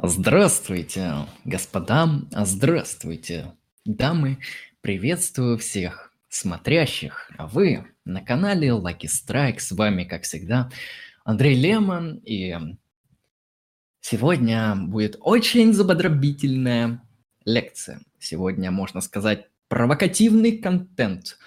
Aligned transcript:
Здравствуйте, 0.00 1.26
господа, 1.44 2.08
здравствуйте, 2.30 3.54
дамы, 3.84 4.38
приветствую 4.80 5.58
всех 5.58 6.12
смотрящих. 6.28 7.32
А 7.36 7.48
вы 7.48 7.84
на 8.04 8.20
канале 8.22 8.68
Lucky 8.68 9.08
Strike, 9.08 9.58
с 9.58 9.72
вами, 9.72 10.04
как 10.04 10.22
всегда, 10.22 10.70
Андрей 11.24 11.60
Лемон, 11.60 12.22
и 12.24 12.54
сегодня 14.00 14.76
будет 14.76 15.16
очень 15.18 15.72
забодробительная 15.72 17.02
лекция. 17.44 18.00
Сегодня, 18.20 18.70
можно 18.70 19.00
сказать, 19.00 19.48
провокативный 19.66 20.58
контент. 20.58 21.38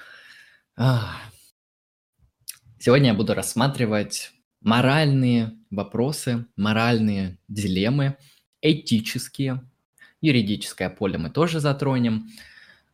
Сегодня 2.79 3.11
я 3.11 3.13
буду 3.13 3.33
рассматривать 3.33 4.33
моральные 4.59 5.57
вопросы, 5.69 6.47
моральные 6.57 7.37
дилеммы– 7.47 8.17
этические, 8.61 9.63
юридическое 10.21 10.89
поле 10.89 11.17
мы 11.17 11.29
тоже 11.29 11.59
затронем, 11.59 12.29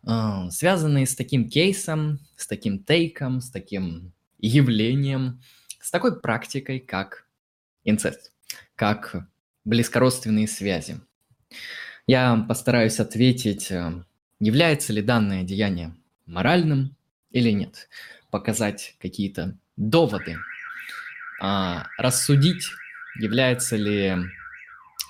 а, 0.03 0.49
связанные 0.49 1.05
с 1.05 1.15
таким 1.15 1.49
кейсом, 1.49 2.19
с 2.35 2.47
таким 2.47 2.83
тейком, 2.83 3.41
с 3.41 3.49
таким 3.49 4.13
явлением, 4.39 5.41
с 5.81 5.91
такой 5.91 6.19
практикой, 6.19 6.79
как 6.79 7.27
инцест, 7.83 8.31
как 8.75 9.27
близкородственные 9.65 10.47
связи. 10.47 10.99
Я 12.05 12.45
постараюсь 12.47 12.99
ответить, 12.99 13.69
э, 13.71 14.03
является 14.39 14.93
ли 14.93 15.01
данное 15.01 15.43
деяние 15.43 15.95
моральным 16.25 16.95
или 17.31 17.51
нет, 17.51 17.89
показать 18.31 18.95
какие-то 18.99 19.57
доводы, 19.75 20.37
а, 21.41 21.87
рассудить, 21.97 22.65
является 23.19 23.75
ли 23.75 24.15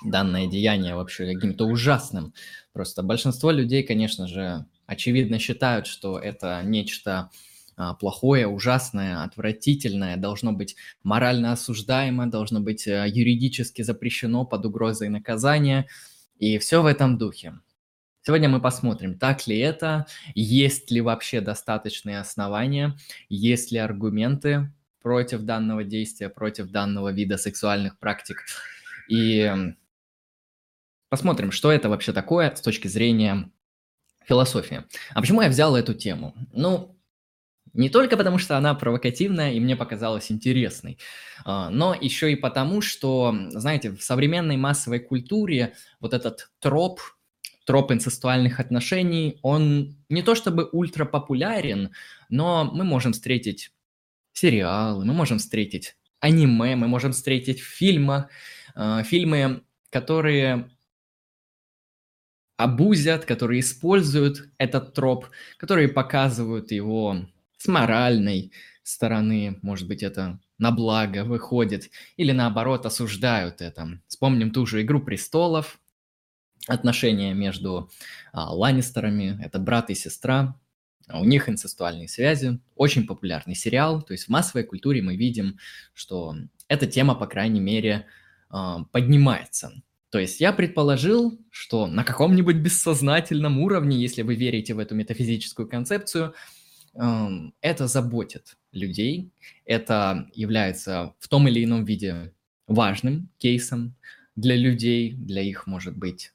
данное 0.04 0.46
деяние 0.46 0.94
вообще 0.94 1.32
каким-то 1.32 1.66
ужасным. 1.66 2.34
Просто 2.72 3.02
большинство 3.02 3.50
людей, 3.50 3.82
конечно 3.82 4.26
же, 4.26 4.66
очевидно 4.86 5.38
считают, 5.38 5.86
что 5.86 6.18
это 6.18 6.62
нечто 6.64 7.30
а, 7.76 7.94
плохое, 7.94 8.48
ужасное, 8.48 9.22
отвратительное, 9.22 10.16
должно 10.16 10.52
быть 10.52 10.74
морально 11.04 11.52
осуждаемо, 11.52 12.26
должно 12.26 12.60
быть 12.60 12.88
а, 12.88 13.06
юридически 13.06 13.82
запрещено 13.82 14.44
под 14.44 14.66
угрозой 14.66 15.08
наказания, 15.08 15.86
и 16.38 16.58
все 16.58 16.82
в 16.82 16.86
этом 16.86 17.18
духе. 17.18 17.60
Сегодня 18.22 18.48
мы 18.48 18.60
посмотрим, 18.60 19.18
так 19.18 19.46
ли 19.46 19.58
это, 19.58 20.06
есть 20.34 20.90
ли 20.90 21.00
вообще 21.00 21.40
достаточные 21.40 22.18
основания, 22.18 22.96
есть 23.28 23.70
ли 23.72 23.78
аргументы 23.78 24.72
против 25.00 25.42
данного 25.42 25.84
действия, 25.84 26.28
против 26.28 26.70
данного 26.70 27.12
вида 27.12 27.38
сексуальных 27.38 27.98
практик. 27.98 28.44
И 29.08 29.50
Посмотрим, 31.08 31.52
что 31.52 31.72
это 31.72 31.88
вообще 31.88 32.12
такое 32.12 32.54
с 32.54 32.60
точки 32.60 32.88
зрения 32.88 33.50
философии. 34.26 34.84
А 35.14 35.20
почему 35.20 35.42
я 35.42 35.48
взял 35.48 35.74
эту 35.74 35.94
тему? 35.94 36.34
Ну, 36.52 36.98
не 37.72 37.88
только 37.88 38.16
потому, 38.16 38.38
что 38.38 38.56
она 38.56 38.74
провокативная 38.74 39.52
и 39.52 39.60
мне 39.60 39.76
показалась 39.76 40.30
интересной, 40.30 40.98
а, 41.44 41.70
но 41.70 41.94
еще 41.94 42.32
и 42.32 42.36
потому, 42.36 42.80
что, 42.80 43.34
знаете, 43.50 43.90
в 43.90 44.02
современной 44.02 44.56
массовой 44.56 45.00
культуре 45.00 45.74
вот 46.00 46.12
этот 46.12 46.50
троп, 46.60 47.00
троп 47.64 47.92
инцестуальных 47.92 48.60
отношений, 48.60 49.38
он 49.42 49.96
не 50.08 50.22
то 50.22 50.34
чтобы 50.34 50.68
ультра 50.72 51.04
популярен, 51.04 51.92
но 52.28 52.64
мы 52.64 52.84
можем 52.84 53.12
встретить 53.12 53.72
сериалы, 54.32 55.04
мы 55.04 55.14
можем 55.14 55.38
встретить 55.38 55.96
аниме, 56.20 56.76
мы 56.76 56.88
можем 56.88 57.12
встретить 57.12 57.60
в 57.60 57.66
фильмах, 57.66 58.28
а, 58.74 59.02
фильмы, 59.02 59.62
которые 59.90 60.70
абузят, 62.58 63.24
которые 63.24 63.60
используют 63.60 64.48
этот 64.58 64.92
троп, 64.92 65.28
которые 65.56 65.88
показывают 65.88 66.72
его 66.72 67.24
с 67.56 67.68
моральной 67.68 68.52
стороны, 68.82 69.58
может 69.62 69.86
быть, 69.86 70.02
это 70.02 70.40
на 70.58 70.72
благо 70.72 71.24
выходит, 71.24 71.90
или 72.16 72.32
наоборот 72.32 72.84
осуждают 72.84 73.62
это. 73.62 74.00
Вспомним 74.08 74.50
ту 74.50 74.66
же 74.66 74.82
«Игру 74.82 75.00
престолов», 75.00 75.78
отношения 76.66 77.32
между 77.32 77.90
а, 78.32 78.52
Ланнистерами, 78.52 79.40
это 79.42 79.58
брат 79.58 79.88
и 79.90 79.94
сестра, 79.94 80.58
у 81.10 81.24
них 81.24 81.48
инцестуальные 81.48 82.08
связи, 82.08 82.60
очень 82.74 83.06
популярный 83.06 83.54
сериал, 83.54 84.02
то 84.02 84.12
есть 84.12 84.24
в 84.24 84.28
массовой 84.28 84.64
культуре 84.64 85.00
мы 85.00 85.16
видим, 85.16 85.58
что 85.94 86.36
эта 86.66 86.86
тема, 86.86 87.14
по 87.14 87.26
крайней 87.26 87.60
мере, 87.60 88.06
а, 88.50 88.84
поднимается. 88.90 89.72
То 90.10 90.18
есть 90.18 90.40
я 90.40 90.52
предположил, 90.52 91.38
что 91.50 91.86
на 91.86 92.02
каком-нибудь 92.02 92.56
бессознательном 92.56 93.58
уровне, 93.58 93.98
если 93.98 94.22
вы 94.22 94.36
верите 94.36 94.74
в 94.74 94.78
эту 94.78 94.94
метафизическую 94.94 95.68
концепцию, 95.68 96.34
эм, 96.94 97.54
это 97.60 97.86
заботит 97.86 98.56
людей, 98.72 99.30
это 99.66 100.28
является 100.32 101.14
в 101.18 101.28
том 101.28 101.46
или 101.48 101.62
ином 101.62 101.84
виде 101.84 102.32
важным 102.66 103.30
кейсом 103.38 103.96
для 104.34 104.56
людей, 104.56 105.12
для 105.12 105.42
их, 105.42 105.66
может 105.66 105.96
быть, 105.96 106.32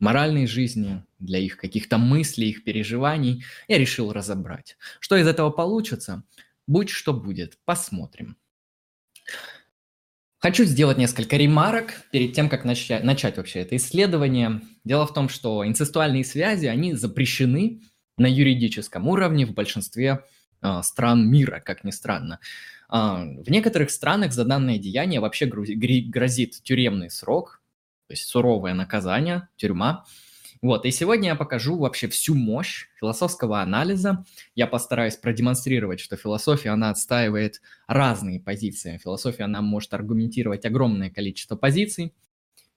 моральной 0.00 0.46
жизни, 0.46 1.04
для 1.18 1.38
их 1.38 1.56
каких-то 1.56 1.98
мыслей, 1.98 2.50
их 2.50 2.64
переживаний. 2.64 3.44
Я 3.68 3.78
решил 3.78 4.12
разобрать. 4.12 4.76
Что 5.00 5.16
из 5.16 5.26
этого 5.26 5.50
получится? 5.50 6.24
Будь 6.66 6.90
что 6.90 7.12
будет, 7.12 7.58
посмотрим. 7.64 8.36
Хочу 10.38 10.64
сделать 10.64 10.98
несколько 10.98 11.36
ремарок 11.36 12.02
перед 12.10 12.34
тем, 12.34 12.48
как 12.48 12.64
начать, 12.64 13.02
начать 13.02 13.38
вообще 13.38 13.60
это 13.60 13.76
исследование. 13.76 14.60
Дело 14.84 15.06
в 15.06 15.14
том, 15.14 15.28
что 15.30 15.66
инцестуальные 15.66 16.24
связи, 16.24 16.66
они 16.66 16.92
запрещены 16.92 17.80
на 18.18 18.26
юридическом 18.26 19.08
уровне 19.08 19.46
в 19.46 19.54
большинстве 19.54 20.24
э, 20.62 20.82
стран 20.82 21.28
мира, 21.30 21.62
как 21.64 21.84
ни 21.84 21.90
странно. 21.90 22.38
Э, 22.92 23.42
в 23.42 23.50
некоторых 23.50 23.90
странах 23.90 24.32
за 24.32 24.44
данное 24.44 24.78
деяние 24.78 25.20
вообще 25.20 25.46
грозит 25.46 26.62
тюремный 26.62 27.10
срок, 27.10 27.62
то 28.06 28.12
есть 28.12 28.28
суровое 28.28 28.74
наказание, 28.74 29.48
тюрьма. 29.56 30.04
Вот, 30.62 30.86
и 30.86 30.90
сегодня 30.90 31.30
я 31.30 31.34
покажу 31.34 31.76
вообще 31.76 32.08
всю 32.08 32.34
мощь 32.34 32.86
философского 32.98 33.60
анализа. 33.60 34.24
Я 34.54 34.66
постараюсь 34.66 35.16
продемонстрировать, 35.16 36.00
что 36.00 36.16
философия, 36.16 36.70
она 36.70 36.90
отстаивает 36.90 37.60
разные 37.86 38.40
позиции. 38.40 38.98
Философия, 39.02 39.44
она 39.44 39.60
может 39.60 39.92
аргументировать 39.92 40.64
огромное 40.64 41.10
количество 41.10 41.56
позиций, 41.56 42.14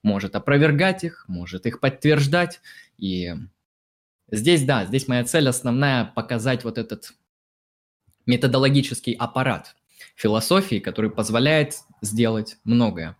может 0.03 0.35
опровергать 0.35 1.03
их, 1.03 1.25
может 1.27 1.65
их 1.65 1.79
подтверждать. 1.79 2.59
И 2.97 3.33
здесь, 4.29 4.63
да, 4.65 4.85
здесь 4.85 5.07
моя 5.07 5.23
цель 5.23 5.47
основная 5.47 6.05
показать 6.05 6.63
вот 6.63 6.77
этот 6.77 7.13
методологический 8.25 9.13
аппарат 9.13 9.75
философии, 10.15 10.79
который 10.79 11.09
позволяет 11.09 11.79
сделать 12.01 12.57
многое 12.63 13.15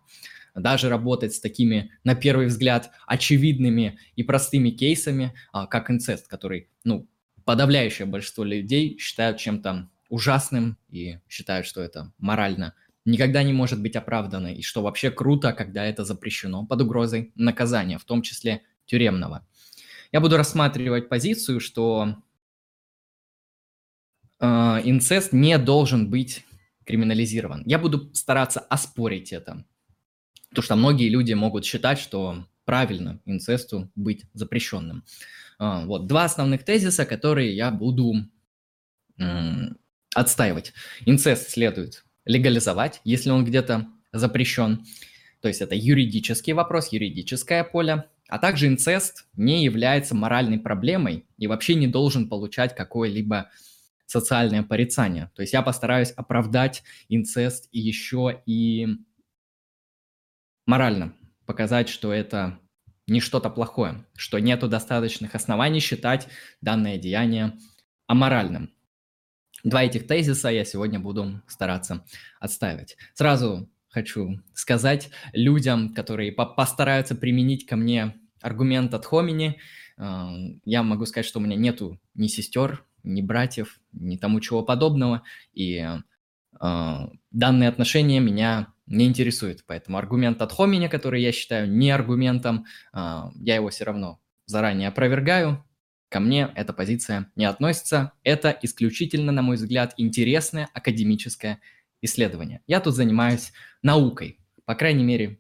даже 0.59 0.89
работать 0.89 1.33
с 1.33 1.39
такими, 1.39 1.91
на 2.03 2.15
первый 2.15 2.47
взгляд, 2.47 2.91
очевидными 3.07 3.99
и 4.15 4.23
простыми 4.23 4.69
кейсами, 4.69 5.33
а, 5.51 5.67
как 5.67 5.89
инцест, 5.89 6.27
который, 6.27 6.69
ну, 6.83 7.07
подавляющее 7.45 8.05
большинство 8.05 8.43
людей 8.43 8.97
считают 8.99 9.37
чем-то 9.37 9.89
ужасным 10.09 10.77
и 10.89 11.19
считают, 11.27 11.65
что 11.65 11.81
это 11.81 12.11
морально 12.17 12.73
никогда 13.05 13.43
не 13.43 13.53
может 13.53 13.81
быть 13.81 13.95
оправдано, 13.95 14.53
и 14.53 14.61
что 14.61 14.81
вообще 14.81 15.11
круто, 15.11 15.53
когда 15.53 15.85
это 15.85 16.05
запрещено 16.05 16.65
под 16.65 16.81
угрозой 16.81 17.31
наказания, 17.35 17.97
в 17.97 18.05
том 18.05 18.21
числе 18.21 18.61
тюремного. 18.85 19.45
Я 20.11 20.21
буду 20.21 20.37
рассматривать 20.37 21.09
позицию, 21.09 21.59
что 21.59 22.15
э, 24.39 24.45
инцест 24.45 25.33
не 25.33 25.57
должен 25.57 26.09
быть 26.09 26.45
криминализирован. 26.85 27.63
Я 27.65 27.77
буду 27.77 28.13
стараться 28.13 28.59
оспорить 28.59 29.31
это. 29.31 29.65
Потому 30.49 30.63
что 30.63 30.75
многие 30.75 31.09
люди 31.09 31.33
могут 31.33 31.65
считать, 31.65 31.99
что 31.99 32.45
правильно 32.65 33.19
инцесту 33.25 33.91
быть 33.95 34.25
запрещенным. 34.33 35.03
А, 35.57 35.85
вот 35.85 36.07
два 36.07 36.25
основных 36.25 36.63
тезиса, 36.63 37.05
которые 37.05 37.55
я 37.55 37.71
буду 37.71 38.25
отстаивать. 40.15 40.73
Инцест 41.05 41.49
следует 41.49 42.05
легализовать, 42.25 43.01
если 43.03 43.31
он 43.31 43.43
где-то 43.43 43.87
запрещен. 44.13 44.85
То 45.41 45.47
есть 45.47 45.61
это 45.61 45.75
юридический 45.75 46.53
вопрос, 46.53 46.91
юридическое 46.91 47.63
поле. 47.63 48.05
А 48.27 48.37
также 48.37 48.67
инцест 48.67 49.25
не 49.35 49.63
является 49.63 50.15
моральной 50.15 50.59
проблемой 50.59 51.25
и 51.37 51.47
вообще 51.47 51.75
не 51.75 51.87
должен 51.87 52.29
получать 52.29 52.75
какое-либо 52.75 53.49
социальное 54.05 54.63
порицание. 54.63 55.31
То 55.35 55.41
есть 55.41 55.53
я 55.53 55.61
постараюсь 55.61 56.11
оправдать 56.11 56.83
инцест 57.09 57.67
еще 57.71 58.41
и 58.45 58.87
морально 60.69 61.15
показать, 61.47 61.89
что 61.89 62.13
это 62.13 62.59
не 63.07 63.21
что-то 63.21 63.49
плохое, 63.49 64.05
что 64.15 64.37
нету 64.37 64.67
достаточных 64.67 65.33
оснований 65.33 65.79
считать 65.79 66.27
данное 66.61 66.99
деяние 66.99 67.57
аморальным. 68.05 68.71
Два 69.63 69.83
этих 69.83 70.05
тезиса 70.05 70.49
я 70.49 70.63
сегодня 70.63 70.99
буду 70.99 71.41
стараться 71.47 72.05
отстаивать. 72.39 72.97
Сразу 73.15 73.67
хочу 73.89 74.41
сказать 74.53 75.09
людям, 75.33 75.95
которые 75.95 76.31
постараются 76.31 77.15
применить 77.15 77.65
ко 77.65 77.75
мне 77.75 78.15
аргумент 78.39 78.93
от 78.93 79.07
Хомини. 79.07 79.59
А, 79.97 80.31
я 80.65 80.83
могу 80.83 81.07
сказать, 81.07 81.25
что 81.25 81.39
у 81.39 81.41
меня 81.41 81.55
нету 81.55 81.99
ни 82.13 82.27
сестер, 82.27 82.85
ни 83.01 83.23
братьев, 83.23 83.79
ни 83.91 84.17
тому 84.17 84.39
чего 84.39 84.61
подобного, 84.61 85.23
и 85.51 85.83
а, 86.59 87.09
данные 87.31 87.69
отношения 87.69 88.19
меня 88.19 88.71
не 88.89 89.05
интересуют. 89.05 89.63
Поэтому 89.65 89.97
аргумент 89.97 90.41
от 90.41 90.51
Хомини, 90.51 90.87
который 90.87 91.21
я 91.21 91.31
считаю 91.31 91.69
не 91.69 91.91
аргументом, 91.91 92.65
я 92.93 93.55
его 93.55 93.69
все 93.69 93.85
равно 93.85 94.19
заранее 94.45 94.89
опровергаю, 94.89 95.63
Ко 96.09 96.19
мне 96.19 96.51
эта 96.55 96.73
позиция 96.73 97.31
не 97.35 97.45
относится. 97.45 98.13
Это 98.23 98.57
исключительно, 98.63 99.31
на 99.31 99.43
мой 99.43 99.57
взгляд, 99.57 99.93
интересное 99.97 100.67
академическое 100.73 101.61
исследование. 102.01 102.61
Я 102.65 102.79
тут 102.79 102.95
занимаюсь 102.95 103.53
наукой, 103.83 104.39
по 104.65 104.73
крайней 104.73 105.03
мере, 105.03 105.39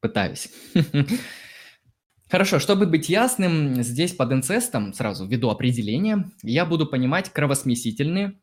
пытаюсь. 0.00 0.50
Хорошо, 2.30 2.60
чтобы 2.60 2.86
быть 2.86 3.08
ясным, 3.08 3.82
здесь 3.82 4.12
под 4.12 4.32
инцестом, 4.32 4.92
сразу 4.94 5.26
введу 5.26 5.50
определение, 5.50 6.30
я 6.42 6.64
буду 6.64 6.86
понимать 6.86 7.30
кровосмесительные 7.30 8.38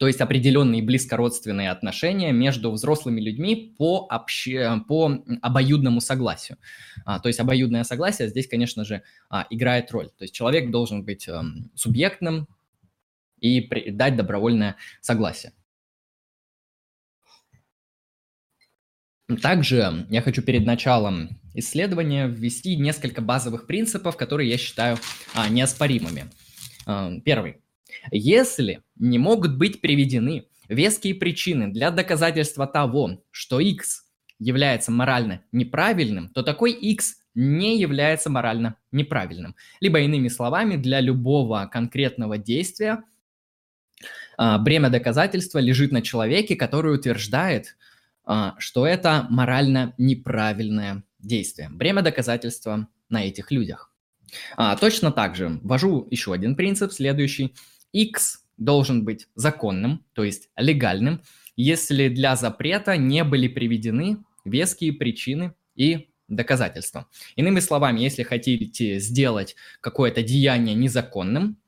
то 0.00 0.06
есть 0.06 0.22
определенные 0.22 0.82
близкородственные 0.82 1.70
отношения 1.70 2.32
между 2.32 2.70
взрослыми 2.70 3.20
людьми 3.20 3.74
по, 3.76 4.06
обще... 4.08 4.82
по 4.88 5.22
обоюдному 5.42 6.00
согласию. 6.00 6.56
А, 7.04 7.20
то 7.20 7.28
есть 7.28 7.38
обоюдное 7.38 7.84
согласие 7.84 8.30
здесь, 8.30 8.48
конечно 8.48 8.86
же, 8.86 9.02
а, 9.28 9.46
играет 9.50 9.90
роль. 9.90 10.08
То 10.08 10.24
есть 10.24 10.32
человек 10.32 10.70
должен 10.70 11.04
быть 11.04 11.28
а, 11.28 11.44
субъектным 11.74 12.48
и 13.40 13.60
при... 13.60 13.90
дать 13.90 14.16
добровольное 14.16 14.76
согласие. 15.02 15.52
Также 19.42 20.06
я 20.08 20.22
хочу 20.22 20.40
перед 20.40 20.64
началом 20.64 21.38
исследования 21.52 22.26
ввести 22.26 22.74
несколько 22.76 23.20
базовых 23.20 23.66
принципов, 23.66 24.16
которые 24.16 24.48
я 24.48 24.56
считаю 24.56 24.96
а, 25.34 25.50
неоспоримыми. 25.50 26.30
А, 26.86 27.12
первый. 27.22 27.60
Если 28.10 28.82
не 28.96 29.18
могут 29.18 29.56
быть 29.56 29.80
приведены 29.80 30.46
веские 30.68 31.14
причины 31.14 31.68
для 31.68 31.90
доказательства 31.90 32.66
того, 32.66 33.22
что 33.30 33.60
x 33.60 34.04
является 34.38 34.90
морально 34.90 35.42
неправильным, 35.52 36.28
то 36.30 36.42
такой 36.42 36.72
x 36.72 37.16
не 37.34 37.78
является 37.78 38.30
морально 38.30 38.76
неправильным. 38.92 39.54
Либо 39.80 40.00
иными 40.00 40.28
словами, 40.28 40.76
для 40.76 41.00
любого 41.00 41.68
конкретного 41.70 42.38
действия 42.38 43.04
а, 44.36 44.58
бремя 44.58 44.90
доказательства 44.90 45.58
лежит 45.58 45.92
на 45.92 46.02
человеке, 46.02 46.56
который 46.56 46.94
утверждает, 46.94 47.76
а, 48.24 48.54
что 48.58 48.86
это 48.86 49.26
морально 49.28 49.94
неправильное 49.98 51.04
действие. 51.18 51.68
Бремя 51.70 52.02
доказательства 52.02 52.88
на 53.08 53.24
этих 53.24 53.50
людях. 53.50 53.92
А, 54.56 54.76
точно 54.76 55.12
так 55.12 55.36
же 55.36 55.60
ввожу 55.62 56.06
еще 56.10 56.32
один 56.32 56.54
принцип, 56.56 56.92
следующий– 56.92 57.54
X 57.92 58.44
должен 58.56 59.04
быть 59.04 59.26
законным, 59.34 60.04
то 60.12 60.24
есть 60.24 60.50
легальным, 60.56 61.22
если 61.56 62.08
для 62.08 62.36
запрета 62.36 62.96
не 62.96 63.24
были 63.24 63.48
приведены 63.48 64.18
веские 64.44 64.92
причины 64.92 65.54
и 65.74 66.10
доказательства. 66.28 67.08
Иными 67.36 67.60
словами, 67.60 68.00
если 68.00 68.22
хотите 68.22 68.98
сделать 69.00 69.56
какое-то 69.80 70.22
деяние 70.22 70.74
незаконным, 70.74 71.58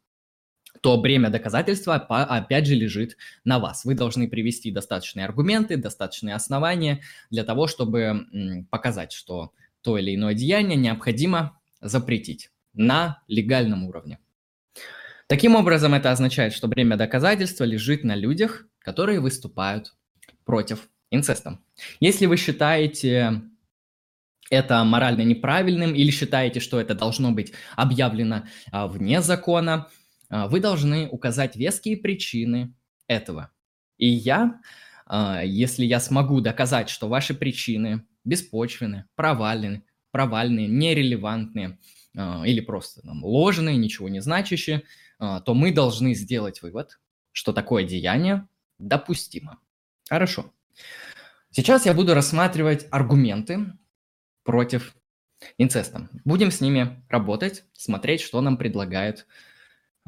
то 0.81 1.01
бремя 1.01 1.31
доказательства 1.31 1.95
опять 1.95 2.67
же 2.67 2.75
лежит 2.75 3.17
на 3.45 3.59
вас. 3.59 3.85
Вы 3.85 3.95
должны 3.95 4.29
привести 4.29 4.71
достаточные 4.71 5.27
аргументы, 5.27 5.77
достаточные 5.77 6.35
основания 6.35 7.03
для 7.31 7.45
того, 7.45 7.69
чтобы 7.69 8.65
показать, 8.71 9.13
что 9.13 9.53
то 9.81 9.99
или 9.99 10.15
иное 10.15 10.35
деяние 10.35 10.77
необходимо 10.77 11.61
запретить 11.81 12.51
на 12.73 13.23
легальном 13.29 13.85
уровне. 13.85 14.19
Таким 15.33 15.55
образом, 15.55 15.95
это 15.95 16.11
означает, 16.11 16.53
что 16.53 16.69
бремя 16.69 16.99
доказательства 16.99 17.65
лежит 17.65 18.05
на 18.05 18.15
людях, 18.15 18.67
которые 18.81 19.19
выступают 19.19 19.95
против 20.45 20.91
инцеста. 21.11 21.59
Если 22.01 22.27
вы 22.27 22.37
считаете 22.37 23.41
это 24.51 24.85
морально 24.85 25.23
неправильным 25.23 25.95
или 25.95 26.11
считаете, 26.11 26.61
что 26.61 26.79
это 26.79 26.95
должно 26.95 27.33
быть 27.33 27.55
объявлено 27.77 28.45
а, 28.71 28.87
вне 28.87 29.23
закона, 29.23 29.89
а, 30.29 30.49
вы 30.49 30.61
должны 30.61 31.09
указать 31.09 31.57
веские 31.57 31.97
причины 31.97 32.75
этого. 33.07 33.53
И 33.97 34.09
я, 34.09 34.61
а, 35.07 35.41
если 35.43 35.87
я 35.87 36.01
смогу 36.01 36.43
доказать, 36.43 36.91
что 36.91 37.09
ваши 37.09 37.33
причины 37.33 38.05
беспочвены, 38.27 39.07
провальны, 39.15 39.83
провальные, 40.11 40.69
нерелевантные 40.69 41.79
или 42.15 42.61
просто 42.61 43.01
там, 43.01 43.25
ложные, 43.25 43.79
ничего 43.79 44.11
не 44.11 44.21
значащие, 44.21 44.81
а, 44.81 45.02
то 45.23 45.55
мы 45.55 45.73
должны 45.73 46.15
сделать 46.15 46.63
вывод, 46.63 46.99
что 47.31 47.53
такое 47.53 47.85
деяние 47.85 48.49
допустимо. 48.79 49.61
Хорошо. 50.09 50.53
Сейчас 51.51 51.87
я 51.87 51.95
буду 51.95 52.15
рассматривать 52.15 52.87
аргументы 52.91 53.67
против 54.43 54.97
инцеста. 55.59 56.09
Будем 56.25 56.51
с 56.51 56.61
ними 56.61 57.05
работать, 57.09 57.65
смотреть, 57.73 58.21
что 58.21 58.41
нам 58.41 58.57
предлагает 58.57 59.27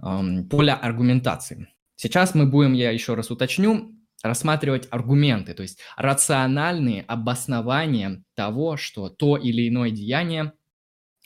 эм, 0.03 0.49
поле 0.49 0.73
аргументации. 0.73 1.69
Сейчас 1.97 2.35
мы 2.35 2.47
будем, 2.47 2.73
я 2.73 2.91
еще 2.91 3.15
раз 3.15 3.31
уточню, 3.31 3.95
рассматривать 4.23 4.89
аргументы, 4.91 5.55
то 5.55 5.63
есть 5.63 5.79
рациональные 5.97 7.03
обоснования 7.03 8.25
того, 8.35 8.77
что 8.77 9.11
то 9.11 9.37
или 9.37 9.69
иное 9.69 9.91
деяние 9.91 10.55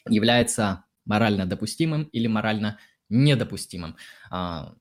является 0.09 0.85
морально 1.05 1.47
допустимым 1.47 2.05
или 2.05 2.27
морально 2.27 2.79
недопустимым. 3.09 3.97
А, 4.31 4.75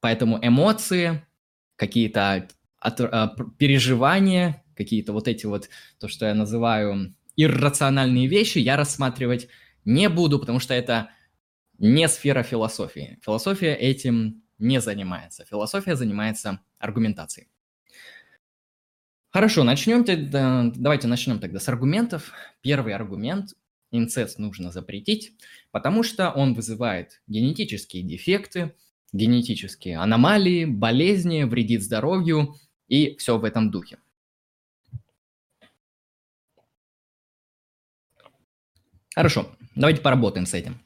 поэтому 0.00 0.38
эмоции, 0.42 1.26
какие-то 1.76 2.48
а, 2.80 3.28
переживания, 3.58 4.64
какие-то 4.74 5.12
вот 5.12 5.28
эти 5.28 5.46
вот, 5.46 5.68
то, 5.98 6.08
что 6.08 6.26
я 6.26 6.34
называю 6.34 7.14
иррациональные 7.36 8.26
вещи, 8.26 8.58
я 8.58 8.76
рассматривать 8.76 9.48
не 9.84 10.08
буду, 10.08 10.38
потому 10.38 10.58
что 10.58 10.74
это 10.74 11.10
не 11.78 12.08
сфера 12.08 12.42
философии. 12.42 13.18
Философия 13.24 13.74
этим 13.74 14.42
не 14.58 14.80
занимается. 14.80 15.44
Философия 15.44 15.96
занимается 15.96 16.60
аргументацией. 16.78 17.48
Хорошо, 19.30 19.64
начнем 19.64 20.04
тогда, 20.04 20.70
давайте 20.74 21.08
начнем 21.08 21.38
тогда 21.38 21.60
с 21.60 21.68
аргументов. 21.68 22.32
Первый 22.62 22.94
аргумент 22.94 23.50
инцест 23.90 24.38
нужно 24.38 24.72
запретить, 24.72 25.32
потому 25.76 26.02
что 26.02 26.30
он 26.30 26.54
вызывает 26.54 27.20
генетические 27.26 28.02
дефекты, 28.02 28.74
генетические 29.12 29.98
аномалии, 29.98 30.64
болезни, 30.64 31.42
вредит 31.42 31.82
здоровью 31.82 32.54
и 32.88 33.14
все 33.18 33.36
в 33.36 33.44
этом 33.44 33.70
духе. 33.70 33.98
Хорошо, 39.14 39.54
давайте 39.74 40.00
поработаем 40.00 40.46
с 40.46 40.54
этим. 40.54 40.80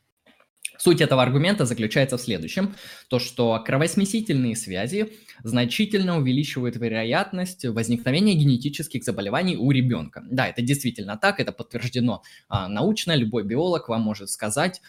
Суть 0.80 1.02
этого 1.02 1.22
аргумента 1.22 1.66
заключается 1.66 2.16
в 2.16 2.22
следующем, 2.22 2.75
то 3.08 3.18
что 3.18 3.62
кровосмесительные 3.66 4.56
связи 4.56 5.12
значительно 5.42 6.16
увеличивают 6.16 6.76
вероятность 6.76 7.66
возникновения 7.66 8.32
генетических 8.32 9.04
заболеваний 9.04 9.58
у 9.58 9.70
ребенка. 9.72 10.25
Да, 10.30 10.46
это 10.46 10.62
действительно 10.62 11.18
так, 11.18 11.38
это 11.38 11.52
подтверждено 11.52 12.22
а, 12.49 12.66
научно, 12.66 13.14
любой 13.14 13.44
биолог 13.44 13.90
вам 13.90 14.00
может 14.00 14.30
сказать, 14.30 14.80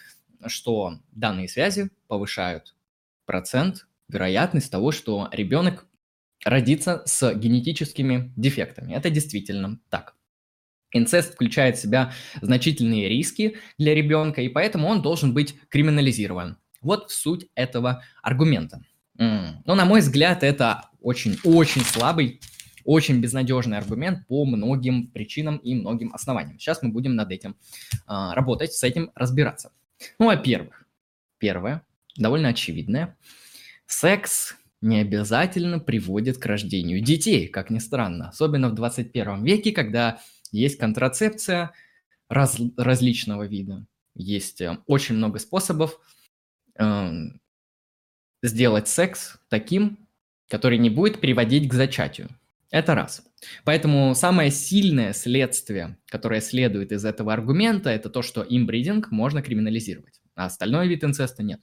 что 0.46 0.94
данные 1.10 1.46
связи 1.46 1.90
повышают 2.08 2.74
процент 3.26 3.86
вероятность 4.08 4.70
того, 4.70 4.92
что 4.92 5.28
ребенок 5.30 5.86
родится 6.42 7.02
с 7.04 7.34
генетическими 7.34 8.32
дефектами. 8.34 8.94
Это 8.94 9.10
действительно 9.10 9.78
так. 9.90 10.16
Инцест 10.92 11.34
включает 11.34 11.76
в 11.76 11.80
себя 11.80 12.12
значительные 12.40 13.08
риски 13.08 13.56
для 13.78 13.94
ребенка, 13.94 14.42
и 14.42 14.48
поэтому 14.48 14.88
он 14.88 15.02
должен 15.02 15.32
быть 15.34 15.54
криминализирован. 15.68 16.58
Вот 16.80 17.10
суть 17.10 17.46
этого 17.54 18.02
аргумента. 18.22 18.82
Но, 19.14 19.62
ну, 19.64 19.74
на 19.74 19.84
мой 19.84 20.00
взгляд, 20.00 20.42
это 20.42 20.88
очень-очень 21.00 21.82
слабый, 21.82 22.40
очень 22.84 23.20
безнадежный 23.20 23.78
аргумент 23.78 24.26
по 24.26 24.44
многим 24.44 25.08
причинам 25.08 25.58
и 25.58 25.74
многим 25.74 26.12
основаниям. 26.12 26.58
Сейчас 26.58 26.82
мы 26.82 26.90
будем 26.90 27.14
над 27.14 27.30
этим 27.30 27.56
а, 28.06 28.34
работать, 28.34 28.72
с 28.72 28.82
этим 28.82 29.10
разбираться. 29.14 29.70
Ну, 30.18 30.26
во-первых, 30.26 30.86
первое, 31.38 31.82
довольно 32.16 32.48
очевидное, 32.48 33.16
секс 33.86 34.56
не 34.80 34.98
обязательно 34.98 35.78
приводит 35.78 36.38
к 36.38 36.46
рождению 36.46 37.00
детей, 37.00 37.46
как 37.46 37.70
ни 37.70 37.78
странно, 37.78 38.30
особенно 38.30 38.68
в 38.68 38.74
21 38.74 39.44
веке, 39.44 39.70
когда 39.70 40.20
есть 40.52 40.78
контрацепция 40.78 41.72
раз, 42.28 42.60
различного 42.76 43.46
вида. 43.46 43.86
Есть 44.14 44.60
э, 44.60 44.78
очень 44.86 45.16
много 45.16 45.38
способов 45.38 45.98
э, 46.78 47.10
сделать 48.42 48.88
секс 48.88 49.38
таким, 49.48 50.06
который 50.48 50.78
не 50.78 50.90
будет 50.90 51.20
приводить 51.20 51.68
к 51.68 51.74
зачатию. 51.74 52.28
Это 52.70 52.94
раз. 52.94 53.22
Поэтому 53.64 54.14
самое 54.14 54.50
сильное 54.50 55.12
следствие, 55.12 55.98
которое 56.06 56.40
следует 56.40 56.92
из 56.92 57.04
этого 57.04 57.32
аргумента, 57.32 57.90
это 57.90 58.08
то, 58.08 58.22
что 58.22 58.44
имбридинг 58.48 59.10
можно 59.10 59.42
криминализировать, 59.42 60.20
а 60.34 60.46
остальной 60.46 60.88
вид 60.88 61.04
инцеста 61.04 61.42
нет. 61.42 61.60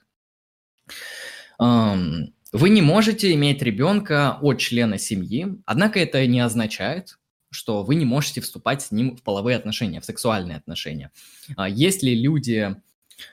Вы 1.58 2.68
не 2.68 2.82
можете 2.82 3.32
иметь 3.34 3.62
ребенка 3.62 4.38
от 4.40 4.58
члена 4.58 4.98
семьи, 4.98 5.60
однако 5.66 6.00
это 6.00 6.24
не 6.26 6.40
означает, 6.40 7.18
что 7.50 7.82
вы 7.82 7.94
не 7.94 8.04
можете 8.04 8.40
вступать 8.40 8.82
с 8.82 8.90
ним 8.90 9.16
в 9.16 9.22
половые 9.22 9.56
отношения, 9.56 10.00
в 10.00 10.04
сексуальные 10.04 10.56
отношения. 10.56 11.10
А 11.56 11.68
если 11.68 12.10
люди 12.10 12.76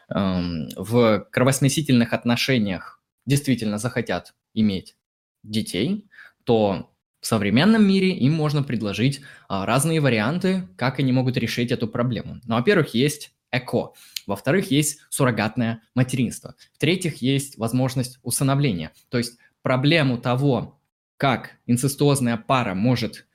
в 0.09 1.27
кровосмесительных 1.31 2.13
отношениях 2.13 3.01
действительно 3.25 3.77
захотят 3.77 4.33
иметь 4.53 4.95
детей, 5.43 6.07
то 6.43 6.91
в 7.19 7.25
современном 7.25 7.87
мире 7.87 8.11
им 8.11 8.33
можно 8.33 8.63
предложить 8.63 9.21
а, 9.47 9.65
разные 9.65 9.99
варианты, 10.01 10.67
как 10.77 10.99
они 10.99 11.11
могут 11.11 11.35
решить 11.37 11.71
эту 11.71 11.87
проблему. 11.87 12.39
Ну, 12.45 12.55
во-первых, 12.55 12.93
есть 12.93 13.33
ЭКО. 13.51 13.93
Во-вторых, 14.25 14.71
есть 14.71 14.99
суррогатное 15.09 15.81
материнство. 15.95 16.55
В-третьих, 16.73 17.21
есть 17.21 17.57
возможность 17.57 18.19
усыновления. 18.23 18.91
То 19.09 19.17
есть 19.17 19.37
проблему 19.61 20.17
того, 20.17 20.79
как 21.17 21.51
инцестуозная 21.65 22.37
пара 22.37 22.73
может 22.73 23.26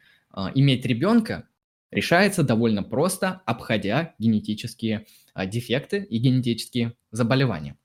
иметь 0.55 0.87
ребенка, 0.87 1.49
решается 1.93 2.43
довольно 2.43 2.83
просто, 2.83 3.43
обходя 3.47 4.15
генетические 4.19 5.07
а, 5.35 5.47
дефекты 5.47 5.99
и 5.99 6.19
генетические 6.19 6.95
заболевания. 7.13 7.77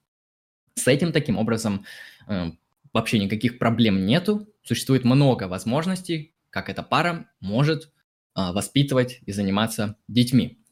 С 0.74 0.88
этим 0.88 1.12
таким 1.12 1.38
образом 1.38 1.86
э, 2.27 2.51
вообще 2.94 3.20
никаких 3.20 3.60
проблем 3.60 4.06
нету. 4.06 4.48
Существует 4.63 5.04
много 5.04 5.48
возможностей, 5.48 6.36
как 6.50 6.70
эта 6.70 6.84
пара 6.84 7.30
может 7.39 7.92
а, 8.34 8.54
воспитывать 8.54 9.20
и 9.25 9.32
заниматься 9.32 9.98
детьми. 10.08 10.63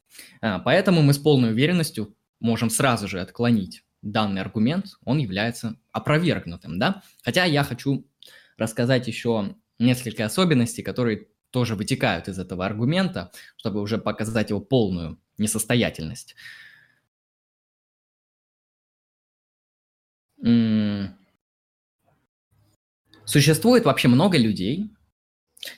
А, 0.42 0.60
поэтому 0.60 1.02
мы 1.02 1.14
с 1.14 1.18
полной 1.18 1.52
уверенностью 1.52 2.16
можем 2.40 2.70
сразу 2.70 3.08
же 3.08 3.20
отклонить 3.20 3.84
данный 4.02 4.42
аргумент, 4.42 4.98
он 5.04 5.18
является 5.18 5.80
опровергнутым, 5.92 6.78
да? 6.78 7.02
Хотя 7.24 7.44
я 7.46 7.64
хочу 7.64 8.08
рассказать 8.56 9.08
еще 9.08 9.56
несколько 9.80 10.26
особенностей, 10.26 10.84
которые 10.84 11.28
тоже 11.56 11.76
вытекают 11.76 12.28
из 12.28 12.38
этого 12.38 12.66
аргумента, 12.66 13.32
чтобы 13.56 13.80
уже 13.80 13.98
показать 13.98 14.50
его 14.50 14.60
полную 14.60 15.18
несостоятельность. 15.38 16.36
Существует 23.24 23.86
вообще 23.86 24.10
много 24.10 24.38
людей, 24.38 24.92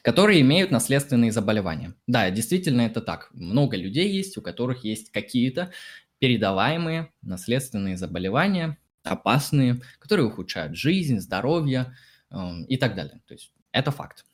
которые 0.01 0.41
имеют 0.41 0.72
наследственные 0.72 1.31
заболевания. 1.31 1.93
Да, 2.07 2.31
действительно 2.31 2.81
это 2.81 3.00
так. 3.00 3.29
Много 3.34 3.77
людей 3.77 4.12
есть, 4.12 4.36
у 4.36 4.41
которых 4.41 4.84
есть 4.84 5.12
какие-то 5.12 5.72
передаваемые 6.17 7.12
наследственные 7.22 7.98
заболевания, 7.98 8.79
опасные, 9.03 9.79
которые 10.00 10.25
ухудшают 10.25 10.75
жизнь, 10.75 11.19
здоровье 11.19 11.96
э, 12.31 12.36
и 12.67 12.77
так 12.77 12.96
далее. 12.96 13.22
То 13.27 13.36
есть 13.36 13.53
это 13.72 13.91
факт. 13.91 14.25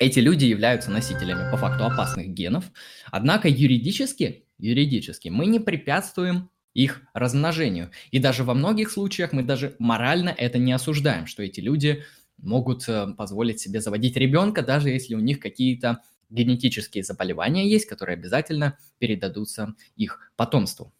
Эти 0.00 0.20
люди 0.20 0.44
являются 0.44 0.90
носителями 0.90 1.50
по 1.50 1.56
факту 1.56 1.84
опасных 1.84 2.28
генов, 2.28 2.70
однако 3.10 3.48
юридически, 3.48 4.44
юридически 4.58 5.28
мы 5.28 5.46
не 5.46 5.58
препятствуем 5.58 6.50
их 6.72 7.02
размножению. 7.14 7.90
И 8.12 8.20
даже 8.20 8.44
во 8.44 8.54
многих 8.54 8.90
случаях 8.92 9.32
мы 9.32 9.42
даже 9.42 9.74
морально 9.80 10.28
это 10.28 10.58
не 10.58 10.72
осуждаем, 10.72 11.26
что 11.26 11.42
эти 11.42 11.58
люди 11.58 12.04
могут 12.36 12.88
э, 12.88 13.08
позволить 13.16 13.58
себе 13.58 13.80
заводить 13.80 14.16
ребенка, 14.16 14.62
даже 14.62 14.90
если 14.90 15.16
у 15.16 15.20
них 15.20 15.40
какие-то 15.40 16.02
генетические 16.30 17.02
заболевания 17.02 17.68
есть, 17.68 17.86
которые 17.86 18.14
обязательно 18.14 18.78
передадутся 18.98 19.74
их 19.96 20.32
потомству. 20.36 20.94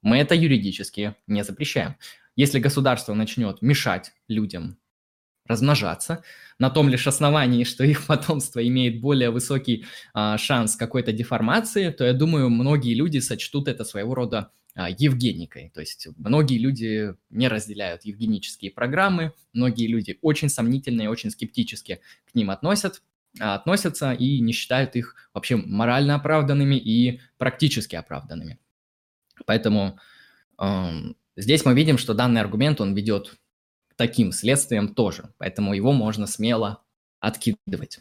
Мы 0.00 0.18
это 0.18 0.34
юридически 0.34 1.14
не 1.28 1.44
запрещаем. 1.44 1.96
Если 2.34 2.58
государство 2.58 3.14
начнет 3.14 3.62
мешать 3.62 4.12
людям 4.26 4.78
размножаться 5.46 6.22
на 6.58 6.70
том 6.70 6.88
лишь 6.88 7.06
основании, 7.06 7.64
что 7.64 7.84
их 7.84 8.06
потомство 8.06 8.66
имеет 8.66 9.00
более 9.00 9.30
высокий 9.30 9.84
а, 10.14 10.38
шанс 10.38 10.76
какой-то 10.76 11.12
деформации, 11.12 11.90
то 11.90 12.04
я 12.04 12.12
думаю, 12.12 12.50
многие 12.50 12.94
люди 12.94 13.18
сочтут 13.18 13.68
это 13.68 13.84
своего 13.84 14.14
рода 14.14 14.52
а, 14.74 14.88
Евгеникой. 14.88 15.70
То 15.74 15.80
есть 15.80 16.08
многие 16.16 16.58
люди 16.58 17.14
не 17.30 17.48
разделяют 17.48 18.04
евгенические 18.04 18.70
программы, 18.70 19.32
многие 19.52 19.86
люди 19.86 20.18
очень 20.22 20.48
сомнительно 20.48 21.02
и 21.02 21.06
очень 21.08 21.30
скептически 21.30 22.00
к 22.30 22.34
ним 22.34 22.50
относят, 22.50 23.02
а, 23.40 23.54
относятся 23.54 24.12
и 24.12 24.40
не 24.40 24.52
считают 24.52 24.96
их 24.96 25.16
вообще 25.34 25.56
морально 25.56 26.14
оправданными 26.14 26.76
и 26.76 27.20
практически 27.38 27.96
оправданными. 27.96 28.58
Поэтому 29.46 29.98
э, 30.58 30.90
здесь 31.36 31.64
мы 31.64 31.74
видим, 31.74 31.98
что 31.98 32.14
данный 32.14 32.40
аргумент, 32.40 32.80
он 32.80 32.94
ведет 32.94 33.34
таким 33.96 34.32
следствиям 34.32 34.94
тоже, 34.94 35.32
поэтому 35.38 35.74
его 35.74 35.92
можно 35.92 36.26
смело 36.26 36.82
откидывать. 37.20 38.00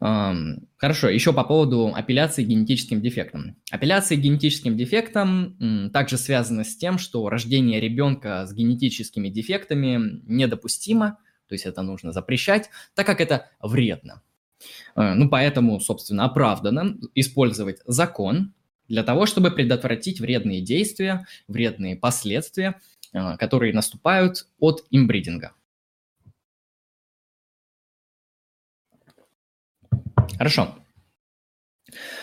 Хорошо, 0.00 1.08
еще 1.08 1.32
по 1.32 1.42
поводу 1.42 1.92
апелляции 1.92 2.44
генетическим 2.44 3.00
дефектом. 3.00 3.56
Апелляция 3.70 4.16
генетическим 4.16 4.76
дефектом 4.76 5.90
также 5.92 6.18
связана 6.18 6.62
с 6.62 6.76
тем, 6.76 6.98
что 6.98 7.28
рождение 7.28 7.80
ребенка 7.80 8.46
с 8.46 8.52
генетическими 8.52 9.28
дефектами 9.28 10.22
недопустимо, 10.24 11.18
то 11.48 11.54
есть 11.54 11.66
это 11.66 11.82
нужно 11.82 12.12
запрещать, 12.12 12.70
так 12.94 13.06
как 13.06 13.20
это 13.20 13.50
вредно. 13.60 14.22
Э, 14.94 15.14
ну, 15.14 15.28
поэтому, 15.28 15.80
собственно, 15.80 16.24
оправдано 16.24 16.96
использовать 17.14 17.80
закон 17.86 18.54
для 18.86 19.02
того, 19.02 19.26
чтобы 19.26 19.50
предотвратить 19.50 20.20
вредные 20.20 20.60
действия, 20.60 21.26
вредные 21.46 21.96
последствия, 21.96 22.80
которые 23.12 23.72
наступают 23.72 24.46
от 24.58 24.84
имбридинга. 24.90 25.52
Хорошо. 30.36 30.78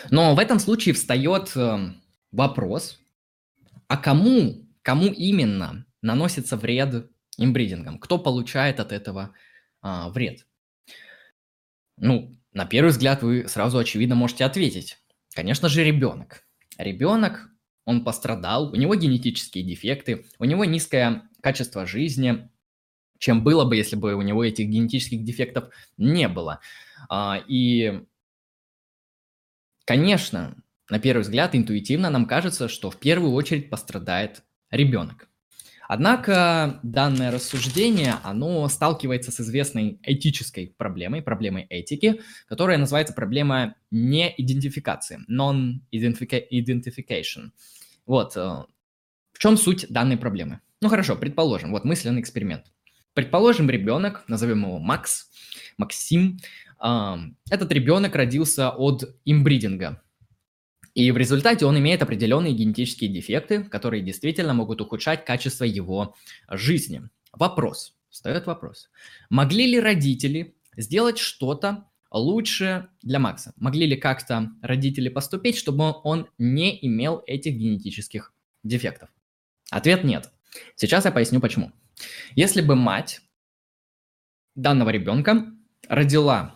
Но 0.10 0.36
в 0.36 0.40
этом 0.40 0.60
случае 0.60 0.94
встает 0.94 1.52
э, 1.56 1.94
вопрос, 2.32 3.00
а 3.88 3.98
кому, 3.98 4.66
кому 4.82 5.08
именно 5.08 5.86
наносится 6.02 6.56
вред 6.56 7.10
имбридингом? 7.38 8.00
Кто 8.00 8.18
получает 8.18 8.80
от 8.80 8.92
этого 8.92 9.34
а, 9.82 10.10
вред? 10.10 10.46
Ну, 11.98 12.38
на 12.54 12.66
первый 12.66 12.90
взгляд 12.90 13.24
вы 13.24 13.48
сразу 13.48 13.78
очевидно 13.78 14.16
можете 14.16 14.46
ответить. 14.46 14.98
Конечно 15.34 15.68
же, 15.68 15.84
ребенок. 15.84 16.46
Ребенок, 16.78 17.50
он 17.86 18.04
пострадал, 18.04 18.72
у 18.72 18.76
него 18.76 18.96
генетические 18.96 19.64
дефекты, 19.64 20.26
у 20.40 20.46
него 20.46 20.66
низкое 20.66 21.30
качество 21.42 21.86
жизни, 21.86 22.50
чем 23.20 23.44
было 23.44 23.64
бы, 23.66 23.76
если 23.76 23.96
бы 23.96 24.16
у 24.16 24.22
него 24.22 24.44
этих 24.44 24.68
генетических 24.68 25.24
дефектов 25.24 25.70
не 25.98 26.28
было. 26.28 26.60
А, 27.10 27.42
и, 27.48 28.04
конечно, 29.86 30.58
на 30.90 31.00
первый 31.00 31.22
взгляд, 31.22 31.56
интуитивно 31.56 32.10
нам 32.10 32.26
кажется, 32.26 32.68
что 32.68 32.92
в 32.92 33.00
первую 33.00 33.34
очередь 33.34 33.70
пострадает 33.70 34.44
ребенок. 34.70 35.30
Однако 35.88 36.80
данное 36.84 37.32
рассуждение, 37.32 38.16
оно 38.24 38.68
сталкивается 38.70 39.32
с 39.32 39.40
известной 39.40 40.00
этической 40.04 40.74
проблемой, 40.78 41.22
проблемой 41.22 41.66
этики, 41.70 42.22
которая 42.48 42.78
называется 42.78 43.14
проблема 43.14 43.76
неидентификации, 43.92 45.20
non-identification. 45.30 47.52
Вот, 48.06 48.36
э, 48.36 48.40
в 48.40 49.40
чем 49.40 49.58
суть 49.58 49.86
данной 49.90 50.18
проблемы? 50.18 50.60
Ну 50.82 50.90
хорошо, 50.90 51.16
предположим, 51.16 51.72
вот 51.72 51.86
мысленный 51.86 52.22
эксперимент. 52.22 52.66
Предположим, 53.14 53.70
ребенок, 53.70 54.24
назовем 54.28 54.64
его 54.64 54.80
Макс, 54.80 55.30
Максим, 55.78 56.40
этот 56.80 57.72
ребенок 57.72 58.16
родился 58.16 58.70
от 58.70 59.16
имбридинга. 59.24 60.02
И 60.96 61.12
в 61.12 61.18
результате 61.18 61.66
он 61.66 61.78
имеет 61.78 62.02
определенные 62.02 62.54
генетические 62.54 63.10
дефекты, 63.10 63.66
которые 63.66 64.02
действительно 64.02 64.54
могут 64.54 64.80
ухудшать 64.80 65.26
качество 65.26 65.66
его 65.66 66.16
жизни. 66.50 67.10
Вопрос, 67.34 67.98
встает 68.10 68.48
вопрос. 68.48 68.90
Могли 69.30 69.68
ли 69.68 69.80
родители 69.80 70.56
сделать 70.78 71.18
что-то 71.18 71.90
лучше 72.12 72.88
для 73.02 73.20
Макса? 73.20 73.54
Могли 73.58 73.86
ли 73.86 73.98
как-то 73.98 74.52
родители 74.62 75.10
поступить, 75.10 75.58
чтобы 75.58 75.94
он 76.04 76.30
не 76.38 76.80
имел 76.88 77.22
этих 77.28 77.56
генетических 77.56 78.34
дефектов? 78.64 79.10
Ответ 79.70 80.06
нет. 80.06 80.32
Сейчас 80.78 81.04
я 81.04 81.12
поясню 81.12 81.42
почему. 81.42 81.74
Если 82.36 82.62
бы 82.62 82.78
мать 82.78 83.20
данного 84.56 84.92
ребенка 84.92 85.46
родила 85.90 86.56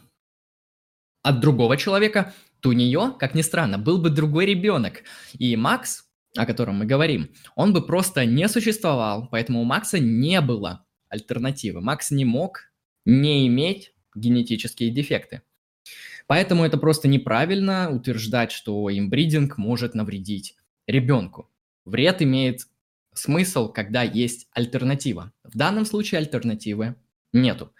от 1.23 1.41
другого 1.41 1.75
человека, 1.75 2.33
то 2.61 2.69
у 2.69 2.73
нее, 2.73 3.15
как 3.19 3.35
ни 3.35 3.41
странно, 3.41 3.77
был 3.77 3.99
бы 3.99 4.09
другой 4.09 4.45
ребенок. 4.45 5.03
И 5.37 5.55
Макс, 5.55 6.05
о 6.35 6.45
котором 6.45 6.79
мы 6.79 6.85
говорим, 6.85 7.29
он 7.55 7.73
бы 7.73 7.85
просто 7.85 8.25
не 8.25 8.47
существовал, 8.47 9.27
поэтому 9.29 9.61
у 9.61 9.65
Макса 9.65 9.99
не 9.99 10.41
было 10.41 10.85
альтернативы. 11.09 11.81
Макс 11.81 12.11
не 12.11 12.25
мог 12.25 12.71
не 13.05 13.47
иметь 13.47 13.93
генетические 14.15 14.91
дефекты. 14.91 15.41
Поэтому 16.27 16.63
это 16.63 16.77
просто 16.77 17.07
неправильно 17.07 17.89
утверждать, 17.91 18.51
что 18.51 18.95
имбридинг 18.95 19.57
может 19.57 19.95
навредить 19.95 20.55
ребенку. 20.85 21.49
Вред 21.85 22.21
имеет 22.21 22.67
смысл, 23.13 23.71
когда 23.71 24.03
есть 24.03 24.47
альтернатива. 24.51 25.33
В 25.43 25.57
данном 25.57 25.85
случае 25.85 26.19
альтернативы 26.19 26.95
нету. 27.33 27.73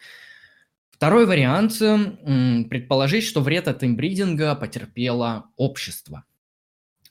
Второй 1.00 1.26
вариант– 1.26 1.80
предположить, 2.70 3.24
что 3.24 3.40
вред 3.40 3.70
от 3.70 3.86
имбридинга 3.86 4.54
потерпело 4.54 5.46
общество. 5.56 6.26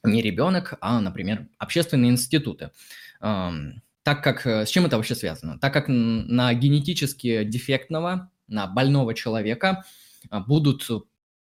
Не 0.02 0.20
ребенок, 0.20 0.74
а, 0.82 1.00
например, 1.00 1.48
общественные 1.56 2.10
институты. 2.10 2.70
Так 3.18 4.22
как, 4.22 4.46
э, 4.46 4.66
с 4.66 4.68
чем 4.68 4.84
это 4.84 4.98
вообще 4.98 5.14
связано? 5.14 5.58
Так 5.58 5.72
как 5.72 5.86
на 5.88 6.52
генетически 6.52 7.44
дефектного, 7.44 8.30
на 8.46 8.66
больного 8.66 9.14
человека 9.14 9.86
а, 10.28 10.40
будут 10.40 10.86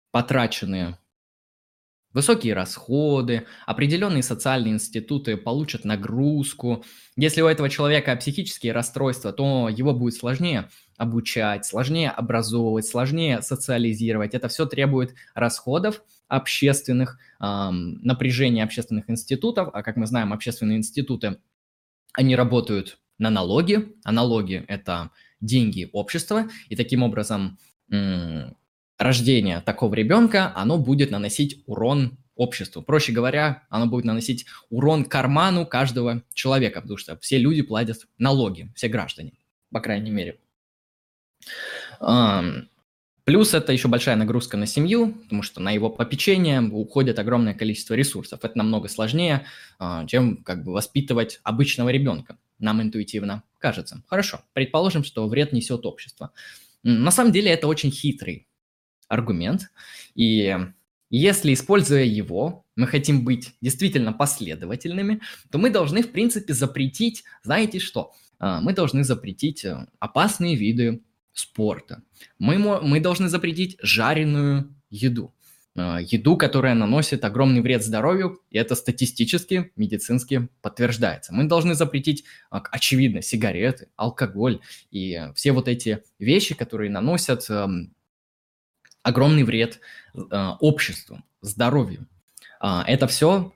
потрачены 0.09 0.97
высокие 2.13 2.53
расходы, 2.53 3.45
определенные 3.65 4.23
социальные 4.23 4.73
институты 4.73 5.37
получат 5.37 5.85
нагрузку. 5.85 6.83
Если 7.15 7.41
у 7.41 7.47
этого 7.47 7.69
человека 7.69 8.15
психические 8.15 8.73
расстройства, 8.73 9.31
то 9.31 9.69
его 9.69 9.93
будет 9.93 10.15
сложнее 10.15 10.69
обучать, 10.97 11.65
сложнее 11.65 12.09
образовывать, 12.09 12.85
сложнее 12.85 13.41
социализировать. 13.41 14.33
Это 14.33 14.47
все 14.47 14.65
требует 14.65 15.15
расходов 15.33 16.03
общественных, 16.27 17.17
эм, 17.41 17.99
напряжения 18.03 18.63
общественных 18.63 19.09
институтов, 19.09 19.69
а 19.73 19.83
как 19.83 19.97
мы 19.97 20.05
знаем, 20.05 20.31
общественные 20.31 20.77
институты, 20.77 21.37
они 22.13 22.35
работают 22.35 22.99
на 23.17 23.29
налоги, 23.29 23.93
а 24.03 24.11
налоги– 24.11 24.63
это 24.67 25.11
деньги 25.39 25.89
общества, 25.91 26.49
и 26.69 26.75
таким 26.75 27.03
образом 27.03 27.57
рождение 29.03 29.61
такого 29.61 29.93
ребенка, 29.95 30.51
оно 30.55 30.77
будет 30.77 31.11
наносить 31.11 31.63
урон 31.65 32.17
обществу. 32.35 32.81
Проще 32.81 33.11
говоря, 33.11 33.63
оно 33.69 33.87
будет 33.87 34.05
наносить 34.05 34.45
урон 34.69 35.05
карману 35.05 35.65
каждого 35.65 36.23
человека, 36.33 36.81
потому 36.81 36.97
что 36.97 37.17
все 37.17 37.37
люди 37.37 37.61
платят 37.61 38.07
налоги, 38.17 38.71
все 38.75 38.87
граждане, 38.87 39.33
по 39.71 39.79
крайней 39.79 40.11
мере. 40.11 40.39
Плюс 43.23 43.53
это 43.53 43.71
еще 43.71 43.87
большая 43.87 44.15
нагрузка 44.15 44.57
на 44.57 44.65
семью, 44.65 45.13
потому 45.13 45.43
что 45.43 45.61
на 45.61 45.71
его 45.71 45.91
попечение 45.91 46.59
уходит 46.61 47.19
огромное 47.19 47.53
количество 47.53 47.93
ресурсов. 47.93 48.39
Это 48.43 48.57
намного 48.57 48.87
сложнее, 48.87 49.45
а, 49.77 50.07
чем 50.07 50.37
как 50.37 50.63
бы 50.63 50.73
воспитывать 50.73 51.39
обычного 51.43 51.89
ребенка. 51.89 52.37
Нам 52.57 52.81
интуитивно 52.81 53.43
кажется. 53.59 54.03
Хорошо, 54.07 54.41
предположим, 54.53 55.03
что 55.03 55.27
вред 55.27 55.53
несет 55.53 55.85
общество. 55.85 56.31
На 56.81 57.11
самом 57.11 57.31
деле 57.31 57.51
это 57.51 57.67
очень 57.67 57.91
хитрый 57.91 58.47
аргумент. 59.11 59.71
И 60.15 60.57
если, 61.09 61.53
используя 61.53 62.03
его, 62.03 62.65
мы 62.75 62.87
хотим 62.87 63.25
быть 63.25 63.53
действительно 63.61 64.13
последовательными, 64.13 65.21
то 65.51 65.57
мы 65.57 65.69
должны, 65.69 66.01
в 66.01 66.11
принципе, 66.11 66.53
запретить, 66.53 67.23
знаете 67.43 67.79
что? 67.79 68.13
А, 68.39 68.61
мы 68.61 68.73
должны 68.73 69.03
запретить 69.03 69.65
э, 69.65 69.87
опасные 69.99 70.55
виды 70.55 71.03
спорта. 71.33 72.03
Мы, 72.39 72.57
мы 72.57 72.99
должны 73.01 73.27
запретить 73.27 73.77
жареную 73.81 74.73
еду. 74.89 75.33
А, 75.75 75.99
еду, 75.99 76.37
которая 76.37 76.75
наносит 76.75 77.23
огромный 77.23 77.61
вред 77.61 77.83
здоровью, 77.83 78.39
и 78.49 78.57
это 78.57 78.75
статистически, 78.75 79.71
медицински 79.75 80.49
подтверждается. 80.61 81.33
Мы 81.33 81.45
должны 81.45 81.75
запретить, 81.75 82.25
а, 82.49 82.61
очевидно, 82.71 83.21
сигареты, 83.21 83.87
алкоголь 83.95 84.59
и 84.91 85.27
все 85.35 85.51
вот 85.51 85.67
эти 85.67 86.03
вещи, 86.19 86.55
которые 86.55 86.89
наносят 86.89 87.49
эм, 87.49 87.93
огромный 89.03 89.43
вред 89.43 89.79
э, 90.13 90.19
обществу, 90.59 91.23
здоровью. 91.41 92.07
Э, 92.61 92.81
это 92.87 93.07
все, 93.07 93.53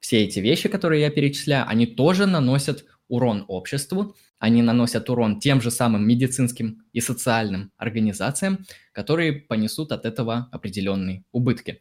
все 0.00 0.24
эти 0.24 0.40
вещи, 0.40 0.68
которые 0.68 1.02
я 1.02 1.10
перечисляю, 1.10 1.68
они 1.68 1.86
тоже 1.86 2.26
наносят 2.26 2.84
урон 3.08 3.44
обществу, 3.48 4.16
они 4.38 4.62
наносят 4.62 5.08
урон 5.08 5.40
тем 5.40 5.60
же 5.60 5.70
самым 5.70 6.06
медицинским 6.06 6.84
и 6.92 7.00
социальным 7.00 7.72
организациям, 7.76 8.66
которые 8.92 9.32
понесут 9.32 9.92
от 9.92 10.04
этого 10.04 10.48
определенные 10.52 11.24
убытки. 11.32 11.80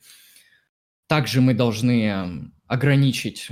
Также 1.07 1.41
мы 1.41 1.53
должны 1.53 2.07
эм, 2.07 2.53
ограничить 2.67 3.49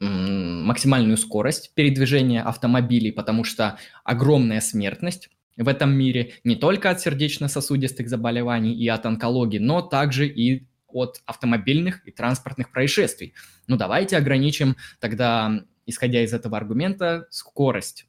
максимальную 0.00 1.16
скорость 1.16 1.72
передвижения 1.74 2.42
автомобилей, 2.42 3.12
потому 3.12 3.44
что 3.44 3.78
огромная 4.04 4.60
смертность 4.60 5.30
в 5.56 5.68
этом 5.68 5.96
мире 5.96 6.32
не 6.44 6.56
только 6.56 6.90
от 6.90 7.00
сердечно-сосудистых 7.00 8.08
заболеваний 8.08 8.74
и 8.74 8.88
от 8.88 9.06
онкологии, 9.06 9.58
но 9.58 9.82
также 9.82 10.26
и 10.26 10.66
от 10.88 11.22
автомобильных 11.26 12.06
и 12.06 12.10
транспортных 12.10 12.70
происшествий. 12.70 13.34
Ну 13.66 13.76
давайте 13.76 14.16
ограничим 14.16 14.76
тогда, 15.00 15.62
исходя 15.86 16.22
из 16.22 16.32
этого 16.32 16.56
аргумента, 16.56 17.26
скорость 17.30 18.05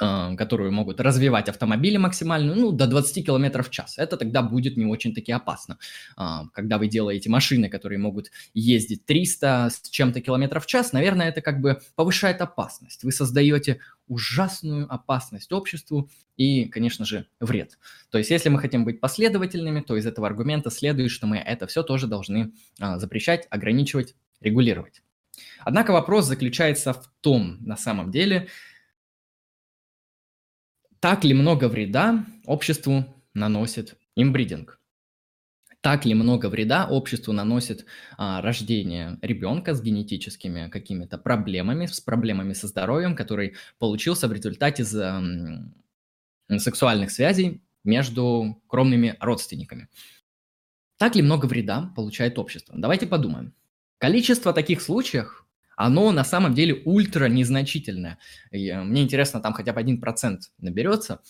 которую 0.00 0.72
могут 0.72 1.00
развивать 1.00 1.48
автомобили 1.48 1.98
максимально, 1.98 2.54
ну, 2.54 2.72
до 2.72 2.86
20 2.86 3.26
км 3.26 3.62
в 3.62 3.70
час. 3.70 3.98
Это 3.98 4.16
тогда 4.16 4.42
будет 4.42 4.76
не 4.76 4.86
очень-таки 4.86 5.30
опасно. 5.30 5.78
А, 6.16 6.46
когда 6.54 6.78
вы 6.78 6.88
делаете 6.88 7.28
машины, 7.28 7.68
которые 7.68 7.98
могут 7.98 8.30
ездить 8.54 9.04
300 9.04 9.68
с 9.70 9.90
чем-то 9.90 10.22
километров 10.22 10.64
в 10.64 10.66
час, 10.66 10.92
наверное, 10.92 11.28
это 11.28 11.42
как 11.42 11.60
бы 11.60 11.80
повышает 11.96 12.40
опасность. 12.40 13.04
Вы 13.04 13.12
создаете 13.12 13.80
ужасную 14.08 14.92
опасность 14.92 15.52
обществу 15.52 16.10
и, 16.36 16.64
конечно 16.64 17.04
же, 17.04 17.26
вред. 17.38 17.78
То 18.10 18.16
есть, 18.16 18.30
если 18.30 18.48
мы 18.48 18.58
хотим 18.58 18.86
быть 18.86 19.00
последовательными, 19.00 19.80
то 19.80 19.96
из 19.96 20.06
этого 20.06 20.26
аргумента 20.26 20.70
следует, 20.70 21.10
что 21.10 21.26
мы 21.26 21.36
это 21.36 21.66
все 21.66 21.82
тоже 21.82 22.06
должны 22.06 22.52
а, 22.80 22.98
запрещать, 22.98 23.46
ограничивать, 23.50 24.14
регулировать. 24.40 25.02
Однако 25.60 25.92
вопрос 25.92 26.26
заключается 26.26 26.92
в 26.94 27.10
том, 27.20 27.58
на 27.60 27.76
самом 27.76 28.10
деле, 28.10 28.48
так 31.00 31.24
ли 31.24 31.34
много 31.34 31.68
вреда 31.68 32.24
обществу 32.44 33.04
наносит 33.34 33.96
имбридинг? 34.16 34.78
Так 35.80 36.04
ли 36.04 36.12
много 36.12 36.46
вреда 36.50 36.86
обществу 36.86 37.32
наносит 37.32 37.86
а, 38.18 38.42
рождение 38.42 39.18
ребенка 39.22 39.74
с 39.74 39.80
генетическими 39.80 40.68
какими-то 40.68 41.16
проблемами, 41.16 41.86
с 41.86 42.00
проблемами 42.00 42.52
со 42.52 42.66
здоровьем, 42.66 43.16
который 43.16 43.56
получился 43.78 44.28
в 44.28 44.32
результате 44.32 44.82
из, 44.82 44.94
а, 44.94 45.22
сексуальных 46.58 47.10
связей 47.10 47.62
между 47.82 48.62
кровными 48.66 49.16
родственниками? 49.20 49.88
Так 50.98 51.16
ли 51.16 51.22
много 51.22 51.46
вреда 51.46 51.90
получает 51.96 52.38
общество? 52.38 52.74
Давайте 52.76 53.06
подумаем. 53.06 53.54
Количество 53.96 54.52
таких 54.52 54.82
случаев 54.82 55.46
оно 55.80 56.12
на 56.12 56.24
самом 56.24 56.52
деле 56.52 56.82
ультра 56.84 57.24
незначительное. 57.26 58.18
И 58.50 58.68
э, 58.68 58.82
мне 58.82 59.02
интересно, 59.02 59.40
там 59.40 59.54
хотя 59.54 59.72
бы 59.72 59.80
один 59.80 59.98
процент 59.98 60.50
наберется. 60.58 61.22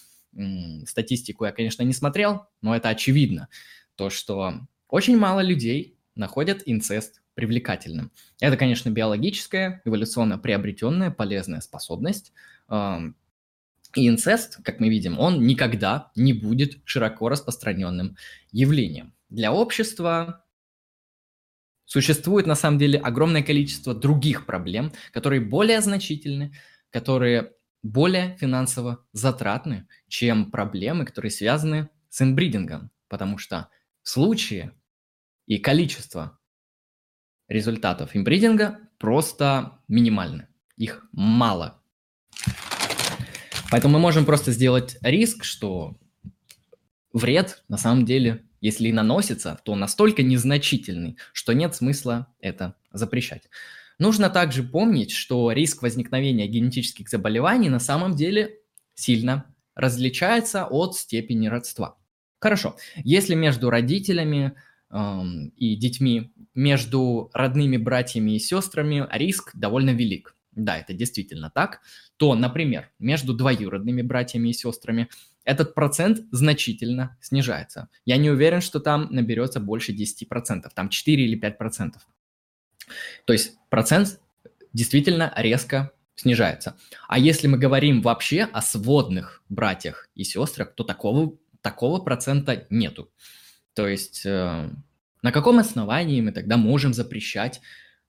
Статистику 0.86 1.44
я, 1.44 1.52
конечно, 1.52 1.84
не 1.84 1.92
смотрел, 1.92 2.46
но 2.60 2.74
это 2.74 2.88
очевидно. 2.88 3.48
То, 3.94 4.10
что 4.10 4.54
очень 4.88 5.16
мало 5.16 5.40
людей 5.40 5.98
находят 6.16 6.62
инцест 6.66 7.22
привлекательным. 7.34 8.10
Это, 8.40 8.56
конечно, 8.56 8.90
биологическая, 8.90 9.82
эволюционно 9.84 10.36
приобретенная 10.36 11.12
полезная 11.12 11.60
способность. 11.60 12.32
И 12.68 14.08
инцест, 14.08 14.62
как 14.64 14.80
мы 14.80 14.88
видим, 14.88 15.18
он 15.18 15.46
никогда 15.46 16.10
не 16.16 16.32
будет 16.32 16.78
широко 16.84 17.28
распространенным 17.28 18.16
явлением. 18.52 19.14
Для 19.28 19.52
общества 19.52 20.44
Существует 21.92 22.46
на 22.46 22.55
самом 22.55 22.79
деле 22.79 23.00
огромное 23.00 23.42
количество 23.42 23.96
других 23.96 24.46
проблем, 24.46 24.92
которые 25.12 25.40
более 25.40 25.81
значительны, 25.81 26.55
которые 26.90 27.53
более 27.83 28.37
финансово 28.37 29.05
затратны, 29.12 29.88
чем 30.07 30.53
проблемы, 30.53 31.05
которые 31.05 31.33
связаны 31.33 31.88
с 32.09 32.22
инбридингом, 32.22 32.92
потому 33.09 33.38
что 33.38 33.70
случаи 34.05 34.70
и 35.46 35.59
количество 35.59 36.38
результатов 37.48 38.14
инбридинга 38.14 38.79
просто 38.96 39.81
минимальны, 39.88 40.46
их 40.76 41.05
мало. 41.11 41.83
Поэтому 43.72 43.94
мы 43.94 43.98
можем 43.98 44.24
просто 44.26 44.53
сделать 44.53 44.96
риск, 45.03 45.42
что 45.42 45.98
вред 47.12 47.64
на 47.66 47.79
самом 47.79 48.05
деле 48.05 48.44
если 48.61 48.88
и 48.88 48.92
наносится, 48.92 49.61
то 49.64 49.75
настолько 49.75 50.23
незначительный, 50.23 51.16
что 51.33 51.53
нет 51.53 51.75
смысла 51.75 52.29
это 52.40 52.77
запрещать. 52.92 53.49
Нужно 53.99 54.31
также 54.31 54.62
помнить, 54.62 55.11
что 55.11 55.53
риск 55.53 55.83
возникновения 55.83 56.46
генетических 56.46 57.09
заболеваний 57.09 57.68
на 57.68 57.81
самом 57.81 58.16
деле 58.16 58.59
сильно 58.94 59.44
различается 59.75 60.66
от 60.66 60.96
степени 60.96 61.49
родства. 61.49 61.96
Хорошо, 62.38 62.77
если 62.96 63.35
между 63.35 63.68
родителями 63.68 64.55
эм, 64.90 65.49
и 65.57 65.77
детьми, 65.77 66.33
между 66.55 67.31
родными 67.35 67.77
братьями 67.77 68.33
и 68.33 68.38
сестрами 68.38 69.07
риск 69.12 69.51
довольно 69.55 69.90
велик, 69.90 70.35
да, 70.53 70.79
это 70.79 70.94
действительно 70.94 71.51
так, 71.51 71.81
то, 72.16 72.35
например, 72.35 72.90
между 72.99 73.35
двоюродными 73.35 74.03
братьями 74.03 74.49
и 74.49 74.55
сестрами 74.55 75.09
этот 75.44 75.74
процент 75.74 76.20
значительно 76.31 77.16
снижается. 77.20 77.88
Я 78.05 78.16
не 78.16 78.31
уверен, 78.31 78.61
что 78.61 78.81
там 78.81 79.09
наберется 79.11 79.61
больше 79.61 79.92
10%, 79.92 80.68
там 80.74 80.88
4 80.88 81.24
или 81.24 81.40
5%. 81.40 81.92
То 83.24 83.33
есть 83.33 83.57
процент 83.68 84.20
действительно 84.72 85.33
резко 85.37 85.92
снижается. 86.14 86.76
А 87.09 87.18
если 87.18 87.46
мы 87.46 87.59
говорим 87.59 88.03
вообще 88.03 88.42
о 88.42 88.61
сводных 88.61 89.42
братьях 89.48 90.09
и 90.14 90.24
сестрах, 90.24 90.74
то 90.74 90.85
такого, 90.85 91.37
такого 91.62 92.00
процента 92.00 92.66
нету. 92.68 93.11
То 93.74 93.88
есть 93.88 94.26
э, 94.26 94.70
на 95.22 95.33
каком 95.33 95.59
основании 95.59 96.20
мы 96.20 96.33
тогда 96.33 96.57
можем 96.57 96.92
запрещать 96.92 97.61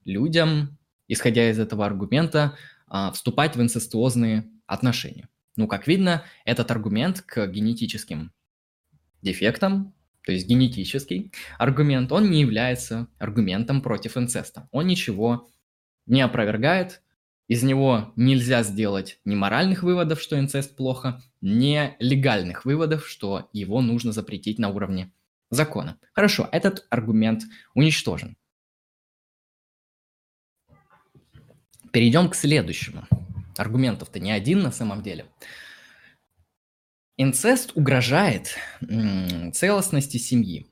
людям, 0.04 0.78
исходя 1.08 1.50
из 1.50 1.60
этого 1.60 1.86
аргумента, 1.86 2.58
э, 2.92 3.12
вступать 3.14 3.56
в 3.56 3.62
инцестуозные 3.62 4.50
отношения? 4.66 5.30
Ну, 5.56 5.68
как 5.68 5.88
видно, 5.88 6.24
этот 6.46 6.72
аргумент 6.72 7.22
к 7.22 7.48
генетическим 7.48 8.32
дефектам, 9.22 9.94
то 10.24 10.32
есть 10.32 10.48
генетический 10.48 11.32
аргумент, 11.58 12.12
он 12.12 12.30
не 12.30 12.42
является 12.42 13.08
аргументом 13.18 13.82
против 13.82 14.18
инцеста. 14.18 14.70
Он 14.72 14.88
ничего 14.88 15.50
не 16.06 16.22
опровергает, 16.22 17.02
из 17.48 17.64
него 17.64 18.14
нельзя 18.16 18.64
сделать 18.64 19.20
ни 19.26 19.36
моральных 19.36 19.84
выводов, 19.84 20.22
что 20.22 20.40
инцест 20.40 20.76
плохо, 20.76 21.22
ни 21.42 21.96
легальных 22.00 22.66
выводов, 22.66 23.08
что 23.08 23.50
его 23.52 23.82
нужно 23.82 24.14
запретить 24.14 24.58
на 24.58 24.70
уровне 24.70 25.12
закона. 25.50 26.00
Хорошо, 26.14 26.48
этот 26.52 26.88
аргумент 26.90 27.44
уничтожен. 27.74 28.38
Перейдем 31.92 32.30
к 32.30 32.36
следующему. 32.36 33.06
Аргументов-то 33.58 34.20
не 34.20 34.32
один 34.32 34.62
на 34.62 34.72
самом 34.72 35.04
деле. 35.04 35.26
Инцест 37.18 37.72
угрожает 37.76 38.56
целостности 39.54 40.18
семьи. 40.18 40.68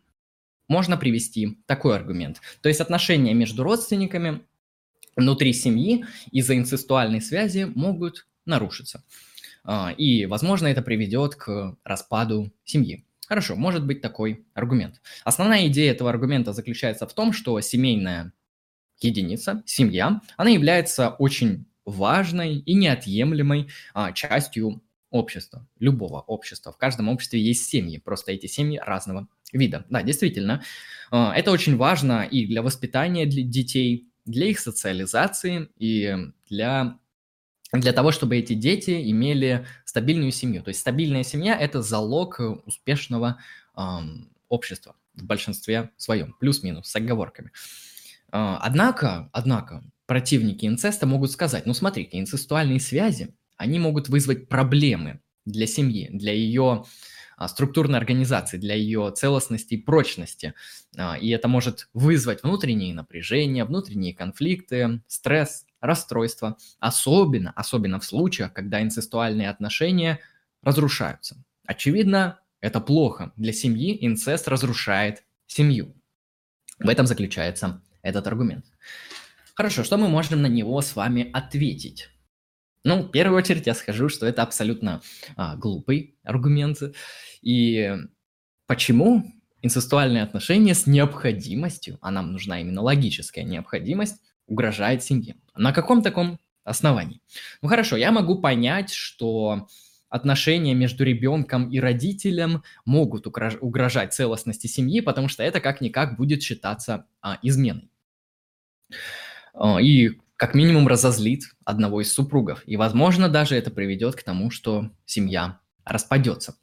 Можно 0.68 0.98
привести 0.98 1.62
такой 1.66 1.96
аргумент. 1.96 2.42
То 2.62 2.70
есть 2.70 2.82
отношения 2.82 3.34
между 3.34 3.64
родственниками 3.64 4.42
внутри 5.16 5.54
семьи 5.54 6.06
из-за 6.32 6.58
инцестуальной 6.58 7.22
связи 7.22 7.66
могут 7.76 8.28
нарушиться. 8.46 9.04
А, 9.64 9.94
и, 9.98 10.26
возможно, 10.26 10.68
это 10.68 10.82
приведет 10.82 11.36
к 11.36 11.78
распаду 11.84 12.52
семьи. 12.64 13.06
Хорошо, 13.28 13.56
может 13.56 13.86
быть 13.86 14.02
такой 14.02 14.48
аргумент. 14.56 15.02
Основная 15.24 15.68
идея 15.68 15.92
этого 15.92 16.10
аргумента 16.10 16.54
заключается 16.54 17.06
в 17.06 17.14
том, 17.14 17.32
что 17.32 17.60
семейная 17.62 18.34
единица, 19.00 19.62
семья, 19.66 20.22
она 20.36 20.50
является 20.50 21.10
очень 21.10 21.66
важной 21.90 22.58
и 22.58 22.74
неотъемлемой 22.74 23.70
а, 23.94 24.12
частью 24.12 24.82
общества, 25.12 25.68
любого 25.80 26.22
общества. 26.22 26.72
В 26.72 26.78
каждом 26.78 27.10
обществе 27.10 27.42
есть 27.42 27.66
семьи, 27.66 27.98
просто 27.98 28.32
эти 28.32 28.46
семьи 28.46 28.80
разного 28.84 29.28
вида. 29.52 29.86
Да, 29.90 30.04
действительно, 30.04 30.64
а, 31.12 31.34
это 31.36 31.52
очень 31.52 31.78
важно 31.78 32.24
и 32.24 32.46
для 32.46 32.62
воспитания 32.62 33.26
для 33.26 33.44
детей, 33.44 34.08
для 34.26 34.48
их 34.48 34.60
социализации 34.60 35.70
и 35.78 36.16
для, 36.50 37.00
для 37.74 37.94
того, 37.94 38.12
чтобы 38.12 38.38
эти 38.38 38.54
дети 38.54 39.10
имели 39.10 39.66
стабильную 39.86 40.32
семью. 40.32 40.64
То 40.64 40.70
есть 40.70 40.82
стабильная 40.82 41.24
семья– 41.24 41.58
это 41.60 41.82
залог 41.82 42.40
успешного 42.66 43.40
эм, 43.76 44.30
общества 44.48 44.96
в 45.16 45.26
большинстве 45.26 45.90
своем, 45.98 46.36
плюс-минус, 46.40 46.88
с 46.88 46.96
оговорками. 46.96 47.52
Э, 48.32 48.58
однако, 48.60 49.30
однако, 49.34 49.84
противники 50.10 50.66
инцеста 50.66 51.06
могут 51.06 51.32
сказать, 51.32 51.68
ну 51.68 51.76
смотрите, 51.76 52.20
инцестуальные 52.20 52.80
связи, 52.80 53.36
они 53.58 53.78
могут 53.78 54.10
вызвать 54.10 54.50
проблемы 54.50 55.20
для 55.46 55.68
семьи, 55.68 56.10
для 56.12 56.34
ее 56.34 56.86
а, 57.38 57.48
структурной 57.48 58.00
организации, 58.00 58.58
для 58.58 58.74
ее 58.74 59.14
целостности 59.16 59.76
и 59.76 59.82
прочности. 59.82 60.56
А, 60.98 61.16
и 61.16 61.30
это 61.30 61.48
может 61.48 61.90
вызвать 61.94 62.42
внутренние 62.42 62.96
напряжения, 62.96 63.66
внутренние 63.66 64.16
конфликты, 64.16 65.04
стресс, 65.06 65.68
расстройство, 65.80 66.58
особенно, 66.80 67.52
особенно 67.52 68.00
в 68.00 68.06
случаях, 68.06 68.52
когда 68.52 68.82
инцестуальные 68.82 69.48
отношения 69.48 70.20
разрушаются. 70.64 71.38
Очевидно, 71.68 72.40
это 72.62 72.82
плохо. 72.82 73.32
Для 73.36 73.54
семьи 73.54 73.96
инцест 74.04 74.48
разрушает 74.48 75.24
семью. 75.46 75.96
В 76.80 76.90
этом 76.90 77.06
заключается 77.06 77.84
этот 78.02 78.26
аргумент. 78.26 78.66
Хорошо, 79.60 79.84
что 79.84 79.98
мы 79.98 80.08
можем 80.08 80.42
на 80.42 80.48
него 80.48 80.80
с 80.80 80.96
вами 80.96 81.30
ответить? 81.34 82.08
Ну, 82.86 83.02
в 83.04 83.12
первую 83.12 83.38
очередь 83.38 83.68
я 83.68 83.74
скажу, 83.74 84.08
что 84.08 84.26
это 84.26 84.42
абсолютно 84.42 85.02
а, 85.36 85.58
глупый 85.58 86.16
аргумент. 86.24 86.78
И 87.42 87.94
почему 88.68 89.26
инцестуальные 89.62 90.24
отношения 90.24 90.74
с 90.74 90.88
необходимостью, 90.88 91.98
а 92.00 92.10
нам 92.10 92.32
нужна 92.32 92.62
именно 92.62 92.82
логическая 92.82 93.44
необходимость, 93.44 94.22
угрожает 94.48 95.04
семье? 95.04 95.36
На 95.58 95.74
каком 95.74 96.04
таком 96.04 96.40
основании? 96.64 97.20
Ну 97.62 97.68
хорошо, 97.68 97.98
я 97.98 98.14
могу 98.14 98.40
понять, 98.40 98.94
что 98.94 99.68
отношения 100.08 100.74
между 100.74 101.04
ребенком 101.04 101.70
и 101.70 101.82
родителем 101.82 102.64
могут 102.86 103.28
угрожать 103.28 104.14
целостности 104.14 104.68
семьи, 104.68 105.02
потому 105.02 105.28
что 105.28 105.44
это 105.44 105.60
как-никак 105.60 106.16
будет 106.16 106.44
считаться 106.44 107.08
а, 107.22 107.40
изменой. 107.42 107.92
А, 109.54 109.82
и 109.82 110.20
как 110.36 110.56
минимум 110.56 110.88
разозлит 110.88 111.44
одного 111.66 112.02
из 112.02 112.14
супругов. 112.14 112.64
И, 112.66 112.78
возможно, 112.78 113.28
даже 113.28 113.56
это 113.56 113.72
приведет 113.72 114.16
к 114.16 114.24
тому, 114.24 114.52
что 114.52 114.90
семья 115.06 115.60
распадется. 115.84 116.56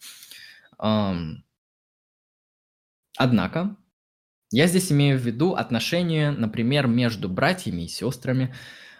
Однако, 3.19 3.77
я 4.51 4.67
здесь 4.67 4.91
имею 4.93 5.19
в 5.19 5.23
виду 5.23 5.55
отношения, 5.55 6.31
например, 6.31 6.87
между 6.87 7.29
братьями 7.29 7.83
и 7.83 7.89
сестрами. 7.89 8.55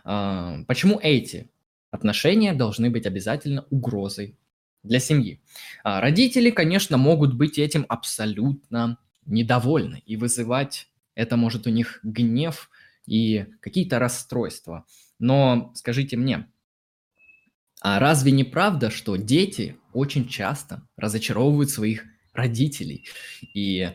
Почему 0.05 0.99
эти 1.03 1.51
отношения 1.91 2.53
должны 2.53 2.91
быть 2.91 3.07
обязательно 3.07 3.65
угрозой 3.71 4.37
для 4.83 5.01
семьи? 5.01 5.41
А, 5.85 6.03
родители, 6.03 6.51
конечно, 6.51 6.99
могут 6.99 7.35
быть 7.35 7.59
этим 7.59 7.87
абсолютно 7.89 8.99
недовольны 9.25 10.03
и 10.05 10.17
вызывать 10.17 10.89
это 11.17 11.37
может 11.37 11.67
у 11.67 11.71
них 11.71 11.99
гнев 12.05 12.71
и 13.07 13.47
какие-то 13.61 13.99
расстройства. 13.99 14.85
Но 15.19 15.73
скажите 15.75 16.17
мне, 16.17 16.47
а 17.81 17.99
разве 17.99 18.33
не 18.33 18.45
правда, 18.45 18.91
что 18.91 19.17
дети 19.17 19.77
очень 19.93 20.29
часто 20.29 20.87
разочаровывают 20.97 21.71
своих 21.71 22.05
родителей? 22.33 23.07
И 23.55 23.93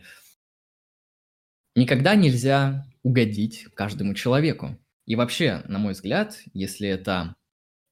никогда 1.75 2.15
нельзя 2.15 2.85
угодить 3.03 3.65
каждому 3.73 4.13
человеку. 4.13 4.77
И 5.05 5.15
вообще, 5.15 5.63
на 5.67 5.79
мой 5.79 5.93
взгляд, 5.93 6.39
если 6.53 6.87
это 6.87 7.35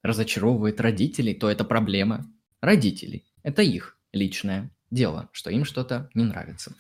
разочаровывает 0.04 0.80
родителей, 0.80 1.34
то 1.34 1.50
это 1.50 1.66
проблема 1.66 2.32
родителей. 2.62 3.26
Это 3.44 3.62
их 3.62 3.98
личное 4.14 4.72
дело, 4.92 5.30
что 5.32 5.50
им 5.50 5.66
что-то 5.66 6.10
не 6.14 6.24
нравится. 6.24 6.76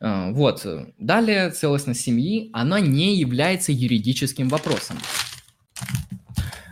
А, 0.00 0.30
вот. 0.30 0.66
Далее, 0.98 1.50
целостность 1.50 2.00
семьи, 2.00 2.50
она 2.52 2.80
не 2.80 3.16
является 3.16 3.72
юридическим 3.72 4.48
вопросом. 4.48 4.98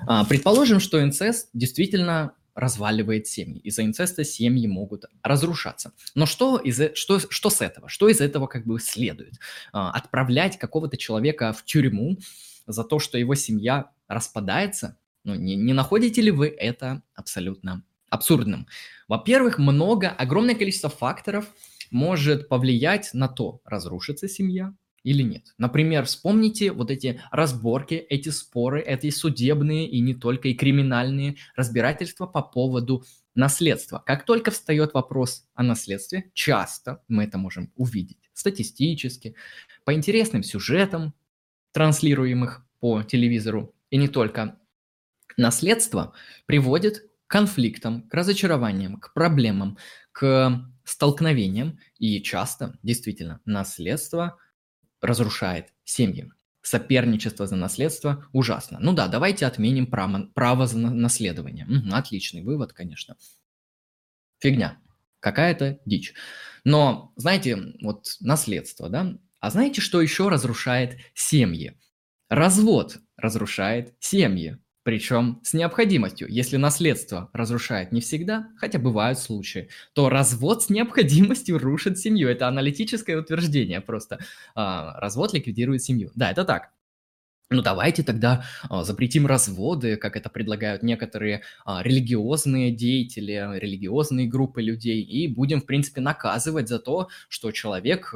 А, 0.07 0.25
предположим, 0.25 0.81
что 0.81 1.03
инцест 1.03 1.49
действительно 1.53 2.33
разваливает 2.55 3.27
семьи. 3.27 3.61
Из-за 3.61 3.85
инцеста 3.85 4.25
семьи 4.25 4.67
могут 4.67 5.05
разрушаться. 5.23 5.93
Но 6.15 6.25
что, 6.25 6.57
из, 6.57 6.81
что, 6.95 7.19
что 7.19 7.51
с 7.51 7.61
этого? 7.61 7.89
Что 7.89 8.09
из 8.09 8.21
этого 8.21 8.47
как 8.47 8.65
бы 8.65 8.81
следует? 8.81 9.35
А, 9.73 9.91
отправлять 9.91 10.59
какого-то 10.59 10.97
человека 10.97 11.53
в 11.53 11.65
тюрьму 11.65 12.19
за 12.67 12.85
то, 12.85 12.99
что 12.99 13.19
его 13.19 13.35
семья 13.35 13.91
распадается? 14.09 14.97
Ну, 15.25 15.35
не, 15.35 15.57
не 15.57 15.73
находите 15.73 16.23
ли 16.23 16.31
вы 16.31 16.47
это 16.47 17.03
абсолютно 17.15 17.83
абсурдным? 18.09 18.69
Во-первых, 19.09 19.59
много, 19.59 20.09
огромное 20.09 20.55
количество 20.55 20.89
факторов– 20.89 21.47
может 21.90 22.49
повлиять 22.49 23.11
на 23.12 23.29
то, 23.29 23.61
разрушится 23.64 24.29
семья 24.29 24.75
или 25.03 25.22
нет. 25.22 25.55
Например, 25.57 26.05
вспомните 26.05 26.72
вот 26.72 26.90
эти 26.90 27.20
разборки, 27.31 27.94
эти 27.94 28.31
споры, 28.31 28.83
эти 28.83 29.11
судебные 29.11 29.88
и 29.88 30.01
не 30.01 30.14
только, 30.14 30.49
и 30.49 30.55
криминальные 30.55 31.37
разбирательства 31.55 32.27
по 32.27 32.42
поводу 32.42 33.05
наследства. 33.35 34.03
Как 34.05 34.25
только 34.25 34.51
встает 34.51 34.94
вопрос 34.94 35.46
о 35.55 35.62
наследстве, 35.62 36.31
часто 36.35 37.03
мы 37.07 37.25
это 37.25 37.38
можем 37.38 37.70
увидеть 37.77 38.18
статистически, 38.37 39.35
по 39.85 39.94
интересным 39.94 40.42
сюжетам, 40.42 41.14
транслируемых 41.72 42.66
по 42.81 43.03
телевизору, 43.03 43.75
и 43.90 43.96
не 43.96 44.09
только. 44.09 44.59
Наследство 45.37 46.14
приводит 46.46 47.01
к 47.27 47.31
конфликтам, 47.31 48.03
к 48.03 48.14
разочарованиям, 48.14 48.99
к 48.99 49.12
проблемам, 49.14 49.79
к 50.12 50.70
столкновением, 50.87 51.79
и 51.99 52.22
часто, 52.22 52.79
действительно, 52.83 53.40
наследство 53.44 54.38
разрушает 55.01 55.75
семьи. 55.85 56.31
Соперничество 56.62 57.46
за 57.46 57.57
наследство 57.57 58.27
ужасно. 58.33 58.79
Ну 58.81 58.92
да, 58.92 59.09
давайте 59.09 59.46
отменим 59.46 59.87
право, 59.87 60.31
право 60.35 60.66
за 60.66 60.79
наследование. 60.79 61.66
Угу, 61.66 61.94
отличный 61.94 62.42
вывод, 62.42 62.72
конечно. 62.72 63.16
фигня, 64.40 64.79
какая-то 65.20 65.81
дичь. 65.85 66.14
Но, 66.64 67.12
знаете, 67.16 67.75
вот 67.83 68.07
наследство, 68.20 68.88
да? 68.88 69.18
А 69.40 69.51
знаете, 69.51 69.81
что 69.81 70.01
еще 70.01 70.29
разрушает 70.29 70.99
семьи? 71.14 71.79
Развод 72.29 72.99
разрушает 73.16 73.94
семьи. 74.01 74.59
Причем 74.87 75.40
с 75.42 75.53
необходимостью. 75.53 76.29
Если 76.31 76.57
наследство 76.59 77.29
разрушает 77.33 77.90
не 77.90 78.01
всегда, 78.01 78.51
хотя 78.57 78.79
бывают 78.79 79.18
случаи, 79.18 79.68
то 79.94 80.09
развод 80.09 80.62
с 80.62 80.70
необходимостью 80.70 81.59
рушит 81.59 81.99
семью. 81.99 82.29
Это 82.29 82.46
аналитическое 82.46 83.18
утверждение 83.18 83.81
просто. 83.81 84.20
А, 84.55 84.96
развод 85.01 85.35
ликвидирует 85.35 85.83
семью. 85.83 86.12
Да, 86.14 86.31
это 86.31 86.44
так. 86.44 86.70
Ну 87.51 87.62
давайте 87.62 88.05
тогда 88.05 88.44
а, 88.70 88.85
запретим 88.85 89.27
разводы, 89.27 89.96
как 89.96 90.16
это 90.16 90.31
предлагают 90.31 90.85
некоторые 90.85 91.42
а, 91.64 91.83
религиозные 91.83 92.70
деятели, 92.70 93.59
религиозные 93.59 94.29
группы 94.29 94.62
людей, 94.62 95.03
и 95.03 95.27
будем, 95.27 95.62
в 95.62 95.66
принципе, 95.66 96.01
наказывать 96.01 96.68
за 96.68 96.79
то, 96.79 97.09
что 97.29 97.51
человек 97.51 98.14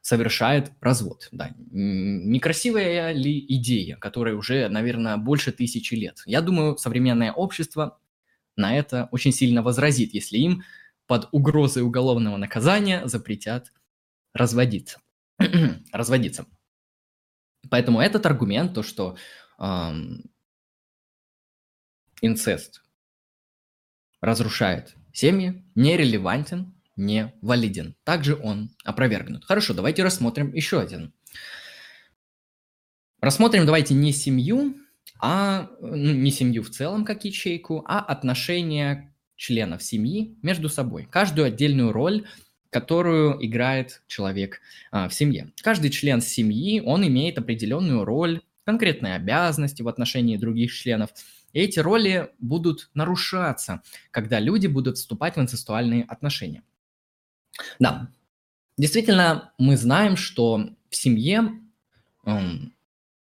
совершает 0.00 0.72
развод. 0.80 1.28
Да. 1.32 1.50
Некрасивая 1.58 3.12
ли 3.12 3.44
идея, 3.56 3.96
которая 3.96 4.34
уже, 4.34 4.68
наверное, 4.68 5.16
больше 5.16 5.52
тысячи 5.52 5.94
лет? 5.94 6.22
Я 6.26 6.40
думаю, 6.40 6.78
современное 6.78 7.32
общество 7.32 7.98
на 8.56 8.76
это 8.76 9.08
очень 9.12 9.32
сильно 9.32 9.62
возразит, 9.62 10.14
если 10.14 10.38
им 10.38 10.62
под 11.06 11.28
угрозой 11.32 11.82
уголовного 11.82 12.36
наказания 12.36 13.06
запретят 13.06 13.72
разводиться. 14.32 15.00
разводиться. 15.92 16.46
Поэтому 17.68 18.00
этот 18.00 18.24
аргумент, 18.26 18.74
то, 18.74 18.82
что 18.82 19.16
эм, 19.58 20.30
инцест 22.22 22.82
разрушает 24.20 24.94
семьи, 25.12 25.64
нерелевантен 25.74 26.74
не 27.00 27.32
валиден. 27.40 27.96
Также 28.04 28.36
он 28.36 28.70
опровергнут. 28.84 29.44
Хорошо, 29.44 29.74
давайте 29.74 30.04
рассмотрим 30.04 30.52
еще 30.54 30.80
один. 30.80 31.12
Рассмотрим 33.20 33.66
давайте 33.66 33.94
не 33.94 34.12
семью, 34.12 34.76
а 35.20 35.70
ну, 35.80 36.12
не 36.12 36.30
семью 36.30 36.62
в 36.62 36.70
целом 36.70 37.04
как 37.04 37.24
ячейку, 37.24 37.84
а 37.86 38.00
отношения 38.00 39.14
членов 39.36 39.82
семьи 39.82 40.36
между 40.42 40.68
собой. 40.68 41.08
Каждую 41.10 41.46
отдельную 41.46 41.92
роль, 41.92 42.26
которую 42.70 43.44
играет 43.44 44.02
человек 44.06 44.60
а, 44.90 45.08
в 45.08 45.14
семье. 45.14 45.52
Каждый 45.62 45.90
член 45.90 46.20
семьи, 46.20 46.80
он 46.80 47.06
имеет 47.06 47.38
определенную 47.38 48.04
роль, 48.04 48.42
конкретные 48.64 49.14
обязанности 49.14 49.82
в 49.82 49.88
отношении 49.88 50.36
других 50.36 50.72
членов. 50.72 51.10
И 51.52 51.60
эти 51.60 51.80
роли 51.80 52.30
будут 52.38 52.90
нарушаться, 52.94 53.82
когда 54.10 54.38
люди 54.38 54.66
будут 54.66 54.98
вступать 54.98 55.36
в 55.36 55.40
инцестуальные 55.40 56.04
отношения. 56.04 56.62
Да, 57.78 58.10
действительно, 58.76 59.52
мы 59.58 59.76
знаем, 59.76 60.16
что 60.16 60.70
в 60.88 60.96
семье 60.96 61.50
эм, 62.24 62.74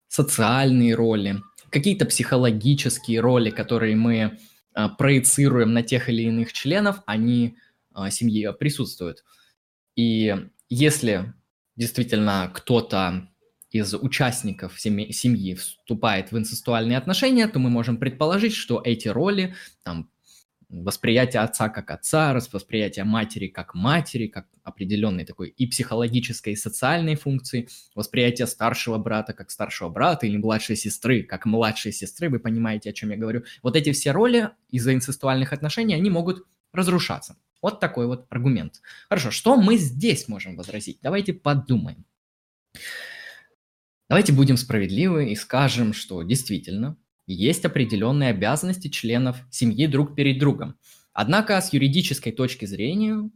социальные 0.09 0.95
роли, 0.95 1.43
какие-то 1.71 2.07
психологические 2.07 3.21
роли, 3.21 3.51
которые 3.51 3.97
мы 3.97 4.39
э, 4.75 4.89
проецируем 4.99 5.73
на 5.73 5.83
тех 5.83 6.09
или 6.09 6.23
иных 6.23 6.53
членов, 6.53 7.03
они 7.07 7.57
э, 7.97 8.11
семьи 8.11 8.49
присутствуют. 8.59 9.25
И 9.97 10.35
если 10.69 11.35
действительно 11.77 12.51
кто-то 12.55 13.29
из 13.71 13.93
участников 13.93 14.81
семьи, 14.81 15.11
семьи 15.11 15.55
вступает 15.55 16.31
в 16.31 16.39
инцестуальные 16.39 16.97
отношения, 16.97 17.49
то 17.49 17.59
мы 17.59 17.71
можем 17.71 17.97
предположить, 17.97 18.55
что 18.55 18.81
эти 18.85 19.09
роли, 19.09 19.55
там, 19.83 20.11
восприятие 20.83 21.43
отца 21.43 21.69
как 21.69 21.91
отца, 21.91 22.35
восприятие 22.53 23.05
матери 23.05 23.49
как 23.49 23.75
матери, 23.75 24.27
как 24.27 24.47
определенной 24.63 25.25
такой 25.25 25.49
и 25.49 25.67
психологической, 25.67 26.55
и 26.55 26.57
социальной 26.57 27.15
функции, 27.17 27.69
восприятие 27.95 28.47
старшего 28.47 28.99
брата 28.99 29.33
как 29.33 29.51
старшего 29.51 29.89
брата 29.89 30.27
или 30.27 30.37
младшей 30.37 30.77
сестры 30.77 31.23
как 31.23 31.47
младшей 31.47 31.93
сестры, 31.93 32.29
вы 32.29 32.41
понимаете, 32.41 32.91
о 32.91 32.93
чем 32.93 33.11
я 33.11 33.17
говорю. 33.17 33.45
Вот 33.63 33.77
эти 33.77 33.93
все 33.93 34.11
роли 34.11 34.51
из-за 34.71 34.95
инцестуальных 34.95 35.53
отношений, 35.53 35.95
они 35.95 36.11
могут 36.11 36.45
разрушаться. 36.73 37.37
Вот 37.63 37.81
такой 37.81 38.07
вот 38.07 38.27
аргумент. 38.31 38.83
Хорошо, 39.09 39.31
что 39.31 39.57
мы 39.57 39.77
здесь 39.77 40.29
можем 40.29 40.57
возразить? 40.57 40.99
Давайте 41.03 41.33
подумаем. 41.33 42.05
Давайте 44.09 44.33
будем 44.33 44.57
справедливы 44.57 45.31
и 45.31 45.35
скажем, 45.35 45.95
что 45.95 46.23
действительно 46.23 46.97
есть 47.27 47.65
определенные 47.65 48.31
обязанности 48.31 48.89
членов 48.89 49.37
семьи 49.51 49.87
друг 49.87 50.15
перед 50.15 50.39
другом. 50.39 50.77
Однако 51.13 51.61
с 51.61 51.73
юридической 51.73 52.33
точки 52.33 52.65
зрения 52.65 53.31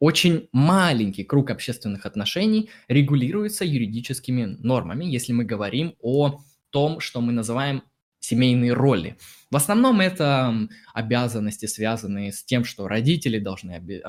очень 0.00 0.48
маленький 0.52 1.24
круг 1.24 1.50
общественных 1.50 2.06
отношений 2.06 2.70
регулируется 2.86 3.64
юридическими 3.64 4.44
нормами, 4.44 5.04
если 5.04 5.32
мы 5.32 5.44
говорим 5.44 5.94
о 6.00 6.40
том, 6.70 7.00
что 7.00 7.20
мы 7.20 7.32
называем 7.32 7.82
семейные 8.20 8.72
роли. 8.72 9.16
В 9.50 9.56
основном 9.56 10.00
это 10.00 10.68
обязанности, 10.94 11.66
связанные 11.66 12.32
с 12.32 12.44
тем, 12.44 12.64
что 12.64 12.88
родители 12.88 13.38
должны 13.38 14.02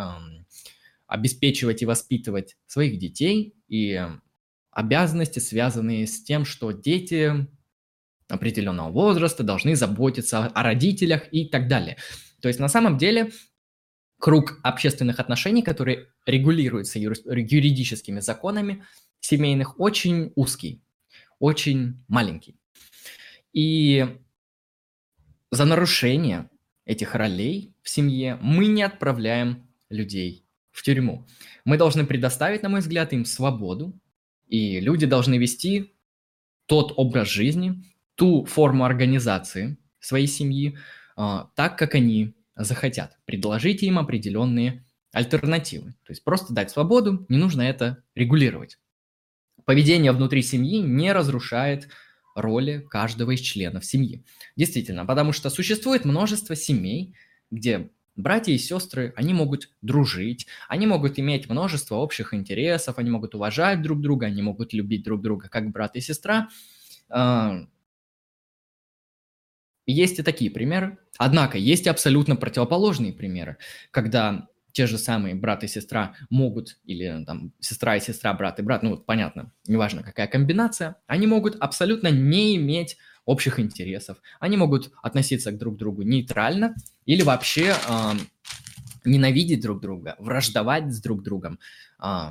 обеспечивать 1.07 1.81
и 1.81 1.85
воспитывать 1.85 2.55
своих 2.67 2.99
детей, 2.99 3.55
и 3.67 3.99
обязанности, 4.71 5.39
связанные 5.39 6.05
с 6.05 6.23
тем, 6.23 6.45
что 6.45 6.71
дети 6.71 7.47
определенного 8.29 8.91
возраста 8.91 9.43
должны 9.43 9.75
заботиться 9.75 10.45
о 10.45 10.63
родителях 10.63 11.23
и 11.31 11.45
так 11.45 11.67
далее. 11.67 11.97
То 12.41 12.47
есть 12.47 12.59
на 12.59 12.69
самом 12.69 12.97
деле 12.97 13.31
круг 14.19 14.59
общественных 14.63 15.19
отношений, 15.19 15.63
которые 15.63 16.07
регулируются 16.25 16.99
юридическими 16.99 18.19
законами 18.19 18.85
семейных, 19.19 19.79
очень 19.79 20.31
узкий, 20.35 20.81
очень 21.39 22.03
маленький. 22.07 22.55
И 23.51 24.17
за 25.51 25.65
нарушение 25.65 26.49
этих 26.85 27.15
ролей 27.15 27.73
в 27.81 27.89
семье 27.89 28.37
мы 28.41 28.67
не 28.67 28.83
отправляем 28.83 29.67
людей 29.89 30.45
в 30.71 30.83
тюрьму. 30.83 31.25
Мы 31.65 31.77
должны 31.77 32.05
предоставить, 32.05 32.63
на 32.63 32.69
мой 32.69 32.81
взгляд, 32.81 33.11
им 33.13 33.25
свободу, 33.25 33.99
и 34.47 34.79
люди 34.79 35.05
должны 35.05 35.37
вести 35.37 35.93
тот 36.67 36.93
образ 36.95 37.29
жизни, 37.29 37.83
ту 38.19 38.43
форму 38.43 38.83
организации 38.83 39.77
своей 40.01 40.27
семьи 40.27 40.77
а, 41.15 41.49
так, 41.55 41.77
как 41.77 41.95
они 41.95 42.35
захотят. 42.57 43.17
Предложите 43.25 43.85
им 43.85 43.97
определенные 43.97 44.85
альтернативы. 45.13 45.95
То 46.03 46.11
есть 46.11 46.23
просто 46.25 46.53
дать 46.53 46.69
свободу, 46.69 47.25
не 47.29 47.37
нужно 47.37 47.61
это 47.61 48.03
регулировать. 48.15 48.77
Поведение 49.63 50.11
внутри 50.11 50.41
семьи 50.41 50.79
не 50.79 51.13
разрушает 51.13 51.87
роли 52.35 52.85
каждого 52.89 53.31
из 53.31 53.39
членов 53.39 53.85
семьи. 53.85 54.25
Действительно, 54.57 55.05
потому 55.05 55.31
что 55.31 55.49
существует 55.49 56.03
множество 56.03 56.57
семей, 56.57 57.15
где 57.51 57.89
братья 58.17 58.51
и 58.51 58.57
сестры, 58.57 59.13
они 59.15 59.33
могут 59.33 59.69
дружить, 59.81 60.45
они 60.67 60.87
могут 60.87 61.19
иметь 61.19 61.49
множество 61.49 61.95
общих 61.95 62.33
интересов, 62.33 62.97
они 62.97 63.09
могут 63.09 63.33
уважать 63.33 63.81
друг 63.81 64.01
друга, 64.01 64.25
они 64.25 64.41
могут 64.41 64.73
любить 64.73 65.03
друг 65.03 65.21
друга 65.21 65.47
как 65.47 65.71
брат 65.71 65.95
и 65.95 66.01
сестра. 66.01 66.49
Есть 69.91 70.19
и 70.19 70.23
такие 70.23 70.51
примеры. 70.51 70.99
Однако 71.17 71.57
есть 71.57 71.87
абсолютно 71.87 72.35
противоположные 72.35 73.11
примеры, 73.11 73.57
когда 73.89 74.47
те 74.71 74.85
же 74.85 74.99
самые 74.99 75.33
брат 75.33 75.63
и 75.63 75.67
сестра 75.67 76.13
могут, 76.29 76.77
или 76.85 77.23
там 77.25 77.53
сестра 77.59 77.95
и 77.95 77.99
сестра, 77.99 78.31
брат 78.33 78.59
и 78.59 78.61
брат, 78.61 78.83
ну 78.83 78.91
вот 78.91 79.07
понятно, 79.07 79.51
неважно 79.67 80.03
какая 80.03 80.27
комбинация, 80.27 80.97
они 81.07 81.25
могут 81.25 81.55
абсолютно 81.59 82.09
не 82.09 82.55
иметь 82.55 82.97
общих 83.25 83.59
интересов. 83.59 84.21
Они 84.39 84.57
могут 84.57 84.91
относиться 85.01 85.51
к 85.51 85.57
друг 85.57 85.75
другу 85.75 86.03
нейтрально 86.03 86.75
или 87.07 87.23
вообще 87.23 87.73
э, 87.73 88.11
ненавидеть 89.05 89.61
друг 89.61 89.81
друга, 89.81 90.15
враждовать 90.19 90.93
с 90.93 91.01
друг 91.01 91.23
другом, 91.23 91.59
э, 91.99 92.29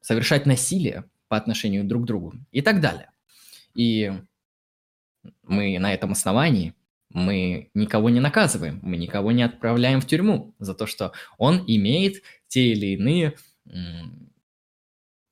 совершать 0.00 0.46
насилие 0.46 1.04
по 1.26 1.36
отношению 1.36 1.84
друг 1.84 2.04
к 2.04 2.06
другу 2.06 2.34
и 2.52 2.62
так 2.62 2.80
далее. 2.80 3.10
И 3.74 4.12
мы 5.42 5.78
на 5.78 5.92
этом 5.92 6.12
основании, 6.12 6.74
мы 7.10 7.70
никого 7.74 8.10
не 8.10 8.20
наказываем, 8.20 8.80
мы 8.82 8.96
никого 8.96 9.32
не 9.32 9.42
отправляем 9.42 10.00
в 10.00 10.06
тюрьму 10.06 10.54
за 10.58 10.74
то, 10.74 10.86
что 10.86 11.12
он 11.38 11.64
имеет 11.66 12.22
те 12.48 12.72
или 12.72 12.94
иные 12.94 13.34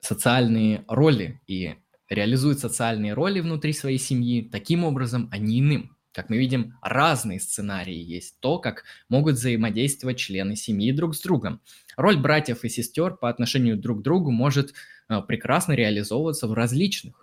социальные 0.00 0.84
роли 0.88 1.40
и 1.46 1.76
реализует 2.08 2.58
социальные 2.58 3.14
роли 3.14 3.40
внутри 3.40 3.72
своей 3.72 3.98
семьи 3.98 4.42
таким 4.42 4.84
образом, 4.84 5.28
а 5.32 5.38
не 5.38 5.60
иным. 5.60 5.96
Как 6.12 6.28
мы 6.28 6.36
видим, 6.36 6.74
разные 6.82 7.40
сценарии 7.40 7.96
есть. 7.96 8.38
То, 8.40 8.58
как 8.58 8.84
могут 9.08 9.36
взаимодействовать 9.36 10.18
члены 10.18 10.56
семьи 10.56 10.92
друг 10.92 11.14
с 11.14 11.22
другом. 11.22 11.62
Роль 11.96 12.18
братьев 12.18 12.64
и 12.64 12.68
сестер 12.68 13.16
по 13.16 13.30
отношению 13.30 13.78
друг 13.78 14.00
к 14.00 14.02
другу 14.02 14.30
может 14.30 14.74
э, 15.08 15.22
прекрасно 15.26 15.72
реализовываться 15.72 16.48
в 16.48 16.52
различных 16.52 17.21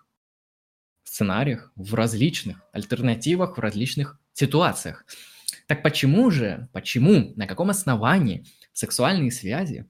сценариях, 1.20 1.74
в 1.76 1.96
различных 1.96 2.64
альтернативах, 2.72 3.58
в 3.58 3.60
различных 3.60 4.18
ситуациях. 4.32 5.06
Так 5.68 5.84
почему 5.84 6.32
же, 6.32 6.70
почему, 6.72 7.34
на 7.36 7.46
каком 7.46 7.70
основании 7.70 8.46
сексуальные 8.72 9.32
связи 9.32 9.86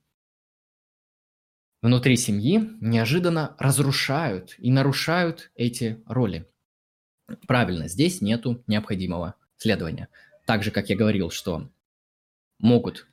внутри 1.83 2.17
семьи 2.17 2.71
неожиданно 2.81 3.55
разрушают 3.59 4.55
и 4.57 4.71
нарушают 4.71 5.51
эти 5.53 6.01
роли? 6.07 6.49
Правильно, 7.45 7.87
здесь 7.87 8.21
нету 8.21 8.63
необходимого 8.65 9.35
следования. 9.57 10.07
Так 10.47 10.63
же, 10.63 10.71
как 10.71 10.89
я 10.89 10.97
говорил, 10.97 11.29
что 11.29 11.69
могут 12.57 13.05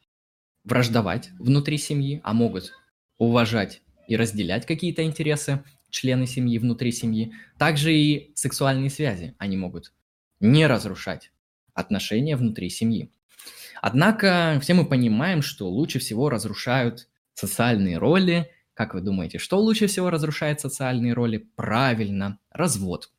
враждовать 0.65 1.29
внутри 1.39 1.77
семьи, 1.77 2.23
а 2.25 2.33
могут 2.33 2.73
уважать 3.19 3.83
и 4.09 4.17
разделять 4.17 4.65
какие-то 4.65 5.05
интересы 5.05 5.63
члены 5.91 6.27
семьи 6.27 6.59
внутри 6.59 6.93
семьи. 6.93 7.33
Также 7.59 7.95
и 7.95 8.33
сексуальные 8.35 8.91
связи 8.91 9.35
они 9.39 9.57
могут 9.57 9.93
не 10.41 10.67
разрушать 10.67 11.33
отношения 11.75 12.37
внутри 12.37 12.69
семьи. 12.71 13.11
Однако 13.83 14.59
все 14.63 14.75
мы 14.75 14.87
понимаем, 14.87 15.43
что 15.43 15.69
лучше 15.69 15.99
всего 15.99 16.29
разрушают 16.31 17.09
социальные 17.35 17.99
роли. 17.99 18.51
Как 18.75 18.95
вы 18.95 19.01
думаете, 19.01 19.39
что 19.39 19.61
лучше 19.61 19.87
всего 19.87 20.11
разрушает 20.11 20.61
социальные 20.61 21.13
роли? 21.13 21.49
Правильно, 21.57 22.39
развод. 22.51 23.11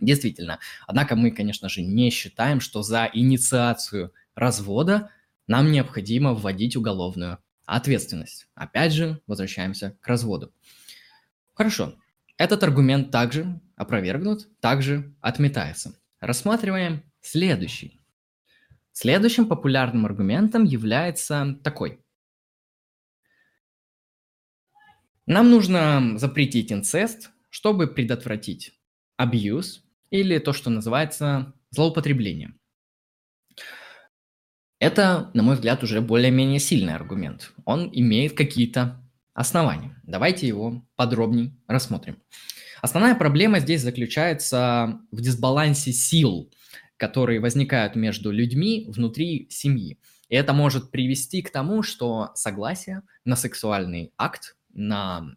Действительно. 0.00 0.58
Однако 0.86 1.16
мы, 1.16 1.30
конечно 1.30 1.68
же, 1.68 1.82
не 1.82 2.10
считаем, 2.10 2.60
что 2.60 2.82
за 2.82 3.08
инициацию 3.12 4.12
развода 4.34 5.10
нам 5.46 5.72
необходимо 5.72 6.34
вводить 6.34 6.76
уголовную 6.76 7.38
ответственность. 7.64 8.48
Опять 8.54 8.92
же, 8.92 9.20
возвращаемся 9.26 9.96
к 10.00 10.06
разводу. 10.06 10.52
Хорошо. 11.56 11.94
Этот 12.36 12.62
аргумент 12.62 13.10
также 13.10 13.60
опровергнут, 13.76 14.46
также 14.60 15.16
отметается. 15.22 15.98
Рассматриваем 16.20 17.02
следующий. 17.22 18.02
Следующим 18.92 19.48
популярным 19.48 20.04
аргументом 20.04 20.64
является 20.64 21.58
такой. 21.64 22.04
Нам 25.24 25.50
нужно 25.50 26.18
запретить 26.18 26.72
инцест, 26.72 27.30
чтобы 27.48 27.86
предотвратить 27.86 28.78
абьюз 29.16 29.82
или 30.10 30.38
то, 30.38 30.52
что 30.52 30.68
называется 30.68 31.54
злоупотребление. 31.70 32.54
Это, 34.78 35.30
на 35.32 35.42
мой 35.42 35.54
взгляд, 35.54 35.82
уже 35.82 36.02
более-менее 36.02 36.60
сильный 36.60 36.94
аргумент. 36.94 37.54
Он 37.64 37.88
имеет 37.94 38.34
какие-то 38.36 39.05
основания. 39.36 39.94
Давайте 40.02 40.48
его 40.48 40.82
подробнее 40.96 41.54
рассмотрим. 41.68 42.20
Основная 42.80 43.14
проблема 43.14 43.60
здесь 43.60 43.82
заключается 43.82 44.98
в 45.12 45.20
дисбалансе 45.20 45.92
сил, 45.92 46.50
которые 46.96 47.40
возникают 47.40 47.96
между 47.96 48.30
людьми 48.30 48.86
внутри 48.88 49.46
семьи. 49.50 49.98
И 50.28 50.34
это 50.34 50.52
может 50.54 50.90
привести 50.90 51.42
к 51.42 51.50
тому, 51.50 51.82
что 51.82 52.30
согласие 52.34 53.02
на 53.24 53.36
сексуальный 53.36 54.12
акт, 54.16 54.56
на 54.72 55.36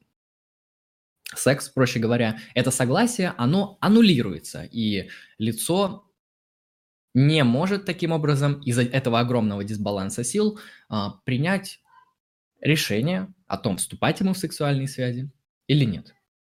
секс, 1.35 1.69
проще 1.69 1.99
говоря, 1.99 2.39
это 2.55 2.71
согласие, 2.71 3.33
оно 3.37 3.77
аннулируется, 3.81 4.63
и 4.63 5.09
лицо 5.37 6.09
не 7.13 7.43
может 7.43 7.85
таким 7.85 8.11
образом 8.11 8.61
из-за 8.61 8.83
этого 8.83 9.19
огромного 9.19 9.63
дисбаланса 9.63 10.23
сил 10.23 10.59
а, 10.87 11.15
принять 11.25 11.81
решение 12.61 13.33
о 13.47 13.57
том, 13.57 13.77
вступать 13.77 14.19
ему 14.19 14.33
в 14.33 14.37
сексуальные 14.37 14.87
связи 14.87 15.31
или 15.67 15.85
нет. 15.85 16.13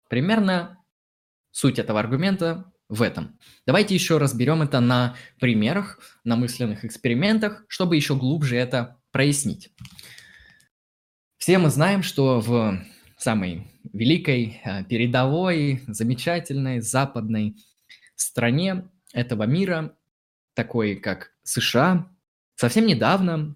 Примерно 0.10 0.84
суть 1.52 1.80
этого 1.80 2.00
аргумента 2.00 2.72
в 2.90 3.02
этом. 3.02 3.40
Давайте 3.66 3.96
еще 3.96 4.18
разберем 4.18 4.62
это 4.62 4.80
на 4.80 5.16
примерах, 5.40 6.00
на 6.24 6.36
мысленных 6.36 6.86
экспериментах, 6.86 7.64
чтобы 7.68 7.96
еще 7.96 8.16
глубже 8.16 8.56
это 8.58 9.00
прояснить. 9.12 9.72
Все 11.38 11.58
мы 11.58 11.70
знаем, 11.70 12.04
что 12.04 12.40
в 12.40 12.80
самой 13.18 13.72
великой, 13.92 14.62
а, 14.64 14.84
передовой, 14.84 15.84
замечательной 15.88 16.82
западной 16.82 17.58
стране 18.16 18.90
этого 19.14 19.44
мира 19.44 19.96
такой 20.54 20.96
как 20.96 21.32
США, 21.44 22.10
совсем 22.56 22.86
недавно 22.86 23.56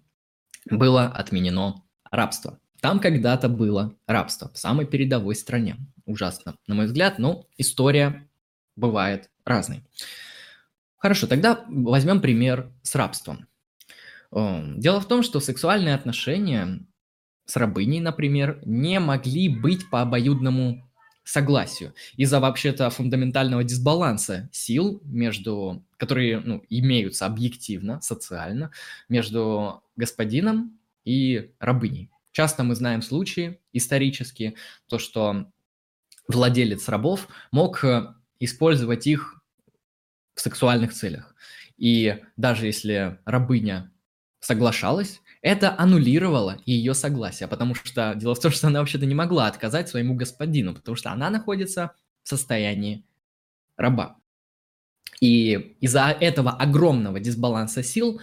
было 0.69 1.05
отменено 1.05 1.87
рабство. 2.11 2.59
Там 2.81 2.99
когда-то 2.99 3.49
было 3.49 3.95
рабство 4.05 4.51
в 4.53 4.57
самой 4.57 4.85
передовой 4.85 5.35
стране. 5.35 5.77
Ужасно, 6.05 6.55
на 6.67 6.75
мой 6.75 6.85
взгляд, 6.85 7.19
но 7.19 7.45
история 7.57 8.27
бывает 8.75 9.29
разной. 9.45 9.83
Хорошо, 10.97 11.27
тогда 11.27 11.63
возьмем 11.67 12.21
пример 12.21 12.71
с 12.81 12.95
рабством. 12.95 13.47
Эм, 14.31 14.79
дело 14.79 14.99
в 14.99 15.07
том, 15.07 15.23
что 15.23 15.39
сексуальные 15.39 15.95
отношения 15.95 16.79
с 17.45 17.55
рабыней, 17.55 17.99
например, 17.99 18.61
не 18.65 18.99
могли 18.99 19.49
быть 19.49 19.89
по 19.89 20.01
обоюдному 20.01 20.83
согласию 21.23 21.93
из-за 22.15 22.39
вообще-то 22.39 22.89
фундаментального 22.89 23.63
дисбаланса 23.63 24.49
сил 24.51 25.01
между, 25.03 25.85
которые 25.97 26.39
ну, 26.39 26.63
имеются 26.69 27.25
объективно, 27.25 27.99
социально, 28.01 28.71
между 29.09 29.83
господином 29.97 30.76
и 31.07 31.53
рабыней. 31.59 32.11
Часто 32.33 32.63
мы 32.63 32.75
знаем 32.75 33.01
случаи 33.01 33.61
исторические, 33.71 34.55
то, 34.87 34.99
что 34.99 35.51
владелец 36.27 36.89
рабов 36.89 37.29
мог 37.51 37.83
э, 37.83 38.13
использовать 38.39 39.07
их 39.07 39.41
в 40.35 40.41
сексуальных 40.41 40.93
целях. 40.93 41.33
И 41.77 42.21
даже 42.35 42.65
если 42.65 43.19
рабыня 43.25 43.91
соглашалась, 44.41 45.21
это 45.41 45.73
аннулировало 45.77 46.61
ее 46.65 46.93
согласие, 46.93 47.47
потому 47.47 47.73
что 47.73 48.13
дело 48.15 48.35
в 48.35 48.39
том, 48.41 48.51
что 48.51 48.67
она 48.67 48.79
вообще-то 48.79 49.05
не 49.05 49.15
могла 49.15 49.47
отказать 49.47 49.87
своему 49.87 50.13
господину, 50.15 50.75
потому 50.75 50.97
что 50.97 51.11
она 51.11 51.29
находится 51.29 51.93
в 52.23 52.27
состоянии 52.27 53.05
раба. 53.77 54.17
И 55.21 55.77
из-за 55.79 56.09
этого 56.09 56.51
огромного 56.51 57.19
дисбаланса 57.19 57.81
сил 57.81 58.19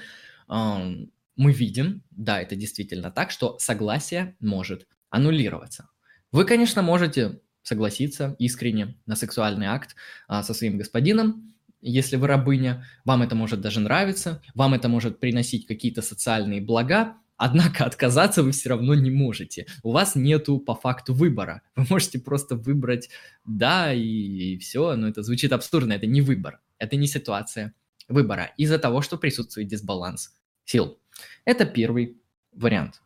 мы 1.37 1.53
видим, 1.53 2.03
да, 2.11 2.41
это 2.41 2.57
действительно 2.57 3.11
так, 3.11 3.31
что 3.31 3.59
согласие 3.59 4.37
может 4.41 4.87
аннулироваться. 5.11 5.89
Вы, 6.33 6.45
конечно, 6.45 6.83
можете 6.83 7.41
согласиться 7.63 8.37
искренне 8.39 8.97
на 9.07 9.17
сексуальный 9.17 9.67
акт 9.67 9.97
а, 10.29 10.43
со 10.43 10.55
своим 10.55 10.77
господином, 10.77 11.55
если 11.87 12.17
вы 12.17 12.29
рабыня, 12.29 12.87
вам 13.05 13.23
это 13.23 13.35
может 13.35 13.61
даже 13.61 13.81
нравиться, 13.81 14.43
вам 14.55 14.73
это 14.73 14.89
может 14.89 15.21
приносить 15.21 15.67
какие-то 15.67 16.03
социальные 16.03 16.63
блага, 16.63 17.17
Однако 17.37 17.85
отказаться 17.85 18.43
вы 18.43 18.53
все 18.53 18.69
равно 18.69 18.95
не 18.95 19.11
можете. 19.11 19.67
У 19.83 19.91
вас 19.91 20.15
нету 20.15 20.59
по 20.61 20.75
факту 20.75 21.13
выбора. 21.15 21.63
Вы 21.75 21.85
можете 21.91 22.21
просто 22.21 22.55
выбрать 22.55 23.11
да 23.45 23.93
и, 23.93 24.01
и 24.01 24.59
все, 24.59 24.95
но 24.95 25.09
это 25.09 25.23
звучит 25.23 25.53
абсурдно, 25.53 25.95
это 25.95 26.07
не 26.07 26.21
выбор, 26.21 26.61
это 26.79 26.95
не 26.97 27.09
ситуация 27.09 27.75
выбора 28.09 28.53
из-за 28.57 28.79
того, 28.79 29.03
что 29.03 29.19
присутствует 29.19 29.67
дисбаланс 29.67 30.31
сил. 30.65 31.01
Это 31.45 31.65
первый 31.65 32.21
вариант. 32.53 33.01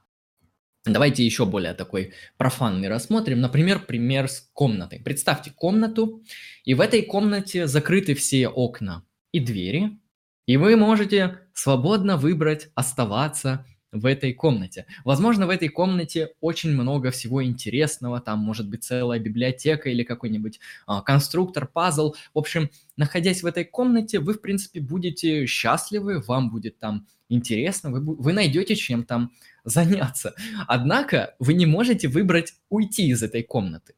Давайте 0.84 1.24
еще 1.24 1.44
более 1.44 1.74
такой 1.74 2.12
профанный 2.36 2.88
рассмотрим. 2.88 3.40
Например, 3.40 3.80
пример 3.80 4.28
с 4.28 4.48
комнатой. 4.52 5.00
Представьте 5.00 5.50
комнату, 5.50 6.22
и 6.64 6.74
в 6.74 6.80
этой 6.80 7.02
комнате 7.02 7.66
закрыты 7.66 8.14
все 8.14 8.48
окна 8.48 9.04
и 9.32 9.40
двери, 9.40 9.98
и 10.46 10.56
вы 10.56 10.76
можете 10.76 11.40
свободно 11.52 12.16
выбрать 12.16 12.68
оставаться 12.74 13.66
в 13.92 14.06
этой 14.06 14.32
комнате. 14.32 14.86
Возможно, 15.04 15.46
в 15.46 15.50
этой 15.50 15.68
комнате 15.68 16.30
очень 16.40 16.70
много 16.70 17.10
всего 17.10 17.42
интересного, 17.42 18.20
там 18.20 18.38
может 18.38 18.68
быть 18.68 18.84
целая 18.84 19.18
библиотека 19.18 19.88
или 19.88 20.02
какой-нибудь 20.02 20.60
а, 20.86 21.00
конструктор, 21.02 21.66
пазл. 21.66 22.14
В 22.34 22.38
общем, 22.38 22.70
находясь 22.96 23.42
в 23.42 23.46
этой 23.46 23.64
комнате, 23.64 24.20
вы, 24.20 24.34
в 24.34 24.40
принципе, 24.40 24.80
будете 24.80 25.46
счастливы, 25.46 26.20
вам 26.20 26.50
будет 26.50 26.78
там 26.78 27.06
интересно, 27.28 27.90
вы, 27.90 28.00
вы 28.00 28.32
найдете 28.32 28.74
чем 28.76 29.04
там 29.04 29.32
заняться. 29.64 30.34
Однако 30.66 31.34
вы 31.38 31.54
не 31.54 31.66
можете 31.66 32.08
выбрать 32.08 32.54
уйти 32.68 33.08
из 33.08 33.22
этой 33.22 33.42
комнаты. 33.42 33.94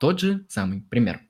Тот 0.00 0.20
же 0.20 0.46
самый 0.48 0.82
пример. 0.82 1.20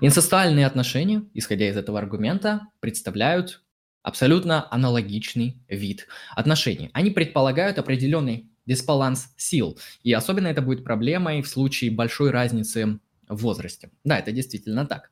Инцестуальные 0.00 0.66
отношения, 0.66 1.24
исходя 1.34 1.68
из 1.68 1.76
этого 1.76 1.98
аргумента, 1.98 2.68
представляют 2.80 3.62
абсолютно 4.02 4.66
аналогичный 4.72 5.62
вид 5.68 6.06
отношений. 6.34 6.90
Они 6.92 7.10
предполагают 7.10 7.78
определенный 7.78 8.50
дисбаланс 8.66 9.34
сил, 9.36 9.78
и 10.02 10.12
особенно 10.12 10.46
это 10.46 10.62
будет 10.62 10.84
проблемой 10.84 11.42
в 11.42 11.48
случае 11.48 11.90
большой 11.90 12.30
разницы 12.30 13.00
в 13.28 13.42
возрасте. 13.42 13.90
Да, 14.04 14.18
это 14.18 14.32
действительно 14.32 14.86
так. 14.86 15.10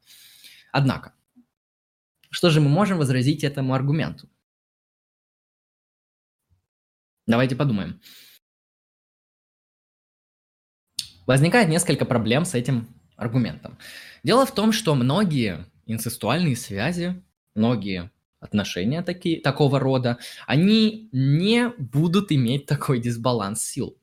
Однако, 0.72 1.12
что 2.31 2.51
же 2.51 2.61
мы 2.61 2.68
можем 2.68 2.99
возразить 2.99 3.45
этому 3.45 3.74
аргументу? 3.74 4.28
Давайте 7.26 7.55
подумаем. 7.55 8.01
Возникает 11.26 11.68
несколько 11.68 12.05
проблем 12.05 12.45
с 12.45 12.55
этим 12.55 12.89
аргументом. 13.16 13.78
Дело 14.24 14.47
в 14.47 14.55
том, 14.55 14.72
что 14.72 14.95
многие 14.95 15.66
инцестуальные 15.87 16.57
связи, 16.57 17.22
многие 17.55 18.11
отношения 18.41 19.03
такие, 19.03 19.41
такого 19.41 19.78
рода, 19.78 20.18
они 20.47 21.09
не 21.12 21.68
будут 21.78 22.33
иметь 22.33 22.66
такой 22.66 23.01
дисбаланс 23.01 23.62
сил. 23.62 23.97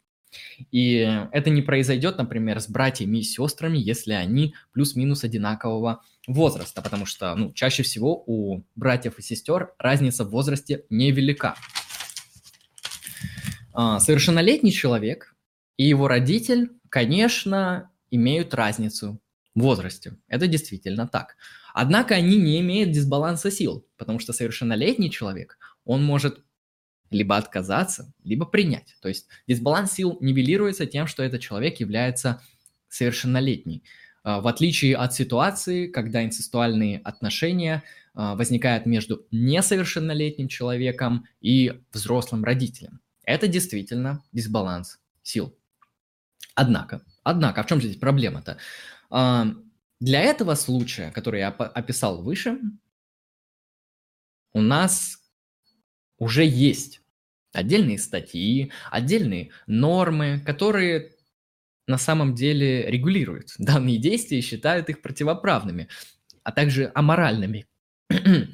И 0.71 0.97
это 1.31 1.49
не 1.49 1.61
произойдет, 1.61 2.17
например, 2.17 2.59
с 2.59 2.69
братьями 2.69 3.19
и 3.19 3.23
сестрами, 3.23 3.77
если 3.77 4.13
они 4.13 4.53
плюс-минус 4.71 5.23
одинакового 5.23 6.03
возраста, 6.27 6.81
потому 6.81 7.05
что 7.05 7.33
ну, 7.35 7.53
чаще 7.53 7.83
всего 7.83 8.23
у 8.27 8.63
братьев 8.75 9.17
и 9.17 9.21
сестер 9.21 9.73
разница 9.79 10.25
в 10.25 10.29
возрасте 10.29 10.85
невелика. 10.89 11.55
А, 13.73 13.99
совершеннолетний 13.99 14.71
человек 14.71 15.35
и 15.77 15.85
его 15.85 16.07
родитель, 16.07 16.71
конечно, 16.89 17.91
имеют 18.11 18.53
разницу 18.53 19.19
в 19.55 19.61
возрасте. 19.61 20.17
Это 20.27 20.47
действительно 20.47 21.07
так. 21.07 21.35
Однако 21.73 22.15
они 22.15 22.37
не 22.37 22.59
имеют 22.59 22.91
дисбаланса 22.91 23.51
сил, 23.51 23.87
потому 23.97 24.19
что 24.19 24.33
совершеннолетний 24.33 25.09
человек, 25.09 25.57
он 25.85 26.03
может 26.03 26.43
либо 27.09 27.37
отказаться, 27.37 28.13
либо 28.23 28.45
принять. 28.45 28.97
То 29.01 29.07
есть 29.07 29.27
дисбаланс 29.47 29.93
сил 29.93 30.17
нивелируется 30.19 30.85
тем, 30.85 31.07
что 31.07 31.23
этот 31.23 31.41
человек 31.41 31.79
является 31.79 32.41
совершеннолетний. 32.89 33.83
А, 34.27 34.41
в 34.41 34.47
отличие 34.47 34.97
от 34.97 35.13
ситуации, 35.13 35.87
когда 35.87 36.21
инцестуальные 36.25 36.99
отношения 36.99 37.83
а, 38.13 38.35
возникают 38.35 38.85
между 38.85 39.25
несовершеннолетним 39.31 40.49
человеком 40.49 41.25
и 41.39 41.81
взрослым 41.93 42.43
родителем. 42.43 42.99
Это 43.23 43.47
действительно 43.47 44.25
дисбаланс 44.33 44.99
сил. 45.23 45.57
Однако, 46.55 47.03
однако, 47.23 47.61
а 47.61 47.63
в 47.63 47.67
чем 47.67 47.79
здесь 47.79 47.95
проблема-то? 47.95 48.57
Для 49.99 50.21
этого 50.21 50.55
случая, 50.55 51.11
который 51.11 51.39
я 51.39 51.49
описал 51.49 52.21
выше, 52.21 52.59
у 54.53 54.61
нас 54.61 55.19
уже 56.17 56.43
есть 56.43 57.01
отдельные 57.53 57.97
статьи, 57.97 58.71
отдельные 58.91 59.51
нормы, 59.67 60.41
которые 60.45 61.16
на 61.87 61.97
самом 61.97 62.35
деле 62.35 62.89
регулируют 62.89 63.53
данные 63.57 63.97
действия 63.97 64.39
и 64.39 64.43
считают 64.43 64.89
их 64.89 65.01
противоправными, 65.01 65.87
а 66.43 66.51
также 66.51 66.91
аморальными. 66.93 67.65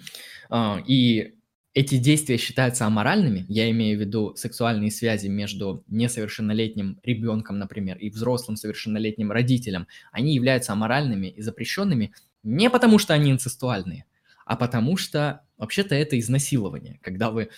А, 0.49 0.83
и 0.85 1.33
эти 1.73 1.97
действия 1.97 2.37
считаются 2.37 2.85
аморальными, 2.85 3.45
я 3.49 3.71
имею 3.71 3.97
в 3.97 4.01
виду 4.01 4.35
сексуальные 4.35 4.91
связи 4.91 5.27
между 5.27 5.83
несовершеннолетним 5.87 6.99
ребенком, 7.01 7.57
например, 7.57 7.97
и 7.97 8.11
взрослым 8.11 8.55
совершеннолетним 8.55 9.31
родителем, 9.31 9.87
они 10.11 10.35
являются 10.35 10.73
аморальными 10.73 11.27
и 11.27 11.41
запрещенными 11.41 12.13
не 12.43 12.69
потому, 12.69 12.99
что 12.99 13.15
они 13.15 13.31
инцестуальные, 13.31 14.05
а 14.45 14.55
потому 14.55 14.97
что 14.97 15.41
вообще-то 15.57 15.95
это 15.95 16.19
изнасилование. 16.19 16.99
Когда 17.01 17.31
вы 17.31 17.49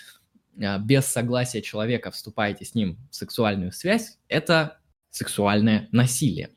а, 0.61 0.77
без 0.77 1.05
согласия 1.05 1.61
человека 1.61 2.11
вступаете 2.11 2.63
с 2.63 2.75
ним 2.75 2.97
в 3.11 3.15
сексуальную 3.15 3.73
связь, 3.73 4.17
это 4.29 4.77
сексуальное 5.15 5.87
насилие. 5.93 6.49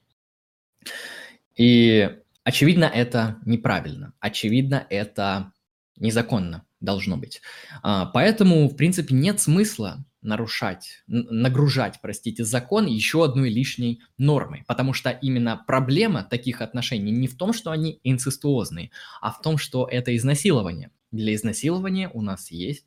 И 1.56 2.10
очевидно, 2.42 2.84
это 2.84 3.38
неправильно. 3.46 4.14
Очевидно, 4.18 4.84
это 4.90 5.52
незаконно 5.96 6.66
должно 6.80 7.16
быть. 7.16 7.40
А, 7.82 8.06
поэтому, 8.06 8.68
в 8.68 8.74
принципе, 8.74 9.14
нет 9.14 9.40
смысла 9.40 10.04
нарушать, 10.22 11.04
нагружать, 11.06 12.00
простите, 12.02 12.44
закон 12.44 12.86
еще 12.86 13.24
одной 13.24 13.48
лишней 13.48 14.02
нормой, 14.18 14.64
потому 14.66 14.92
что 14.92 15.10
именно 15.10 15.62
проблема 15.64 16.24
таких 16.24 16.60
отношений 16.60 17.12
не 17.12 17.28
в 17.28 17.36
том, 17.36 17.52
что 17.52 17.70
они 17.70 18.00
инцестуозные, 18.02 18.90
а 19.20 19.30
в 19.30 19.40
том, 19.40 19.56
что 19.56 19.86
это 19.88 20.16
изнасилование. 20.16 20.90
Для 21.12 21.32
изнасилования 21.32 22.10
у 22.12 22.22
нас 22.22 22.50
есть 22.50 22.86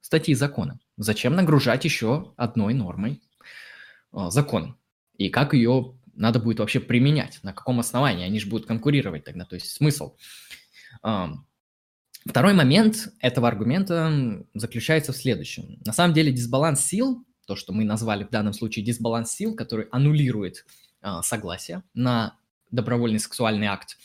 статьи 0.00 0.34
закона. 0.34 0.78
Зачем 0.96 1.34
нагружать 1.34 1.84
еще 1.84 2.32
одной 2.36 2.74
нормой 2.74 3.20
закон? 4.12 4.76
И 5.16 5.28
как 5.28 5.54
ее 5.54 5.94
надо 6.14 6.38
будет 6.40 6.60
вообще 6.60 6.80
применять? 6.80 7.40
На 7.42 7.52
каком 7.52 7.80
основании? 7.80 8.26
Они 8.26 8.40
же 8.40 8.48
будут 8.48 8.66
конкурировать 8.66 9.24
тогда. 9.24 9.44
То 9.44 9.54
есть 9.54 9.70
смысл. 9.70 10.16
Второй 12.26 12.52
момент 12.52 13.08
этого 13.20 13.48
аргумента 13.48 14.44
заключается 14.54 15.12
в 15.12 15.16
следующем. 15.16 15.80
На 15.84 15.92
самом 15.92 16.12
деле 16.14 16.32
дисбаланс 16.32 16.80
сил, 16.80 17.24
то, 17.46 17.56
что 17.56 17.72
мы 17.72 17.84
назвали 17.84 18.24
в 18.24 18.30
данном 18.30 18.52
случае 18.52 18.84
дисбаланс 18.84 19.32
сил, 19.32 19.56
который 19.56 19.86
аннулирует 19.90 20.66
э, 21.02 21.20
согласие 21.22 21.82
на 21.94 22.36
добровольный 22.70 23.18
сексуальный 23.18 23.66
акт, 23.66 23.96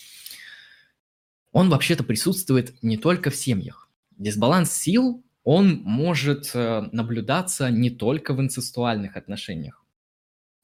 он 1.52 1.70
вообще-то 1.70 2.04
присутствует 2.04 2.82
не 2.82 2.98
только 2.98 3.30
в 3.30 3.36
семьях. 3.36 3.90
Дисбаланс 4.18 4.72
сил, 4.72 5.24
он 5.44 5.82
может 5.84 6.52
э, 6.54 6.90
наблюдаться 6.92 7.70
не 7.70 7.90
только 7.90 8.34
в 8.34 8.42
инцестуальных 8.42 9.18
отношениях. 9.18 9.85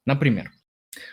Например, 0.06 0.52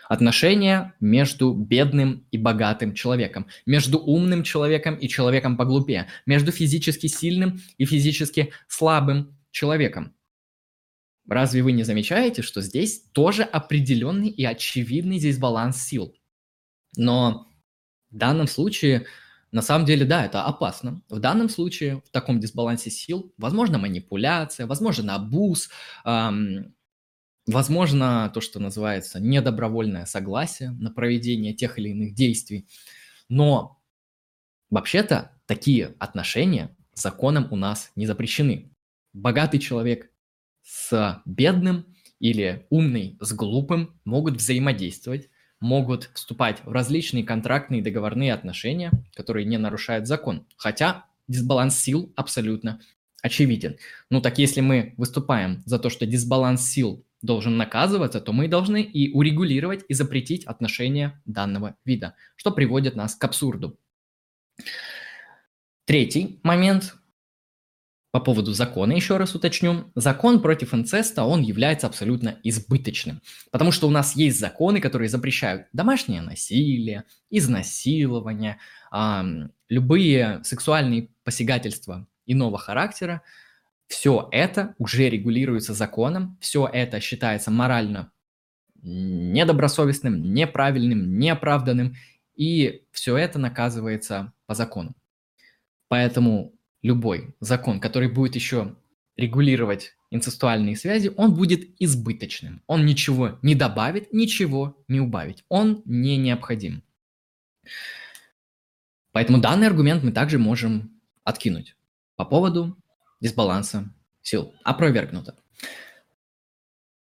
Отношения 0.09 0.93
между 0.99 1.53
бедным 1.53 2.27
и 2.31 2.37
богатым 2.37 2.93
человеком, 2.93 3.47
между 3.65 3.97
умным 3.97 4.43
человеком 4.43 4.95
и 4.95 5.07
человеком 5.07 5.55
поглупее, 5.55 6.07
между 6.25 6.51
физически 6.51 7.07
сильным 7.07 7.61
и 7.77 7.85
физически 7.85 8.51
слабым 8.67 9.37
человеком. 9.51 10.13
Разве 11.27 11.63
вы 11.63 11.71
не 11.71 11.83
замечаете, 11.83 12.41
что 12.41 12.61
здесь 12.61 13.03
тоже 13.13 13.43
определенный 13.43 14.29
и 14.29 14.43
очевидный 14.43 15.19
здесь 15.19 15.37
баланс 15.37 15.81
сил? 15.81 16.13
Но 16.97 17.47
в 18.09 18.17
данном 18.17 18.47
случае, 18.47 19.05
на 19.51 19.61
самом 19.61 19.85
деле, 19.85 20.05
да, 20.05 20.25
это 20.25 20.43
опасно. 20.43 21.03
В 21.07 21.19
данном 21.19 21.47
случае, 21.47 22.01
в 22.01 22.09
таком 22.09 22.39
дисбалансе 22.39 22.89
сил, 22.89 23.31
возможно 23.37 23.77
манипуляция, 23.77 24.65
возможно 24.65 25.15
абуз, 25.15 25.69
эм, 26.03 26.73
Возможно, 27.51 28.29
то, 28.31 28.41
что 28.41 28.59
называется 28.59 29.19
недобровольное 29.19 30.05
согласие 30.05 30.69
на 30.69 30.91
проведение 30.91 31.55
тех 31.55 31.79
или 31.79 31.89
иных 31.89 32.13
действий. 32.13 32.67
Но 33.27 33.81
вообще-то 34.69 35.31
такие 35.47 35.95
отношения 35.97 36.75
законом 36.93 37.47
у 37.49 37.55
нас 37.55 37.91
не 37.95 38.05
запрещены. 38.05 38.71
Богатый 39.13 39.57
человек 39.57 40.11
с 40.61 41.23
бедным 41.25 41.87
или 42.19 42.67
умный 42.69 43.17
с 43.19 43.33
глупым 43.33 43.99
могут 44.05 44.35
взаимодействовать, 44.35 45.29
могут 45.59 46.11
вступать 46.13 46.63
в 46.63 46.71
различные 46.71 47.23
контрактные 47.23 47.81
договорные 47.81 48.31
отношения, 48.31 48.91
которые 49.15 49.47
не 49.47 49.57
нарушают 49.57 50.05
закон. 50.05 50.45
Хотя 50.55 51.05
дисбаланс 51.27 51.79
сил 51.79 52.13
абсолютно 52.15 52.79
очевиден. 53.23 53.77
Ну 54.11 54.21
так 54.21 54.37
если 54.37 54.61
мы 54.61 54.93
выступаем 54.97 55.63
за 55.65 55.79
то, 55.79 55.89
что 55.89 56.05
дисбаланс 56.05 56.61
сил 56.61 57.03
должен 57.21 57.57
наказываться, 57.57 58.21
то 58.21 58.33
мы 58.33 58.47
должны 58.47 58.81
и 58.81 59.11
урегулировать 59.11 59.83
и 59.87 59.93
запретить 59.93 60.45
отношения 60.45 61.21
данного 61.25 61.75
вида, 61.85 62.15
что 62.35 62.51
приводит 62.51 62.95
нас 62.95 63.15
к 63.15 63.23
абсурду. 63.23 63.77
Третий 65.85 66.39
момент 66.43 66.95
по 68.11 68.19
поводу 68.19 68.53
закона, 68.53 68.93
еще 68.93 69.17
раз 69.17 69.35
уточню. 69.35 69.91
Закон 69.93 70.41
против 70.41 70.73
инцеста, 70.73 71.23
он 71.23 71.41
является 71.41 71.85
абсолютно 71.85 72.39
избыточным. 72.43 73.21
Потому 73.51 73.71
что 73.71 73.87
у 73.87 73.91
нас 73.91 74.15
есть 74.15 74.39
законы, 74.39 74.81
которые 74.81 75.09
запрещают 75.09 75.67
домашнее 75.73 76.21
насилие, 76.21 77.03
изнасилование, 77.29 78.59
любые 79.67 80.43
сексуальные 80.43 81.09
посягательства 81.23 82.07
иного 82.25 82.57
характера, 82.57 83.21
все 83.89 84.29
это 84.31 84.75
уже 84.77 85.09
регулируется 85.09 85.73
законом, 85.73 86.37
все 86.39 86.69
это 86.71 86.99
считается 87.01 87.51
морально 87.51 88.11
недобросовестным, 88.81 90.33
неправильным, 90.33 91.17
неоправданным, 91.17 91.95
и 92.35 92.85
все 92.91 93.17
это 93.17 93.39
наказывается 93.39 94.31
по 94.45 94.53
закону. 94.53 94.95
Поэтому 95.89 96.53
любой 96.81 97.35
закон, 97.39 97.81
который 97.81 98.09
будет 98.09 98.35
еще 98.35 98.77
регулировать 99.17 99.95
инцестуальные 100.11 100.77
связи, 100.77 101.11
он 101.17 101.33
будет 101.33 101.69
избыточным. 101.81 102.61
Он 102.67 102.85
ничего 102.85 103.39
не 103.41 103.55
добавит, 103.55 104.13
ничего 104.13 104.81
не 104.87 105.01
убавит. 105.01 105.43
Он 105.49 105.81
не 105.85 106.15
необходим. 106.15 106.83
Поэтому 109.11 109.39
данный 109.39 109.67
аргумент 109.67 110.03
мы 110.03 110.11
также 110.11 110.37
можем 110.37 111.01
откинуть 111.23 111.75
по 112.15 112.23
поводу 112.23 112.77
дисбаланса 113.19 113.93
сил. 114.21 114.53
Опровергнуто. 114.63 115.35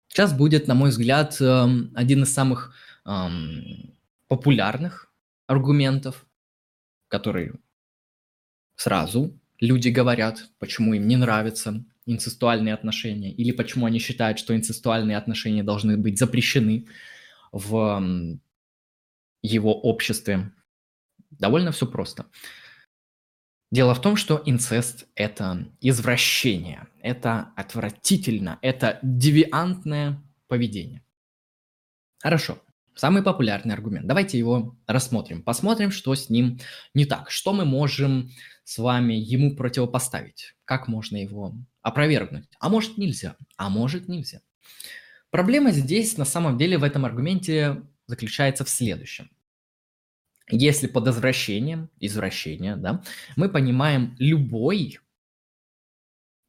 Сейчас 0.08 0.32
будет, 0.32 0.66
на 0.66 0.74
мой 0.74 0.90
взгляд, 0.90 1.40
эм, 1.40 1.92
один 1.94 2.24
из 2.24 2.34
самых 2.34 2.74
эм, 3.06 3.96
популярных 4.28 5.12
аргументов, 5.46 6.26
который 7.08 7.52
сразу 8.74 9.38
люди 9.60 9.88
говорят, 9.88 10.48
почему 10.58 10.94
им 10.94 11.06
не 11.06 11.16
нравятся 11.16 11.84
инцестуальные 12.06 12.74
отношения, 12.74 13.32
или 13.32 13.52
почему 13.52 13.86
они 13.86 13.98
считают, 13.98 14.38
что 14.38 14.56
инцестуальные 14.56 15.16
отношения 15.16 15.62
должны 15.62 15.96
быть 15.96 16.18
запрещены 16.18 16.88
в 17.52 17.76
эм, 17.76 18.40
его 19.42 19.78
обществе. 19.80 20.52
Довольно 21.30 21.70
все 21.72 21.86
просто. 21.86 22.26
Дело 23.70 23.94
в 23.94 24.00
том, 24.00 24.16
что 24.16 24.42
инцест– 24.44 25.06
это 25.14 25.68
извращение, 25.80 26.88
это 27.00 27.52
отвратительно, 27.56 28.58
это 28.62 28.98
девиантное 29.02 30.20
поведение. 30.48 31.04
Хорошо, 32.18 32.58
самый 32.96 33.22
популярный 33.22 33.72
аргумент. 33.72 34.08
Давайте 34.08 34.38
его 34.38 34.76
рассмотрим, 34.88 35.44
посмотрим, 35.44 35.92
что 35.92 36.12
с 36.16 36.28
ним 36.28 36.58
не 36.94 37.04
так, 37.04 37.30
что 37.30 37.52
мы 37.52 37.64
можем 37.64 38.30
с 38.64 38.76
вами 38.78 39.14
ему 39.14 39.54
противопоставить, 39.54 40.56
как 40.64 40.88
можно 40.88 41.16
его 41.16 41.54
опровергнуть. 41.80 42.46
А 42.58 42.68
может 42.68 42.98
нельзя, 42.98 43.36
а 43.56 43.70
может 43.70 44.08
нельзя. 44.08 44.40
Проблема 45.30 45.70
здесь 45.70 46.16
на 46.18 46.24
самом 46.24 46.58
деле 46.58 46.76
в 46.76 46.82
этом 46.82 47.04
аргументе 47.04 47.82
заключается 48.08 48.64
в 48.64 48.68
следующем. 48.68 49.30
Если 50.50 50.86
под 50.86 51.08
извращением, 51.08 51.90
извращение, 52.00 52.76
да, 52.76 53.02
мы 53.36 53.48
понимаем 53.48 54.16
любой 54.18 54.98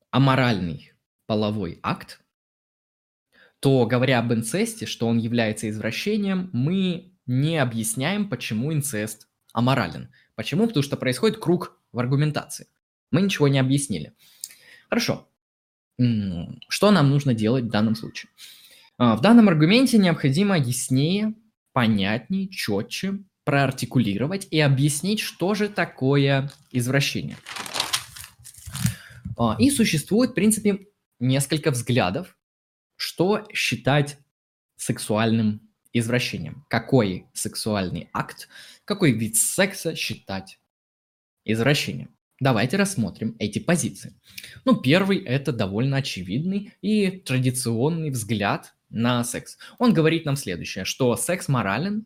аморальный 0.09 0.93
половой 1.25 1.79
акт, 1.83 2.21
то, 3.59 3.85
говоря 3.85 4.19
об 4.19 4.33
инцесте, 4.33 4.85
что 4.85 5.07
он 5.07 5.19
является 5.19 5.69
извращением, 5.69 6.49
мы 6.51 7.13
не 7.27 7.57
объясняем, 7.57 8.27
почему 8.27 8.73
инцест 8.73 9.27
аморален. 9.53 10.11
Почему? 10.35 10.67
Потому 10.67 10.83
что 10.83 10.97
происходит 10.97 11.37
круг 11.37 11.79
в 11.91 11.99
аргументации. 11.99 12.67
Мы 13.11 13.21
ничего 13.21 13.47
не 13.47 13.59
объяснили. 13.59 14.13
Хорошо. 14.89 15.27
Что 15.97 16.91
нам 16.91 17.09
нужно 17.09 17.33
делать 17.33 17.65
в 17.65 17.69
данном 17.69 17.95
случае? 17.95 18.31
А, 18.97 19.15
в 19.15 19.21
данном 19.21 19.49
аргументе 19.49 19.97
необходимо 19.97 20.57
яснее, 20.57 21.35
понятнее, 21.73 22.49
четче 22.49 23.19
проартикулировать 23.43 24.47
и 24.51 24.59
объяснить, 24.59 25.19
что 25.19 25.53
же 25.53 25.69
такое 25.69 26.51
извращение. 26.71 27.37
А, 29.37 29.55
и 29.59 29.69
существует, 29.69 30.31
в 30.31 30.33
принципе, 30.35 30.87
несколько 31.19 31.71
взглядов, 31.71 32.37
что 32.95 33.47
считать 33.53 34.17
сексуальным 34.75 35.61
извращением. 35.93 36.65
Какой 36.69 37.25
сексуальный 37.33 38.09
акт, 38.13 38.47
какой 38.85 39.11
вид 39.11 39.35
секса 39.35 39.95
считать 39.95 40.59
извращением. 41.45 42.15
Давайте 42.39 42.77
рассмотрим 42.77 43.35
эти 43.39 43.59
позиции. 43.59 44.19
Ну, 44.65 44.75
первый– 44.75 45.17
это 45.25 45.51
довольно 45.51 45.97
очевидный 45.97 46.73
и 46.81 47.11
традиционный 47.11 48.09
взгляд 48.09 48.73
на 48.89 49.23
секс. 49.23 49.57
Он 49.77 49.93
говорит 49.93 50.25
нам 50.25 50.35
следующее, 50.35 50.85
что 50.85 51.15
секс 51.15 51.47
морален, 51.47 52.05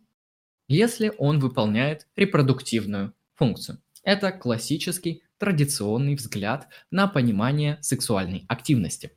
если 0.67 1.13
он 1.17 1.39
выполняет 1.39 2.07
репродуктивную 2.15 3.13
функцию. 3.35 3.79
Это 4.03 4.31
классический 4.31 5.23
традиционный 5.37 6.15
взгляд 6.15 6.67
на 6.91 7.07
понимание 7.07 7.77
сексуальной 7.81 8.45
активности. 8.47 9.11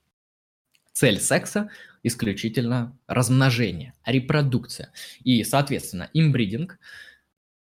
Цель 0.92 1.20
секса 1.20 1.70
исключительно 2.02 2.96
размножение, 3.06 3.94
репродукция. 4.04 4.92
И, 5.22 5.44
соответственно, 5.44 6.10
имбридинг 6.12 6.78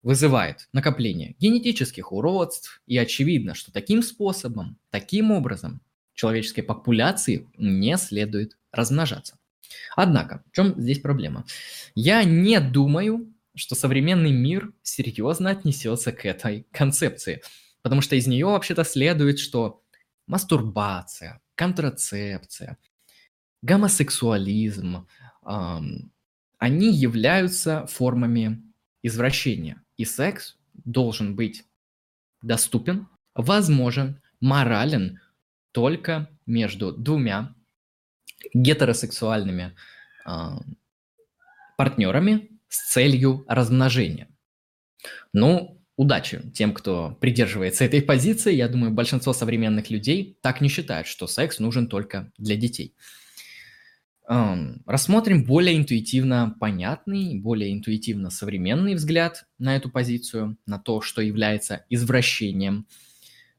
вызывает 0.02 0.68
накопление 0.74 1.36
генетических 1.40 2.12
уродств, 2.12 2.82
и 2.88 2.98
очевидно, 2.98 3.54
что 3.54 3.72
таким 3.72 4.02
способом, 4.02 4.78
таким 4.90 5.32
образом 5.32 5.82
человеческой 6.14 6.64
популяции 6.64 7.48
не 7.58 7.98
следует 7.98 8.58
размножаться. 8.72 9.38
Однако, 9.96 10.44
в 10.50 10.56
чем 10.56 10.80
здесь 10.80 11.00
проблема? 11.00 11.46
Я 11.94 12.24
не 12.24 12.60
думаю, 12.60 13.32
что 13.58 13.76
современный 13.76 14.32
мир 14.32 14.72
серьезно 14.84 15.50
отнесется 15.50 16.12
к 16.12 16.26
этой 16.26 16.68
концепции, 16.72 17.42
потому 17.82 18.02
что 18.02 18.16
из 18.16 18.28
нее 18.28 18.46
вообще-то 18.46 18.84
следует, 18.84 19.40
что 19.40 19.84
мастурбация, 20.28 21.42
контрацепция, 21.56 22.78
гомосексуализм, 23.62 25.08
эм, 25.46 26.12
они 26.60 26.94
являются 26.94 27.86
формами 27.88 28.64
извращения. 29.04 29.84
И 29.96 30.06
секс 30.06 30.58
должен 30.74 31.36
быть 31.36 31.66
доступен, 32.42 33.08
возможен, 33.34 34.22
морален 34.40 35.20
только 35.72 36.30
между 36.46 36.92
двумя 36.92 37.56
гетеросексуальными 38.54 39.76
э, 40.26 40.32
партнерами 41.78 42.57
с 42.70 42.92
целью 42.92 43.46
размножения. 43.48 44.30
Ну, 45.34 45.82
удачи 45.96 46.42
тем, 46.54 46.74
кто 46.74 47.18
придерживается 47.20 47.86
этой 47.86 48.02
позиции. 48.02 48.54
Я 48.54 48.68
думаю, 48.68 48.92
большинство 48.92 49.34
современных 49.34 49.90
людей 49.90 50.38
так 50.42 50.62
не 50.62 50.70
считают, 50.70 51.08
что 51.08 51.28
секс 51.28 51.60
нужен 51.60 51.88
только 51.88 52.32
для 52.38 52.56
детей. 52.56 52.96
Рассмотрим 54.28 55.46
более 55.46 55.78
интуитивно 55.78 56.54
понятный, 56.60 57.40
более 57.40 57.74
интуитивно 57.74 58.30
современный 58.30 58.94
взгляд 58.96 59.46
на 59.58 59.78
эту 59.78 59.90
позицию, 59.90 60.58
на 60.66 60.80
то, 60.80 61.00
что 61.00 61.22
является 61.22 61.86
извращением. 61.90 62.88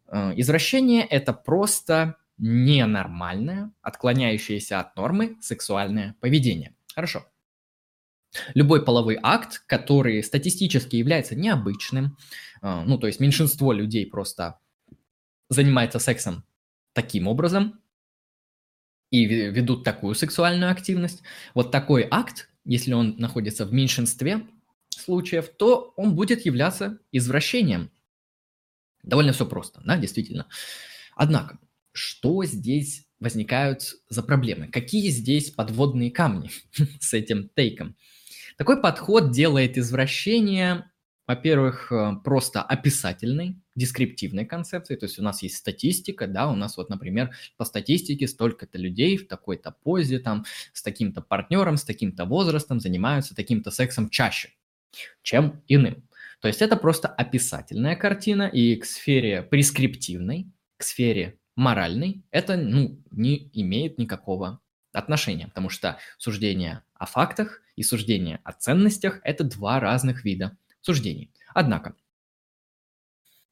Э, 0.08 0.34
извращение– 0.36 1.06
это 1.10 1.32
просто 1.32 2.16
ненормальное, 2.36 3.72
отклоняющееся 3.80 4.80
от 4.80 4.94
нормы 4.94 5.38
сексуальное 5.40 6.16
поведение. 6.20 6.74
Хорошо. 6.94 7.24
Любой 8.54 8.84
половой 8.84 9.18
акт, 9.22 9.62
который 9.66 10.22
статистически 10.22 10.96
является 10.96 11.34
необычным, 11.34 12.16
э, 12.62 12.82
ну, 12.86 12.98
то 12.98 13.06
есть 13.06 13.20
меньшинство 13.20 13.72
людей 13.72 14.06
просто 14.06 14.58
занимается 15.48 15.98
сексом 15.98 16.44
таким 16.92 17.26
образом, 17.26 17.80
и 19.10 19.24
ведут 19.24 19.84
такую 19.84 20.14
сексуальную 20.14 20.70
активность, 20.70 21.22
вот 21.54 21.70
такой 21.70 22.06
акт, 22.10 22.50
если 22.64 22.92
он 22.92 23.16
находится 23.18 23.64
в 23.64 23.72
меньшинстве 23.72 24.46
случаев, 24.90 25.48
то 25.56 25.94
он 25.96 26.14
будет 26.14 26.44
являться 26.44 26.98
извращением. 27.12 27.90
Довольно 29.02 29.32
все 29.32 29.46
просто, 29.46 29.80
да, 29.84 29.96
действительно. 29.96 30.46
Однако, 31.16 31.58
что 31.92 32.44
здесь 32.44 33.06
возникают 33.18 33.94
за 34.08 34.22
проблемы? 34.22 34.68
Какие 34.68 35.08
здесь 35.08 35.50
подводные 35.50 36.10
камни 36.10 36.50
с 37.00 37.14
этим 37.14 37.48
тейком? 37.54 37.96
Такой 38.58 38.82
подход 38.82 39.30
делает 39.30 39.78
извращение 39.78 40.84
во-первых, 41.28 41.92
э, 41.92 42.12
просто 42.24 42.62
описательной, 42.62 43.60
дескриптивной 43.76 44.46
концепции, 44.46 44.96
то 44.96 45.04
есть 45.04 45.18
у 45.18 45.22
нас 45.22 45.42
есть 45.42 45.56
статистика, 45.56 46.26
да, 46.26 46.50
у 46.50 46.56
нас 46.56 46.78
вот, 46.78 46.88
например, 46.88 47.32
по 47.58 47.66
статистике 47.66 48.26
столько-то 48.26 48.78
людей 48.78 49.18
в 49.18 49.28
такой-то 49.28 49.70
позе, 49.70 50.20
там, 50.20 50.46
с 50.72 50.82
таким-то 50.82 51.20
партнером, 51.20 51.76
с 51.76 51.84
таким-то 51.84 52.24
возрастом 52.24 52.80
занимаются 52.80 53.36
таким-то 53.36 53.70
сексом 53.70 54.08
чаще, 54.08 54.54
чем 55.22 55.62
иным. 55.68 56.08
То 56.40 56.48
есть 56.48 56.62
это 56.62 56.76
просто 56.76 57.08
описательная 57.08 57.94
картина, 57.94 58.44
и 58.44 58.76
к 58.76 58.86
сфере 58.86 59.42
прескриптивной, 59.42 60.50
к 60.78 60.82
сфере 60.82 61.38
моральной 61.56 62.24
это 62.30 62.56
ну, 62.56 63.02
не 63.10 63.50
имеет 63.52 63.98
никакого 63.98 64.60
отношения, 64.92 65.48
потому 65.48 65.68
что 65.68 65.98
суждение 66.16 66.82
о 66.98 67.06
фактах 67.06 67.62
и 67.76 67.82
суждение 67.82 68.40
о 68.44 68.52
ценностях– 68.52 69.20
это 69.24 69.44
два 69.44 69.80
разных 69.80 70.24
вида 70.24 70.56
суждений. 70.80 71.32
Однако, 71.54 71.94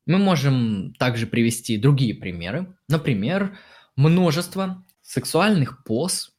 мы 0.06 0.18
можем 0.18 0.94
также 0.94 1.26
привести 1.26 1.76
другие 1.76 2.14
примеры. 2.14 2.76
Например, 2.88 3.58
множество 3.96 4.84
сексуальных 5.02 5.84
поз, 5.84 6.32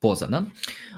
поза, 0.00 0.26
да, 0.28 0.48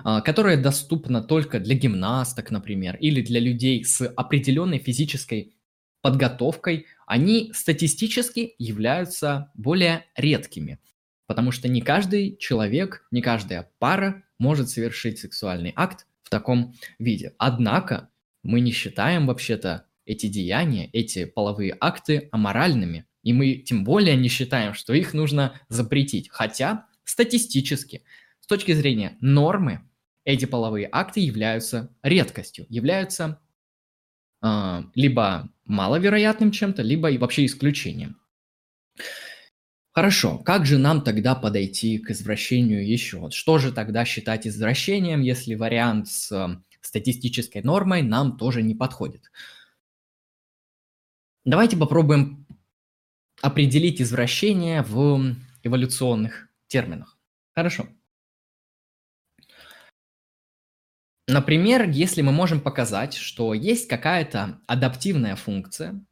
а, 0.04 0.20
которая 0.20 0.62
доступна 0.62 1.22
только 1.22 1.58
для 1.60 1.74
гимнасток, 1.74 2.50
например, 2.50 2.96
или 2.96 3.20
для 3.22 3.40
людей 3.40 3.84
с 3.84 4.06
определенной 4.06 4.78
физической 4.78 5.56
подготовкой, 6.02 6.86
они 7.06 7.52
статистически 7.54 8.54
являются 8.58 9.50
более 9.54 10.06
редкими, 10.16 10.78
потому 11.26 11.52
что 11.52 11.68
не 11.68 11.80
каждый 11.80 12.36
человек, 12.36 13.06
не 13.10 13.22
каждая 13.22 13.70
пара 13.78 14.22
может 14.42 14.68
совершить 14.68 15.20
сексуальный 15.20 15.72
акт 15.76 16.06
в 16.24 16.28
таком 16.28 16.74
виде. 16.98 17.34
Однако 17.38 18.10
мы 18.42 18.60
не 18.60 18.72
считаем 18.72 19.26
вообще-то 19.28 19.86
эти 20.04 20.26
деяния, 20.26 20.90
эти 20.92 21.24
половые 21.24 21.76
акты 21.80 22.28
аморальными. 22.32 23.06
И 23.22 23.32
мы 23.32 23.54
тем 23.54 23.84
более 23.84 24.16
не 24.16 24.28
считаем, 24.28 24.74
что 24.74 24.94
их 24.94 25.14
нужно 25.14 25.60
запретить. 25.68 26.28
Хотя 26.28 26.86
статистически, 27.04 28.02
с 28.40 28.48
точки 28.48 28.72
зрения 28.72 29.16
нормы, 29.20 29.88
эти 30.24 30.44
половые 30.44 30.88
акты 30.90 31.20
являются 31.20 31.94
редкостью, 32.02 32.66
являются 32.68 33.40
э, 34.42 34.82
либо 34.96 35.50
маловероятным 35.66 36.50
чем-то, 36.50 36.82
либо 36.82 37.12
и 37.12 37.18
вообще 37.18 37.44
исключением. 37.44 38.18
Хорошо, 39.92 40.38
как 40.38 40.64
же 40.64 40.78
нам 40.78 41.02
тогда 41.02 41.34
подойти 41.34 41.98
к 41.98 42.10
извращению 42.10 42.86
еще? 42.86 43.30
Что 43.30 43.58
же 43.58 43.72
тогда 43.72 44.04
считать 44.04 44.46
извращением, 44.46 45.20
если 45.20 45.54
вариант 45.54 46.08
с 46.08 46.62
статистической 46.82 47.62
нормой 47.62 48.02
нам 48.02 48.36
тоже 48.36 48.62
не 48.62 48.74
подходит. 48.74 49.30
Давайте 51.44 51.76
попробуем 51.76 52.46
определить 53.40 54.00
извращение 54.00 54.82
в 54.82 55.34
эволюционных 55.62 56.48
терминах. 56.66 57.18
Хорошо. 57.54 57.88
Например, 61.28 61.88
если 61.88 62.20
мы 62.20 62.32
можем 62.32 62.60
показать, 62.60 63.14
что 63.14 63.54
есть 63.54 63.88
какая-то 63.88 64.60
адаптивная 64.66 65.36
функция, 65.36 66.04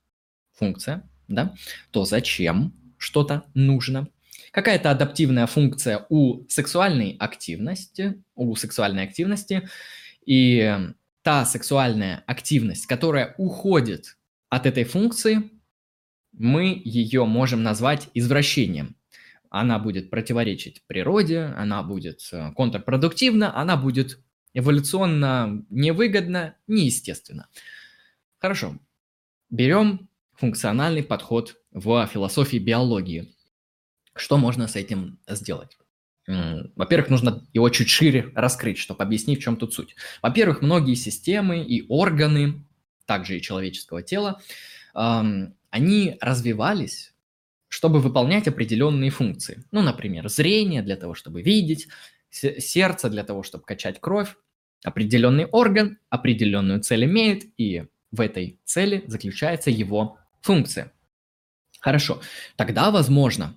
функция, 0.52 1.08
да, 1.28 1.54
то 1.90 2.04
зачем 2.04 2.79
что-то 3.00 3.44
нужно? 3.54 4.08
Какая-то 4.52 4.90
адаптивная 4.90 5.46
функция 5.46 6.06
у 6.10 6.46
сексуальной 6.48 7.16
активности, 7.18 8.22
у 8.34 8.54
сексуальной 8.56 9.04
активности, 9.04 9.68
и 10.26 10.78
та 11.22 11.44
сексуальная 11.44 12.22
активность, 12.26 12.86
которая 12.86 13.34
уходит 13.38 14.18
от 14.48 14.66
этой 14.66 14.84
функции, 14.84 15.50
мы 16.32 16.80
ее 16.84 17.24
можем 17.24 17.62
назвать 17.62 18.08
извращением. 18.14 18.96
Она 19.48 19.78
будет 19.78 20.10
противоречить 20.10 20.82
природе, 20.86 21.52
она 21.56 21.82
будет 21.82 22.28
э, 22.32 22.52
контрпродуктивна, 22.54 23.56
она 23.56 23.76
будет 23.76 24.20
эволюционно 24.54 25.64
невыгодна, 25.70 26.54
неестественно. 26.66 27.48
Хорошо. 28.38 28.78
Берем 29.48 30.08
функциональный 30.34 31.02
подход 31.02 31.59
в 31.72 32.06
философии 32.06 32.58
биологии. 32.58 33.34
Что 34.14 34.38
можно 34.38 34.66
с 34.68 34.76
этим 34.76 35.18
сделать? 35.28 35.78
Во-первых, 36.26 37.10
нужно 37.10 37.46
его 37.52 37.68
чуть 37.70 37.88
шире 37.88 38.30
раскрыть, 38.34 38.78
чтобы 38.78 39.02
объяснить, 39.02 39.40
в 39.40 39.42
чем 39.42 39.56
тут 39.56 39.74
суть. 39.74 39.96
Во-первых, 40.22 40.62
многие 40.62 40.94
системы 40.94 41.64
и 41.64 41.84
органы, 41.88 42.64
также 43.06 43.36
и 43.36 43.42
человеческого 43.42 44.02
тела, 44.02 44.40
они 44.92 46.16
развивались, 46.20 47.14
чтобы 47.68 48.00
выполнять 48.00 48.48
определенные 48.48 49.10
функции. 49.10 49.64
Ну, 49.70 49.82
например, 49.82 50.28
зрение 50.28 50.82
для 50.82 50.96
того, 50.96 51.14
чтобы 51.14 51.42
видеть, 51.42 51.88
сердце 52.30 53.10
для 53.10 53.24
того, 53.24 53.42
чтобы 53.42 53.64
качать 53.64 54.00
кровь. 54.00 54.36
Определенный 54.84 55.46
орган 55.46 55.98
определенную 56.08 56.80
цель 56.80 57.04
имеет, 57.04 57.44
и 57.58 57.84
в 58.12 58.20
этой 58.20 58.60
цели 58.64 59.04
заключается 59.06 59.70
его 59.70 60.18
функция. 60.40 60.92
Хорошо, 61.80 62.20
тогда 62.56 62.90
возможно, 62.90 63.54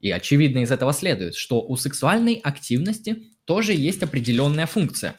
и 0.00 0.10
очевидно 0.10 0.58
из 0.58 0.72
этого 0.72 0.92
следует, 0.92 1.36
что 1.36 1.62
у 1.62 1.76
сексуальной 1.76 2.34
активности 2.34 3.22
тоже 3.44 3.72
есть 3.72 4.02
определенная 4.02 4.66
функция. 4.66 5.14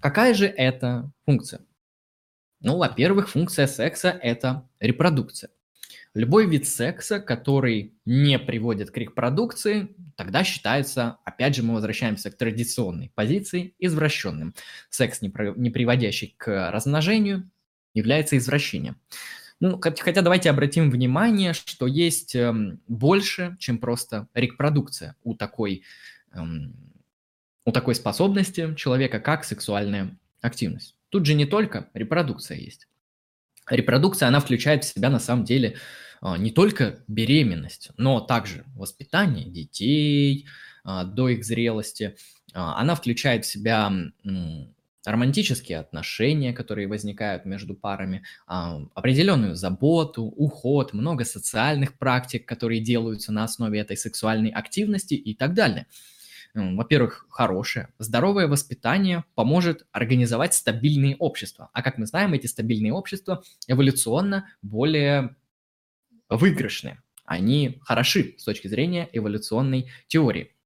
Какая 0.00 0.34
же 0.34 0.46
это 0.46 1.10
функция? 1.24 1.62
Ну, 2.60 2.76
во-первых, 2.76 3.30
функция 3.30 3.66
секса– 3.66 4.18
это 4.22 4.68
репродукция. 4.78 5.50
Любой 6.12 6.46
вид 6.46 6.68
секса, 6.68 7.20
который 7.20 7.94
не 8.04 8.38
приводит 8.38 8.90
к 8.90 8.96
репродукции, 8.96 9.94
тогда 10.16 10.44
считается, 10.44 11.18
опять 11.24 11.54
же, 11.54 11.62
мы 11.62 11.74
возвращаемся 11.74 12.30
к 12.30 12.36
традиционной 12.36 13.12
позиции, 13.14 13.74
извращенным. 13.78 14.54
Секс, 14.90 15.22
не, 15.22 15.32
не 15.56 15.70
приводящий 15.70 16.34
к 16.36 16.70
размножению, 16.70 17.50
является 17.94 18.36
извращением. 18.36 19.00
Ну, 19.60 19.78
хотя 19.78 20.22
давайте 20.22 20.48
обратим 20.48 20.90
внимание, 20.90 21.52
что 21.52 21.86
есть 21.86 22.34
эм, 22.34 22.80
больше, 22.88 23.56
чем 23.60 23.78
просто 23.78 24.26
репродукция 24.32 25.16
у 25.22 25.34
такой, 25.34 25.82
эм, 26.32 26.74
у 27.66 27.72
такой 27.72 27.94
способности 27.94 28.74
человека, 28.76 29.20
как 29.20 29.44
сексуальная 29.44 30.16
активность. 30.40 30.96
Тут 31.10 31.26
же 31.26 31.34
не 31.34 31.44
только 31.44 31.90
репродукция 31.92 32.56
есть. 32.56 32.88
Репродукция, 33.68 34.28
она 34.28 34.40
включает 34.40 34.84
в 34.84 34.88
себя 34.88 35.10
на 35.10 35.20
самом 35.20 35.44
деле 35.44 35.76
а, 36.22 36.38
не 36.38 36.50
только 36.50 37.04
беременность, 37.06 37.90
но 37.98 38.20
также 38.20 38.64
воспитание 38.74 39.44
детей 39.44 40.46
а, 40.84 41.04
до 41.04 41.28
их 41.28 41.44
зрелости. 41.44 42.16
А, 42.54 42.80
она 42.80 42.94
включает 42.94 43.44
в 43.44 43.48
себя 43.48 43.92
романтические 45.04 45.78
отношения, 45.78 46.52
которые 46.52 46.86
возникают 46.86 47.44
между 47.44 47.74
парами, 47.74 48.22
определенную 48.46 49.54
заботу, 49.54 50.24
уход, 50.24 50.92
много 50.92 51.24
социальных 51.24 51.98
практик, 51.98 52.46
которые 52.46 52.80
делаются 52.80 53.32
на 53.32 53.44
основе 53.44 53.80
этой 53.80 53.96
сексуальной 53.96 54.50
активности 54.50 55.14
и 55.14 55.34
так 55.34 55.54
далее 55.54 55.86
во-первых, 56.54 57.26
хорошее, 57.30 57.88
здоровое 57.98 58.48
воспитание 58.48 59.24
поможет 59.34 59.86
организовать 59.92 60.54
стабильные 60.54 61.16
общества. 61.16 61.70
А 61.72 61.82
как 61.82 61.98
мы 61.98 62.06
знаем, 62.06 62.32
эти 62.32 62.46
стабильные 62.46 62.92
общества 62.92 63.42
эволюционно 63.68 64.48
более 64.62 65.36
выигрышные. 66.28 67.02
Они 67.24 67.78
хороши 67.82 68.34
с 68.38 68.44
точки 68.44 68.66
зрения 68.66 69.08
эволюционной 69.12 69.90
теории. 70.08 70.56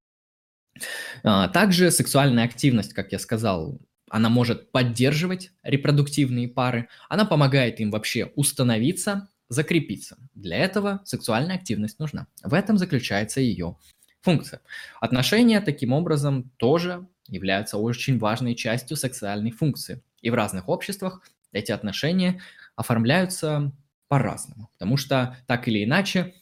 А, 1.22 1.48
также 1.48 1.90
сексуальная 1.90 2.44
активность, 2.44 2.94
как 2.94 3.12
я 3.12 3.18
сказал, 3.18 3.80
она 4.10 4.28
может 4.28 4.70
поддерживать 4.70 5.50
репродуктивные 5.62 6.48
пары, 6.48 6.88
она 7.08 7.24
помогает 7.24 7.80
им 7.80 7.90
вообще 7.90 8.32
установиться, 8.36 9.28
закрепиться. 9.48 10.16
Для 10.34 10.58
этого 10.58 11.00
сексуальная 11.04 11.56
активность 11.56 11.98
нужна. 11.98 12.26
В 12.42 12.54
этом 12.54 12.78
заключается 12.78 13.40
ее 13.40 13.76
функция. 14.20 14.60
Отношения 15.00 15.60
таким 15.60 15.92
образом 15.92 16.50
тоже 16.56 17.06
являются 17.28 17.78
очень 17.78 18.18
важной 18.18 18.54
частью 18.54 18.96
сексуальной 18.96 19.50
функции. 19.50 20.02
И 20.20 20.30
в 20.30 20.34
разных 20.34 20.68
обществах 20.68 21.22
эти 21.52 21.72
отношения 21.72 22.40
оформляются 22.76 23.72
по-разному, 24.08 24.70
потому 24.74 24.96
что 24.96 25.36
так 25.46 25.68
или 25.68 25.84
иначе 25.84 26.34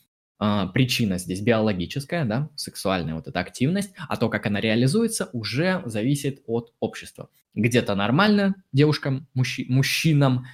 а, 0.45 0.67
причина 0.67 1.19
здесь 1.19 1.41
биологическая, 1.41 2.25
да, 2.25 2.51
сексуальная 2.57 3.15
вот 3.15 3.29
эта 3.29 3.39
активность, 3.39 3.93
а 4.09 4.17
то, 4.17 4.29
как 4.29 4.45
она 4.45 4.61
реализуется, 4.61 5.31
уже 5.33 5.85
зависит 5.87 6.43
от 6.49 6.75
общества. 6.81 7.31
Где-то 7.55 7.95
нормально 7.95 8.57
девушкам, 8.73 9.29
мужчи, 9.35 9.67
мужчинам, 9.69 10.47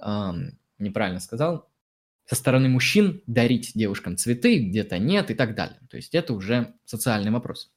эм, 0.00 0.60
неправильно 0.78 1.18
сказал, 1.18 1.68
со 2.24 2.36
стороны 2.36 2.68
мужчин 2.68 3.20
дарить 3.26 3.72
девушкам 3.74 4.16
цветы, 4.16 4.60
где-то 4.60 4.98
нет 5.00 5.32
и 5.32 5.34
так 5.34 5.56
далее. 5.56 5.80
То 5.90 5.96
есть 5.96 6.14
это 6.14 6.34
уже 6.34 6.74
социальный 6.84 7.32
вопрос. 7.32 7.72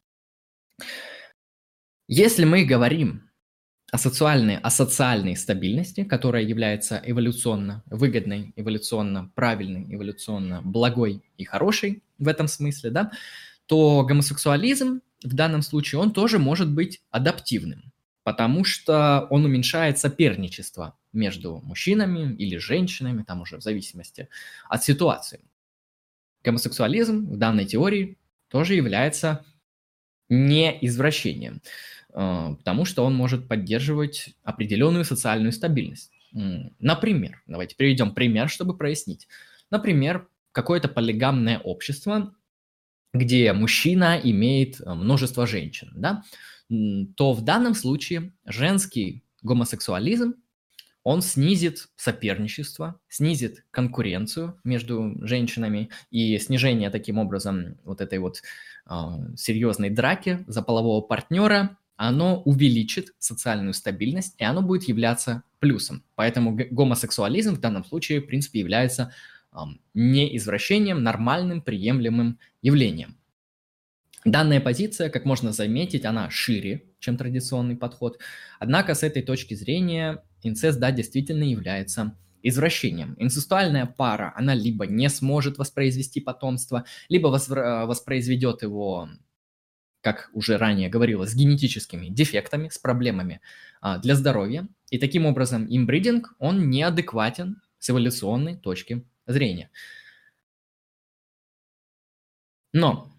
Если 2.07 2.45
мы 2.45 2.63
говорим 2.63 3.24
о 3.95 3.97
социальной, 3.97 4.57
о 4.57 4.69
социальной 4.69 5.37
стабильности, 5.37 6.03
которая 6.03 6.43
является 6.43 7.01
эволюционно 7.05 7.81
выгодной, 7.85 8.51
эволюционно 8.57 9.31
правильной, 9.35 9.85
эволюционно 9.95 10.61
благой 10.61 11.23
и 11.37 11.45
хорошей 11.45 12.03
в 12.19 12.27
этом 12.27 12.49
смысле, 12.49 12.89
да, 12.89 13.11
то 13.67 14.03
гомосексуализм 14.03 14.99
в 15.23 15.33
данном 15.33 15.61
случае, 15.61 16.01
он 16.01 16.11
тоже 16.11 16.39
может 16.39 16.69
быть 16.69 17.01
адаптивным 17.09 17.93
потому 18.23 18.63
что 18.63 19.27
он 19.29 19.45
уменьшает 19.45 19.99
соперничество 19.99 20.97
между 21.13 21.61
мужчинами 21.63 22.33
или 22.33 22.57
женщинами, 22.57 23.21
там 23.21 23.41
уже 23.41 23.57
в 23.57 23.61
зависимости 23.61 24.29
от 24.67 24.83
ситуации. 24.83 25.41
Гомосексуализм 26.43 27.27
в 27.27 27.37
данной 27.37 27.65
теории 27.65 28.17
тоже 28.47 28.73
является 28.73 29.45
не 30.27 30.75
извращением, 30.81 31.61
потому 32.15 32.85
что 32.85 33.03
он 33.03 33.13
может 33.13 33.47
поддерживать 33.49 34.35
определенную 34.43 35.03
социальную 35.03 35.51
стабильность. 35.51 36.11
Например, 36.31 37.41
давайте 37.45 37.75
приведем 37.75 38.13
пример, 38.13 38.49
чтобы 38.49 38.77
прояснить. 38.77 39.27
Например, 39.69 40.27
какое-то 40.51 40.87
полигамное 40.87 41.59
общество, 41.59 42.33
где 43.13 43.51
мужчина 43.53 44.19
имеет 44.21 44.79
э, 44.79 44.93
множество 44.93 45.45
женщин, 45.45 45.91
да, 45.95 46.23
то 47.15 47.33
в 47.33 47.43
данном 47.43 47.73
случае 47.73 48.33
женский 48.45 49.23
гомосексуализм, 49.41 50.35
он 51.03 51.21
снизит 51.21 51.89
соперничество, 51.95 52.99
снизит 53.07 53.63
конкуренцию 53.69 54.59
между 54.63 55.15
женщинами 55.25 55.89
и 56.09 56.37
снижение 56.39 56.89
таким 56.89 57.19
образом 57.19 57.77
вот 57.83 58.01
этой 58.01 58.19
вот 58.19 58.41
э, 58.89 58.93
серьезной 59.37 59.89
драки 59.89 60.43
за 60.47 60.61
полового 60.61 61.01
партнера, 61.01 61.77
оно 61.97 62.41
увеличит 62.41 63.13
социальную 63.19 63.73
стабильность, 63.73 64.35
и 64.37 64.43
оно 64.43 64.61
будет 64.61 64.83
являться 64.83 65.43
плюсом. 65.59 66.03
Поэтому 66.15 66.55
гомосексуализм 66.55 67.55
в 67.55 67.59
данном 67.59 67.85
случае, 67.85 68.21
в 68.21 68.27
принципе, 68.27 68.59
является 68.59 69.13
э, 69.51 69.57
не 69.93 70.35
извращением, 70.37 71.03
нормальным, 71.03 71.61
приемлемым 71.61 72.39
явлением. 72.61 73.17
Данная 74.25 74.59
позиция, 74.59 75.09
как 75.09 75.23
можно 75.25 75.51
заметить, 75.51 76.03
она 76.03 76.29
шире, 76.31 76.85
чем 76.99 77.15
традиционный 77.15 77.77
подход. 77.77 78.19
Однако 78.59 78.95
с 78.95 79.03
этой 79.03 79.21
точки 79.21 79.53
зрения 79.53 80.23
инцест, 80.41 80.79
да, 80.79 80.91
действительно 80.91 81.43
является 81.43 82.17
извращением. 82.41 83.15
Инцестуальная 83.17 83.85
пара, 83.85 84.33
она 84.35 84.53
либо 84.53 84.85
не 84.87 85.09
сможет 85.09 85.57
воспроизвести 85.57 86.21
потомство, 86.21 86.85
либо 87.09 87.27
воспроизведет 87.27 88.63
его, 88.63 89.09
как 90.05 90.29
уже 90.33 90.57
ранее 90.57 90.87
говорилось, 90.87 91.31
с 91.31 91.35
генетическими 91.35 92.09
дефектами, 92.09 92.69
с 92.69 92.77
проблемами 92.77 93.41
а, 93.81 93.97
для 93.97 94.13
здоровья. 94.13 94.67
И 94.91 94.99
таким 94.99 95.25
образом 95.25 95.65
имбридинг, 95.67 96.35
он 96.37 96.69
неадекватен 96.69 97.59
с 97.79 97.89
эволюционной 97.89 98.55
точки 98.55 99.03
зрения. 99.25 99.71
Но 102.71 103.11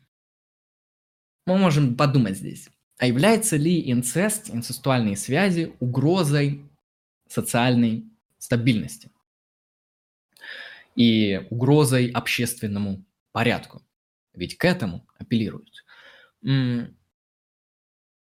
мы 1.45 1.59
можем 1.59 1.97
подумать 1.97 2.37
здесь, 2.37 2.69
а 2.99 3.07
является 3.09 3.57
ли 3.57 3.91
инцест, 3.91 4.49
инцестуальные 4.55 5.17
связи 5.17 5.75
угрозой 5.81 6.71
социальной 7.27 8.05
стабильности 8.39 9.11
и 10.95 11.49
угрозой 11.51 12.11
общественному 12.11 13.05
порядку? 13.33 13.83
Ведь 14.35 14.57
к 14.57 14.65
этому 14.65 15.05
апеллируют. 15.19 15.86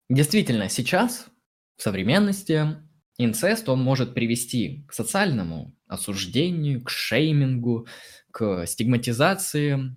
Действительно, 0.09 0.68
сейчас, 0.68 1.28
в 1.76 1.82
современности, 1.82 2.76
инцест, 3.18 3.68
он 3.68 3.82
может 3.82 4.14
привести 4.14 4.84
к 4.86 4.92
социальному 4.92 5.74
осуждению, 5.86 6.82
к 6.82 6.90
шеймингу, 6.90 7.86
к 8.30 8.66
стигматизации 8.66 9.96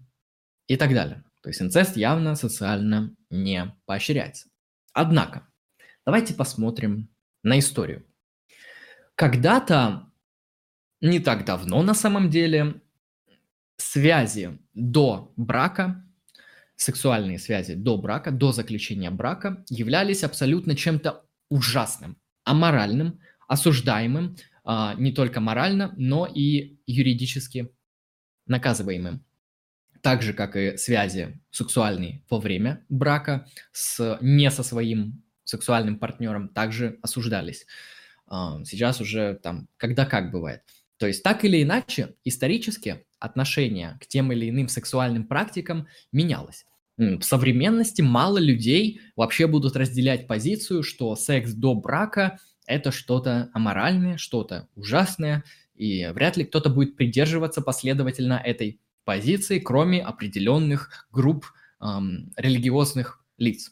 и 0.67 0.77
так 0.77 0.93
далее. 0.93 1.23
То 1.41 1.49
есть 1.49 1.61
инцест 1.61 1.97
явно 1.97 2.35
социально 2.35 3.15
не 3.29 3.75
поощряется. 3.85 4.49
Однако, 4.93 5.47
давайте 6.05 6.33
посмотрим 6.33 7.09
на 7.43 7.59
историю. 7.59 8.05
Когда-то, 9.15 10.11
не 11.01 11.19
так 11.19 11.45
давно 11.45 11.83
на 11.83 11.93
самом 11.93 12.29
деле, 12.29 12.81
связи 13.77 14.59
до 14.73 15.33
брака, 15.37 16.06
сексуальные 16.77 17.39
связи 17.39 17.73
до 17.73 17.97
брака, 17.97 18.31
до 18.31 18.51
заключения 18.51 19.11
брака 19.11 19.65
являлись 19.69 20.23
абсолютно 20.23 20.75
чем-то 20.75 21.25
ужасным, 21.49 22.17
аморальным, 22.43 23.19
осуждаемым, 23.47 24.37
а, 24.63 24.93
не 24.95 25.11
только 25.11 25.39
морально, 25.41 25.93
но 25.97 26.25
и 26.25 26.77
юридически 26.85 27.69
наказываемым. 28.45 29.25
Так 30.01 30.21
же, 30.21 30.33
как 30.33 30.55
и 30.55 30.77
связи 30.77 31.41
сексуальные 31.49 32.23
во 32.29 32.39
время 32.39 32.85
брака 32.87 33.47
с, 33.71 34.17
не 34.21 34.49
со 34.51 34.63
своим 34.63 35.23
сексуальным 35.43 35.97
партнером, 35.97 36.49
также 36.49 36.99
осуждались. 37.01 37.65
А, 38.27 38.63
сейчас 38.65 39.01
уже 39.01 39.39
там, 39.41 39.67
когда 39.77 40.05
как 40.05 40.31
бывает. 40.31 40.61
То 40.97 41.07
есть 41.07 41.23
так 41.23 41.45
или 41.45 41.61
иначе, 41.61 42.15
исторически 42.23 43.05
отношение 43.19 43.97
к 44.01 44.07
тем 44.07 44.31
или 44.31 44.49
иным 44.49 44.67
сексуальным 44.67 45.25
практикам 45.25 45.87
менялось. 46.11 46.65
В 46.97 47.21
современности 47.21 48.01
мало 48.01 48.39
людей 48.39 49.01
вообще 49.15 49.45
будут 49.45 49.75
разделять 49.75 50.27
позицию, 50.27 50.81
что 50.81 51.15
секс 51.15 51.51
до 51.53 51.75
брака 51.75 52.39
это 52.65 52.91
что-то 52.91 53.49
аморальное, 53.53 54.17
что-то 54.17 54.67
ужасное, 54.75 55.43
и 55.75 56.07
вряд 56.07 56.37
ли 56.37 56.43
кто-то 56.43 56.69
будет 56.69 56.95
придерживаться 56.95 57.61
последовательно 57.61 58.33
этой 58.33 58.81
позиции, 59.05 59.59
кроме 59.59 60.03
определенных 60.03 61.07
групп 61.11 61.45
эм, 61.79 62.33
религиозных 62.35 63.23
лиц. 63.37 63.71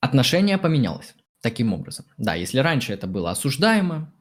Отношение 0.00 0.58
поменялось 0.58 1.14
таким 1.44 1.72
образом. 1.72 2.06
Да, 2.18 2.34
если 2.34 2.58
раньше 2.58 2.92
это 2.92 3.06
было 3.06 3.30
осуждаемо, 3.30 4.12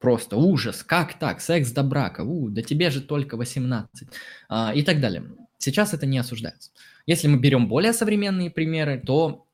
просто 0.00 0.36
ужас, 0.36 0.82
как 0.82 1.18
так, 1.18 1.40
секс 1.40 1.70
до 1.72 1.82
брака, 1.82 2.22
у, 2.22 2.48
да 2.48 2.62
тебе 2.62 2.88
же 2.90 3.02
только 3.02 3.36
18 3.36 4.08
а, 4.48 4.72
и 4.74 4.82
так 4.82 5.00
далее. 5.00 5.24
Сейчас 5.58 5.92
это 5.92 6.06
не 6.06 6.18
осуждается. 6.18 6.70
Если 7.04 7.28
мы 7.28 7.38
берем 7.38 7.68
более 7.68 7.92
современные 7.92 8.50
примеры, 8.50 9.02
то 9.04 9.44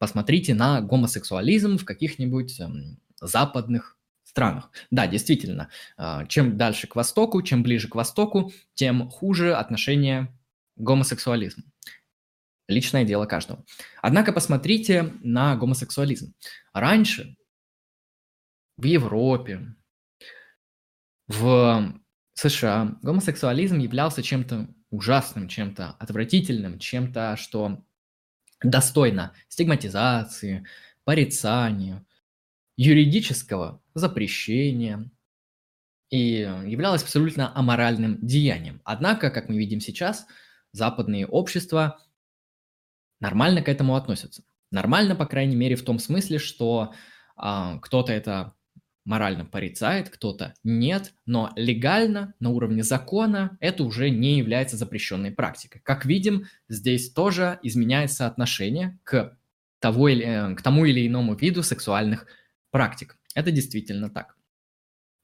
Посмотрите 0.00 0.54
на 0.54 0.80
гомосексуализм 0.80 1.76
в 1.76 1.84
каких-нибудь 1.84 2.58
эм, 2.58 2.98
западных 3.20 3.98
странах. 4.24 4.70
Да, 4.90 5.06
действительно, 5.06 5.68
э, 5.98 6.26
чем 6.26 6.56
дальше 6.56 6.86
к 6.86 6.96
востоку, 6.96 7.42
чем 7.42 7.62
ближе 7.62 7.86
к 7.88 7.94
востоку, 7.94 8.50
тем 8.72 9.10
хуже 9.10 9.54
отношение 9.54 10.28
к 10.76 10.80
гомосексуализму. 10.80 11.64
Личное 12.70 13.04
дело 13.04 13.26
каждого. 13.26 13.64
Однако 14.00 14.32
посмотрите 14.32 15.12
на 15.22 15.56
гомосексуализм. 15.56 16.34
Раньше 16.72 17.36
в 18.76 18.84
Европе, 18.84 19.74
в 21.26 22.00
США 22.34 22.96
гомосексуализм 23.02 23.78
являлся 23.78 24.22
чем-то 24.22 24.68
ужасным, 24.90 25.48
чем-то 25.48 25.90
отвратительным, 25.98 26.78
чем-то, 26.78 27.36
что 27.36 27.84
достойна 28.62 29.34
стигматизации, 29.48 30.64
порицания, 31.04 32.06
юридического 32.76 33.82
запрещения 33.94 35.10
и 36.08 36.48
являлась 36.66 37.02
абсолютно 37.02 37.56
аморальным 37.56 38.24
деянием. 38.24 38.80
Однако, 38.84 39.30
как 39.30 39.48
мы 39.48 39.58
видим 39.58 39.80
сейчас, 39.80 40.26
западные 40.72 41.26
общества 41.26 42.00
нормально 43.20 43.62
к 43.62 43.68
этому 43.68 43.96
относятся. 43.96 44.42
Нормально, 44.70 45.14
по 45.14 45.26
крайней 45.26 45.56
мере, 45.56 45.76
в 45.76 45.84
том 45.84 45.98
смысле, 45.98 46.38
что 46.38 46.94
а, 47.36 47.78
кто-то 47.78 48.12
это 48.12 48.54
морально 49.04 49.44
порицает, 49.44 50.10
кто-то 50.10 50.54
нет, 50.62 51.12
но 51.26 51.52
легально, 51.56 52.34
на 52.38 52.50
уровне 52.50 52.82
закона, 52.82 53.56
это 53.60 53.82
уже 53.82 54.10
не 54.10 54.38
является 54.38 54.76
запрещенной 54.76 55.32
практикой. 55.32 55.80
Как 55.80 56.04
видим, 56.04 56.46
здесь 56.68 57.12
тоже 57.12 57.58
изменяется 57.62 58.26
отношение 58.26 58.98
к, 59.04 59.36
того 59.80 60.08
или, 60.08 60.24
э, 60.24 60.54
к 60.54 60.62
тому 60.62 60.84
или 60.84 61.06
иному 61.06 61.34
виду 61.34 61.62
сексуальных 61.62 62.26
практик. 62.70 63.16
Это 63.34 63.50
действительно 63.50 64.10
так. 64.10 64.36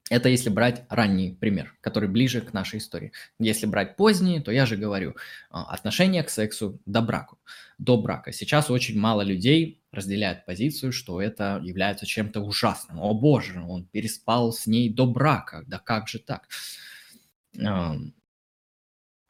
Это 0.09 0.29
если 0.29 0.49
брать 0.49 0.85
ранний 0.89 1.33
пример, 1.33 1.75
который 1.81 2.07
ближе 2.07 2.39
к 2.41 2.53
нашей 2.53 2.79
истории. 2.79 3.11
Если 3.39 3.65
брать 3.65 3.97
поздние, 3.97 4.41
то 4.41 4.51
я 4.51 4.65
же 4.65 4.77
говорю, 4.77 5.15
а, 5.49 5.65
отношение 5.65 6.23
к 6.23 6.29
сексу 6.29 6.79
до 6.85 7.01
браку, 7.01 7.37
до 7.77 8.01
брака. 8.01 8.31
Сейчас 8.31 8.69
очень 8.69 8.97
мало 8.97 9.21
людей 9.21 9.81
разделяют 9.91 10.45
позицию, 10.45 10.93
что 10.93 11.21
это 11.21 11.61
является 11.61 12.05
чем-то 12.05 12.39
ужасным. 12.39 12.99
О 13.01 13.13
боже, 13.13 13.61
он 13.61 13.85
переспал 13.85 14.53
с 14.53 14.65
ней 14.65 14.89
до 14.89 15.05
брака, 15.05 15.63
да 15.67 15.77
как 15.79 16.07
же 16.07 16.19
так? 16.19 16.47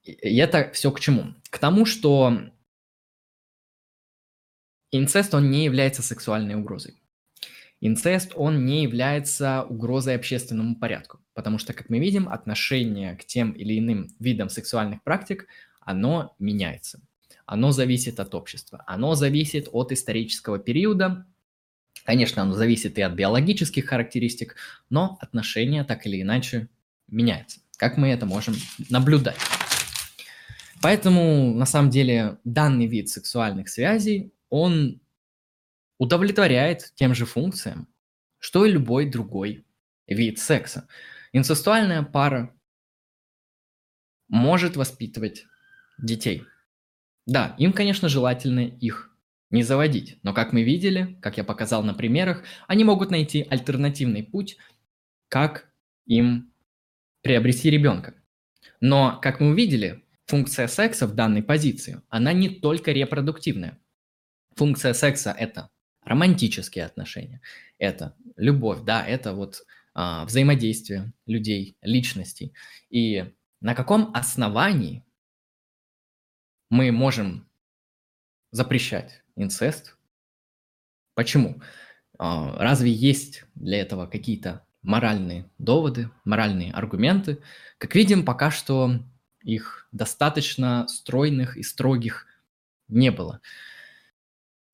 И 0.03 0.37
это 0.37 0.71
все 0.73 0.91
к 0.91 0.99
чему? 0.99 1.33
К 1.49 1.57
тому, 1.57 1.85
что 1.85 2.39
инцест, 4.91 5.33
он 5.33 5.49
не 5.49 5.65
является 5.65 6.03
сексуальной 6.03 6.55
угрозой 6.55 6.95
инцест, 7.81 8.33
он 8.35 8.65
не 8.65 8.83
является 8.83 9.63
угрозой 9.63 10.15
общественному 10.15 10.75
порядку, 10.75 11.19
потому 11.33 11.57
что, 11.57 11.73
как 11.73 11.89
мы 11.89 11.99
видим, 11.99 12.29
отношение 12.29 13.15
к 13.15 13.25
тем 13.25 13.51
или 13.51 13.77
иным 13.77 14.07
видам 14.19 14.49
сексуальных 14.49 15.03
практик, 15.03 15.47
оно 15.81 16.35
меняется. 16.39 17.01
Оно 17.45 17.71
зависит 17.71 18.19
от 18.19 18.35
общества, 18.35 18.83
оно 18.87 19.15
зависит 19.15 19.69
от 19.71 19.91
исторического 19.91 20.59
периода, 20.59 21.25
Конечно, 22.07 22.43
оно 22.43 22.53
зависит 22.53 22.97
и 22.97 23.01
от 23.01 23.15
биологических 23.15 23.85
характеристик, 23.85 24.55
но 24.89 25.17
отношение 25.19 25.83
так 25.83 26.05
или 26.05 26.21
иначе 26.21 26.69
меняется. 27.09 27.59
Как 27.75 27.97
мы 27.97 28.07
это 28.07 28.25
можем 28.25 28.55
наблюдать? 28.89 29.35
Поэтому, 30.81 31.53
на 31.53 31.65
самом 31.65 31.89
деле, 31.89 32.37
данный 32.45 32.85
вид 32.85 33.09
сексуальных 33.09 33.67
связей, 33.67 34.31
он 34.49 35.01
удовлетворяет 35.97 36.93
тем 36.95 37.13
же 37.13 37.25
функциям, 37.25 37.87
что 38.39 38.65
и 38.65 38.71
любой 38.71 39.09
другой 39.09 39.65
вид 40.07 40.39
секса. 40.39 40.87
Инцестуальная 41.33 42.03
пара 42.03 42.55
может 44.27 44.75
воспитывать 44.75 45.45
детей. 45.97 46.43
Да, 47.25 47.55
им, 47.57 47.73
конечно, 47.73 48.09
желательно 48.09 48.61
их 48.61 49.15
не 49.49 49.63
заводить, 49.63 50.19
но 50.23 50.33
как 50.33 50.53
мы 50.53 50.63
видели, 50.63 51.17
как 51.21 51.37
я 51.37 51.43
показал 51.43 51.83
на 51.83 51.93
примерах, 51.93 52.43
они 52.67 52.83
могут 52.83 53.11
найти 53.11 53.45
альтернативный 53.49 54.23
путь, 54.23 54.57
как 55.29 55.69
им 56.05 56.51
приобрести 57.21 57.69
ребенка. 57.69 58.13
Но, 58.79 59.19
как 59.21 59.39
мы 59.39 59.49
увидели, 59.49 60.05
функция 60.25 60.67
секса 60.67 61.07
в 61.07 61.15
данной 61.15 61.43
позиции, 61.43 62.01
она 62.09 62.33
не 62.33 62.49
только 62.49 62.91
репродуктивная. 62.91 63.79
Функция 64.55 64.93
секса– 64.93 65.31
это 65.37 65.69
романтические 66.07 66.85
отношения. 66.85 67.41
Это 67.77 68.15
любовь, 68.35 68.81
да, 68.83 69.05
это 69.05 69.33
вот 69.33 69.63
а, 69.93 70.25
взаимодействие 70.25 71.13
людей, 71.25 71.77
личностей. 71.81 72.53
И 72.89 73.33
на 73.61 73.75
каком 73.75 74.11
основании 74.13 75.05
мы 76.69 76.91
можем 76.91 77.49
запрещать 78.51 79.23
инцест? 79.35 79.97
Почему? 81.15 81.61
А, 82.17 82.57
разве 82.57 82.91
есть 82.91 83.43
для 83.55 83.79
этого 83.79 84.07
какие-то 84.07 84.65
моральные 84.81 85.49
доводы, 85.57 86.09
моральные 86.25 86.71
аргументы? 86.73 87.41
Как 87.77 87.95
видим, 87.95 88.23
пока 88.23 88.51
что 88.51 89.03
их 89.41 89.87
достаточно 89.91 90.87
стройных 90.87 91.57
и 91.57 91.63
строгих 91.63 92.27
не 92.87 93.11
было. 93.11 93.39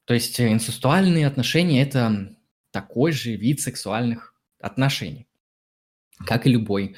То 0.06 0.14
есть 0.14 0.40
э, 0.40 0.52
инцестуальные 0.52 1.28
отношения– 1.28 1.82
это 1.84 2.36
такой 2.72 3.12
же 3.12 3.36
вид 3.36 3.62
сексуальных 3.62 4.34
отношений. 4.60 5.28
как 6.26 6.46
и 6.46 6.50
любой 6.50 6.96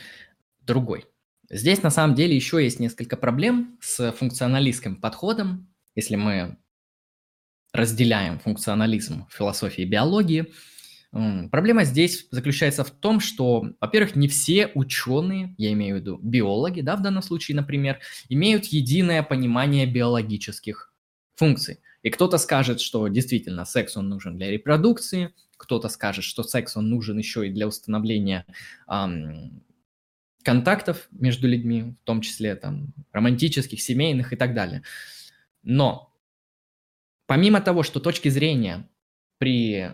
другой. 0.61 1.05
Здесь 1.49 1.83
на 1.83 1.89
самом 1.89 2.15
деле 2.15 2.35
еще 2.35 2.63
есть 2.63 2.79
несколько 2.79 3.17
проблем 3.17 3.77
с 3.81 4.11
функционалистским 4.11 4.95
подходом, 4.95 5.67
если 5.95 6.15
мы 6.15 6.57
разделяем 7.71 8.39
функционализм 8.39 9.27
философии 9.29 9.83
и 9.83 9.87
биологии. 9.87 10.53
Проблема 11.11 11.85
здесь 11.85 12.27
заключается 12.31 12.83
в 12.83 12.91
том, 12.91 13.19
что, 13.19 13.69
во-первых, 13.79 14.15
не 14.15 14.27
все 14.27 14.71
ученые, 14.75 15.55
я 15.57 15.71
имею 15.71 15.97
в 15.97 15.99
виду 15.99 16.19
биологи, 16.21 16.81
да, 16.81 16.95
в 16.97 17.01
данном 17.01 17.21
случае, 17.21 17.55
например, 17.55 17.99
имеют 18.27 18.65
единое 18.65 19.23
понимание 19.23 19.85
биологических 19.85 20.93
функций. 21.36 21.79
И 22.01 22.09
кто-то 22.09 22.38
скажет, 22.38 22.79
что 22.81 23.07
действительно 23.07 23.65
секс 23.65 23.97
он 23.97 24.09
нужен 24.09 24.38
для 24.38 24.51
репродукции, 24.51 25.33
кто-то 25.57 25.89
скажет, 25.89 26.23
что 26.23 26.43
секс 26.43 26.75
он 26.77 26.89
нужен 26.89 27.17
еще 27.17 27.47
и 27.47 27.51
для 27.51 27.67
установления 27.67 28.45
эм, 28.88 29.63
контактов 30.43 31.07
между 31.11 31.47
людьми, 31.47 31.95
в 32.01 32.05
том 32.05 32.21
числе 32.21 32.55
там 32.55 32.93
романтических, 33.11 33.81
семейных 33.81 34.33
и 34.33 34.36
так 34.36 34.53
далее. 34.53 34.83
Но 35.63 36.13
помимо 37.25 37.61
того, 37.61 37.83
что 37.83 37.99
точки 37.99 38.29
зрения 38.29 38.88
при 39.38 39.93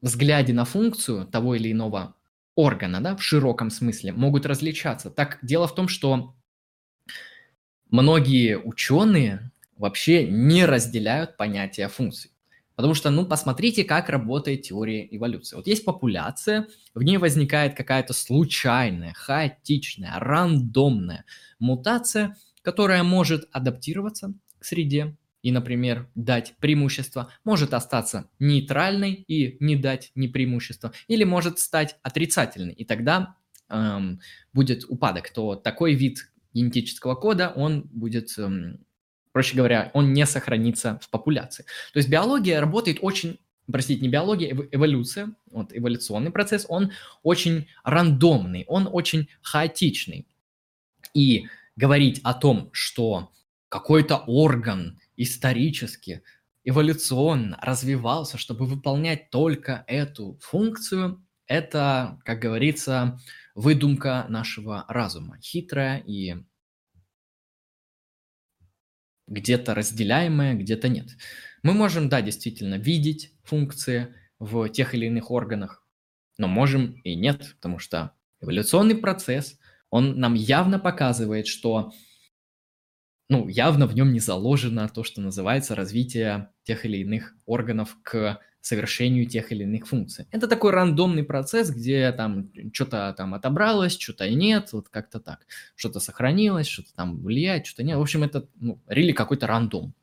взгляде 0.00 0.52
на 0.52 0.64
функцию 0.64 1.26
того 1.26 1.54
или 1.54 1.72
иного 1.72 2.16
органа, 2.54 3.00
да, 3.00 3.16
в 3.16 3.22
широком 3.22 3.70
смысле, 3.70 4.12
могут 4.12 4.46
различаться. 4.46 5.10
Так 5.10 5.38
дело 5.42 5.66
в 5.66 5.74
том, 5.74 5.88
что 5.88 6.34
многие 7.90 8.58
ученые 8.58 9.51
вообще 9.76 10.26
не 10.28 10.64
разделяют 10.64 11.36
понятие 11.36 11.88
функций. 11.88 12.32
Потому 12.74 12.94
что, 12.94 13.10
ну, 13.10 13.26
посмотрите, 13.26 13.84
как 13.84 14.08
работает 14.08 14.62
теория 14.62 15.06
эволюции. 15.10 15.56
Вот 15.56 15.66
есть 15.66 15.84
популяция, 15.84 16.68
в 16.94 17.02
ней 17.02 17.18
возникает 17.18 17.74
какая-то 17.74 18.12
случайная, 18.12 19.12
хаотичная, 19.12 20.18
рандомная 20.18 21.24
мутация, 21.58 22.36
которая 22.62 23.02
может 23.02 23.48
адаптироваться 23.52 24.32
к 24.58 24.64
среде 24.64 25.16
и, 25.42 25.52
например, 25.52 26.08
дать 26.14 26.54
преимущество, 26.60 27.32
может 27.44 27.74
остаться 27.74 28.30
нейтральной 28.38 29.12
и 29.12 29.56
не 29.62 29.76
дать 29.76 30.12
ни 30.14 30.28
преимущества, 30.28 30.92
или 31.08 31.24
может 31.24 31.58
стать 31.58 31.96
отрицательной, 32.02 32.72
и 32.72 32.84
тогда 32.84 33.36
эм, 33.68 34.20
будет 34.52 34.84
упадок, 34.88 35.30
то 35.30 35.56
такой 35.56 35.94
вид 35.94 36.30
генетического 36.54 37.16
кода, 37.16 37.52
он 37.54 37.82
будет 37.92 38.38
эм, 38.38 38.84
Проще 39.32 39.56
говоря, 39.56 39.90
он 39.94 40.12
не 40.12 40.26
сохранится 40.26 40.98
в 41.02 41.08
популяции. 41.08 41.64
То 41.92 41.98
есть 41.98 42.08
биология 42.08 42.60
работает 42.60 42.98
очень, 43.00 43.38
простите, 43.70 44.02
не 44.02 44.08
биология, 44.08 44.54
эволюция, 44.70 45.34
вот 45.50 45.70
эволюционный 45.72 46.30
процесс, 46.30 46.66
он 46.68 46.92
очень 47.22 47.68
рандомный, 47.82 48.64
он 48.68 48.88
очень 48.90 49.28
хаотичный. 49.40 50.26
И 51.14 51.46
говорить 51.76 52.20
о 52.24 52.34
том, 52.34 52.68
что 52.72 53.32
какой-то 53.68 54.18
орган 54.26 55.00
исторически, 55.16 56.22
эволюционно 56.64 57.58
развивался, 57.60 58.38
чтобы 58.38 58.66
выполнять 58.66 59.30
только 59.30 59.84
эту 59.86 60.38
функцию, 60.40 61.24
это, 61.46 62.18
как 62.24 62.38
говорится, 62.38 63.18
выдумка 63.54 64.26
нашего 64.28 64.84
разума, 64.88 65.38
хитрая 65.40 65.98
и 65.98 66.36
где-то 69.32 69.74
разделяемое, 69.74 70.54
где-то 70.54 70.88
нет. 70.88 71.08
Мы 71.62 71.72
можем, 71.72 72.08
да, 72.08 72.20
действительно 72.22 72.74
видеть 72.74 73.34
функции 73.42 74.14
в 74.38 74.68
тех 74.68 74.94
или 74.94 75.06
иных 75.06 75.30
органах, 75.30 75.86
но 76.38 76.48
можем 76.48 77.00
и 77.04 77.14
нет, 77.14 77.54
потому 77.56 77.78
что 77.78 78.12
эволюционный 78.40 78.96
процесс, 78.96 79.58
он 79.90 80.18
нам 80.18 80.34
явно 80.34 80.78
показывает, 80.78 81.46
что 81.46 81.92
ну, 83.28 83.48
явно 83.48 83.86
в 83.86 83.94
нем 83.94 84.12
не 84.12 84.20
заложено 84.20 84.88
то, 84.88 85.04
что 85.04 85.20
называется 85.20 85.74
развитие 85.74 86.50
тех 86.64 86.84
или 86.84 86.98
иных 86.98 87.34
органов 87.46 87.96
к 88.02 88.40
совершению 88.62 89.26
тех 89.26 89.50
или 89.50 89.64
иных 89.64 89.88
функций. 89.88 90.26
Это 90.30 90.46
такой 90.46 90.70
рандомный 90.70 91.24
процесс, 91.24 91.70
где 91.70 92.12
там 92.12 92.50
что-то 92.72 93.12
там 93.18 93.34
отобралось, 93.34 93.98
что-то 93.98 94.30
нет, 94.30 94.72
вот 94.72 94.88
как-то 94.88 95.18
так. 95.18 95.46
Что-то 95.74 95.98
сохранилось, 95.98 96.68
что-то 96.68 96.94
там 96.94 97.20
влияет, 97.20 97.66
что-то 97.66 97.82
нет. 97.82 97.98
В 97.98 98.00
общем, 98.00 98.22
это, 98.22 98.48
ну, 98.54 98.80
рели 98.86 99.12
какой-то 99.12 99.48
рандом. 99.48 99.94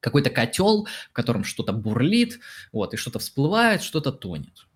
Какой-то 0.00 0.28
котел, 0.28 0.86
в 1.08 1.12
котором 1.12 1.44
что-то 1.44 1.72
бурлит, 1.72 2.38
вот, 2.72 2.92
и 2.92 2.98
что-то 2.98 3.18
всплывает, 3.18 3.82
что-то 3.82 4.12
тонет. 4.12 4.68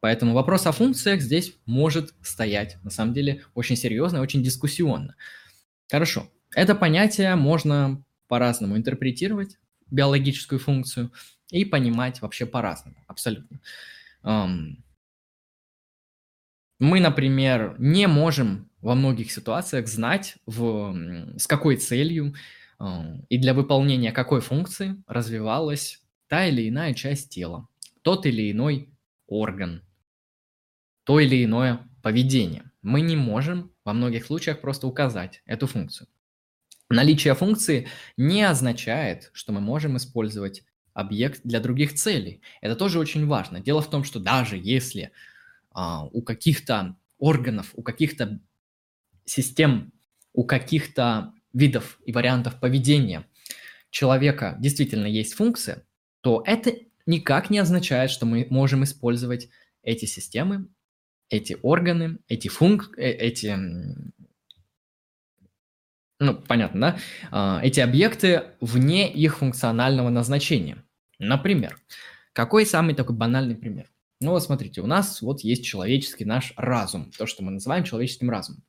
Поэтому 0.00 0.34
вопрос 0.34 0.66
о 0.66 0.72
функциях 0.72 1.22
здесь 1.22 1.56
может 1.64 2.12
стоять, 2.20 2.76
на 2.84 2.90
самом 2.90 3.14
деле, 3.14 3.42
очень 3.54 3.74
серьезно 3.74 4.18
и 4.18 4.20
очень 4.20 4.42
дискуссионно. 4.42 5.16
Хорошо. 5.90 6.30
Это 6.54 6.74
понятие 6.74 7.34
можно 7.36 8.04
по-разному 8.28 8.76
интерпретировать, 8.76 9.56
биологическую 9.90 10.58
функцию– 10.58 11.10
и 11.50 11.64
понимать 11.64 12.22
вообще 12.22 12.46
по-разному, 12.46 12.96
абсолютно. 13.06 13.60
Мы, 16.80 17.00
например, 17.00 17.76
не 17.78 18.06
можем 18.06 18.70
во 18.80 18.94
многих 18.94 19.30
ситуациях 19.32 19.86
знать, 19.88 20.36
в, 20.46 20.94
с 21.38 21.46
какой 21.46 21.76
целью 21.76 22.34
и 23.28 23.38
для 23.38 23.54
выполнения 23.54 24.12
какой 24.12 24.40
функции 24.40 25.02
развивалась 25.06 26.02
та 26.28 26.46
или 26.46 26.68
иная 26.68 26.92
часть 26.92 27.30
тела, 27.30 27.68
тот 28.02 28.26
или 28.26 28.50
иной 28.50 28.90
орган, 29.26 29.82
то 31.04 31.20
или 31.20 31.44
иное 31.44 31.88
поведение. 32.02 32.70
Мы 32.82 33.00
не 33.00 33.16
можем 33.16 33.72
во 33.84 33.92
многих 33.92 34.26
случаях 34.26 34.60
просто 34.60 34.86
указать 34.86 35.42
эту 35.46 35.66
функцию. 35.66 36.08
Наличие 36.90 37.34
функции 37.34 37.88
не 38.16 38.42
означает, 38.42 39.30
что 39.32 39.52
мы 39.52 39.60
можем 39.60 39.96
использовать 39.96 40.64
объект 40.94 41.40
для 41.44 41.60
других 41.60 41.94
целей. 41.94 42.40
Это 42.60 42.76
тоже 42.76 42.98
очень 42.98 43.26
важно. 43.26 43.60
Дело 43.60 43.82
в 43.82 43.90
том, 43.90 44.04
что 44.04 44.20
даже 44.20 44.56
если 44.56 45.10
а, 45.70 46.04
у 46.06 46.22
каких-то 46.22 46.96
органов, 47.18 47.70
у 47.74 47.82
каких-то 47.82 48.40
систем, 49.24 49.92
у 50.32 50.44
каких-то 50.44 51.34
видов 51.52 51.98
и 52.06 52.12
вариантов 52.12 52.58
поведения 52.60 53.26
человека 53.90 54.56
действительно 54.60 55.06
есть 55.06 55.34
функция, 55.34 55.84
то 56.20 56.42
это 56.46 56.72
никак 57.06 57.50
не 57.50 57.58
означает, 57.58 58.10
что 58.10 58.24
мы 58.24 58.46
можем 58.50 58.84
использовать 58.84 59.48
эти 59.82 60.06
системы, 60.06 60.68
эти 61.28 61.56
органы, 61.62 62.18
эти 62.28 62.48
функ, 62.48 62.94
э, 62.96 63.10
эти 63.10 63.56
ну, 66.20 66.34
понятно, 66.34 66.80
да, 66.80 66.98
а, 67.30 67.60
эти 67.62 67.80
объекты 67.80 68.44
вне 68.60 69.12
их 69.12 69.38
функционального 69.38 70.10
назначения. 70.10 70.83
Например, 71.18 71.78
какой 72.32 72.66
самый 72.66 72.94
такой 72.94 73.16
банальный 73.16 73.56
пример? 73.56 73.90
Ну 74.20 74.30
вот 74.30 74.42
смотрите, 74.42 74.80
у 74.80 74.86
нас 74.86 75.20
вот 75.22 75.40
есть 75.40 75.64
человеческий 75.64 76.24
наш 76.24 76.52
разум, 76.56 77.10
то, 77.16 77.26
что 77.26 77.42
мы 77.42 77.50
называем 77.52 77.84
человеческим 77.84 78.30
разумом. 78.30 78.62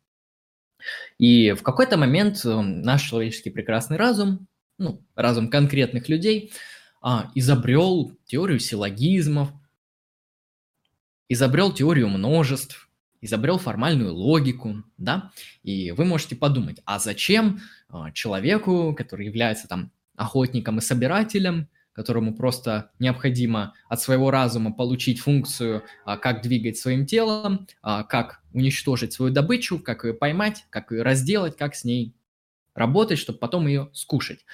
И 1.17 1.53
в 1.53 1.63
какой-то 1.63 1.97
момент 1.97 2.45
э, 2.45 2.61
наш 2.61 3.03
человеческий 3.03 3.49
прекрасный 3.49 3.97
разум, 3.97 4.47
ну, 4.77 5.01
разум 5.15 5.49
конкретных 5.49 6.09
людей, 6.09 6.51
а, 7.01 7.31
изобрел 7.35 8.11
теорию 8.25 8.59
силлогизмов, 8.59 9.49
изобрел 11.29 11.71
теорию 11.73 12.09
множеств, 12.09 12.89
изобрел 13.21 13.57
формальную 13.57 14.13
логику, 14.13 14.83
да, 14.97 15.31
и 15.63 15.91
вы 15.91 16.05
можете 16.05 16.35
подумать, 16.35 16.81
а 16.85 16.99
зачем 16.99 17.61
а, 17.89 18.11
человеку, 18.11 18.93
который 18.95 19.25
является 19.25 19.67
там 19.67 19.91
охотником 20.15 20.79
и 20.79 20.81
собирателем, 20.81 21.69
которому 21.95 22.35
просто 22.35 22.91
необходимо 22.99 23.73
от 23.87 24.01
своего 24.01 24.29
разума 24.29 24.73
получить 24.73 25.21
функцию, 25.21 25.83
а, 26.03 26.17
как 26.17 26.41
двигать 26.41 26.77
своим 26.77 27.05
телом, 27.05 27.67
а, 27.81 28.03
как 28.03 28.41
уничтожить 28.53 29.13
свою 29.13 29.33
добычу, 29.33 29.79
как 29.79 30.03
ее 30.03 30.13
поймать, 30.13 30.65
как 30.69 30.91
ее 30.91 31.03
разделать, 31.03 31.55
как 31.55 31.73
с 31.73 31.85
ней 31.85 32.13
работать, 32.73 33.17
чтобы 33.17 33.39
потом 33.39 33.65
ее 33.67 33.89
скушать. 33.93 34.45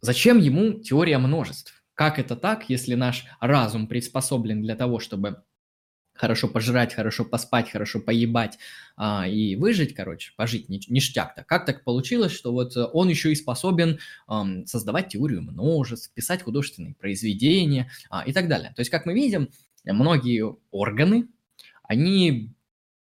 Зачем 0.00 0.38
ему 0.38 0.80
теория 0.80 1.18
множеств? 1.18 1.82
Как 1.94 2.20
это 2.20 2.36
так, 2.36 2.70
если 2.70 2.94
наш 2.94 3.24
разум 3.40 3.88
приспособлен 3.88 4.62
для 4.62 4.76
того, 4.76 5.00
чтобы 5.00 5.42
хорошо 6.14 6.48
пожрать, 6.48 6.94
хорошо 6.94 7.24
поспать, 7.24 7.70
хорошо 7.70 8.00
поебать 8.00 8.58
а, 8.96 9.26
и 9.26 9.56
выжить, 9.56 9.94
короче, 9.94 10.32
пожить 10.36 10.68
ништяк-то. 10.68 11.44
Как 11.44 11.66
так 11.66 11.84
получилось, 11.84 12.32
что 12.32 12.52
вот 12.52 12.76
э, 12.76 12.84
он 12.92 13.08
еще 13.08 13.32
и 13.32 13.34
способен 13.34 13.98
а, 14.26 14.46
создавать 14.66 15.08
теорию 15.08 15.42
множеств, 15.42 16.12
писать 16.12 16.42
художественные 16.42 16.94
произведения 16.94 17.90
а, 18.10 18.22
и 18.24 18.32
так 18.32 18.48
далее. 18.48 18.72
То 18.76 18.80
есть, 18.80 18.90
как 18.90 19.06
мы 19.06 19.14
видим, 19.14 19.48
многие 19.84 20.54
органы, 20.70 21.28
они 21.82 22.54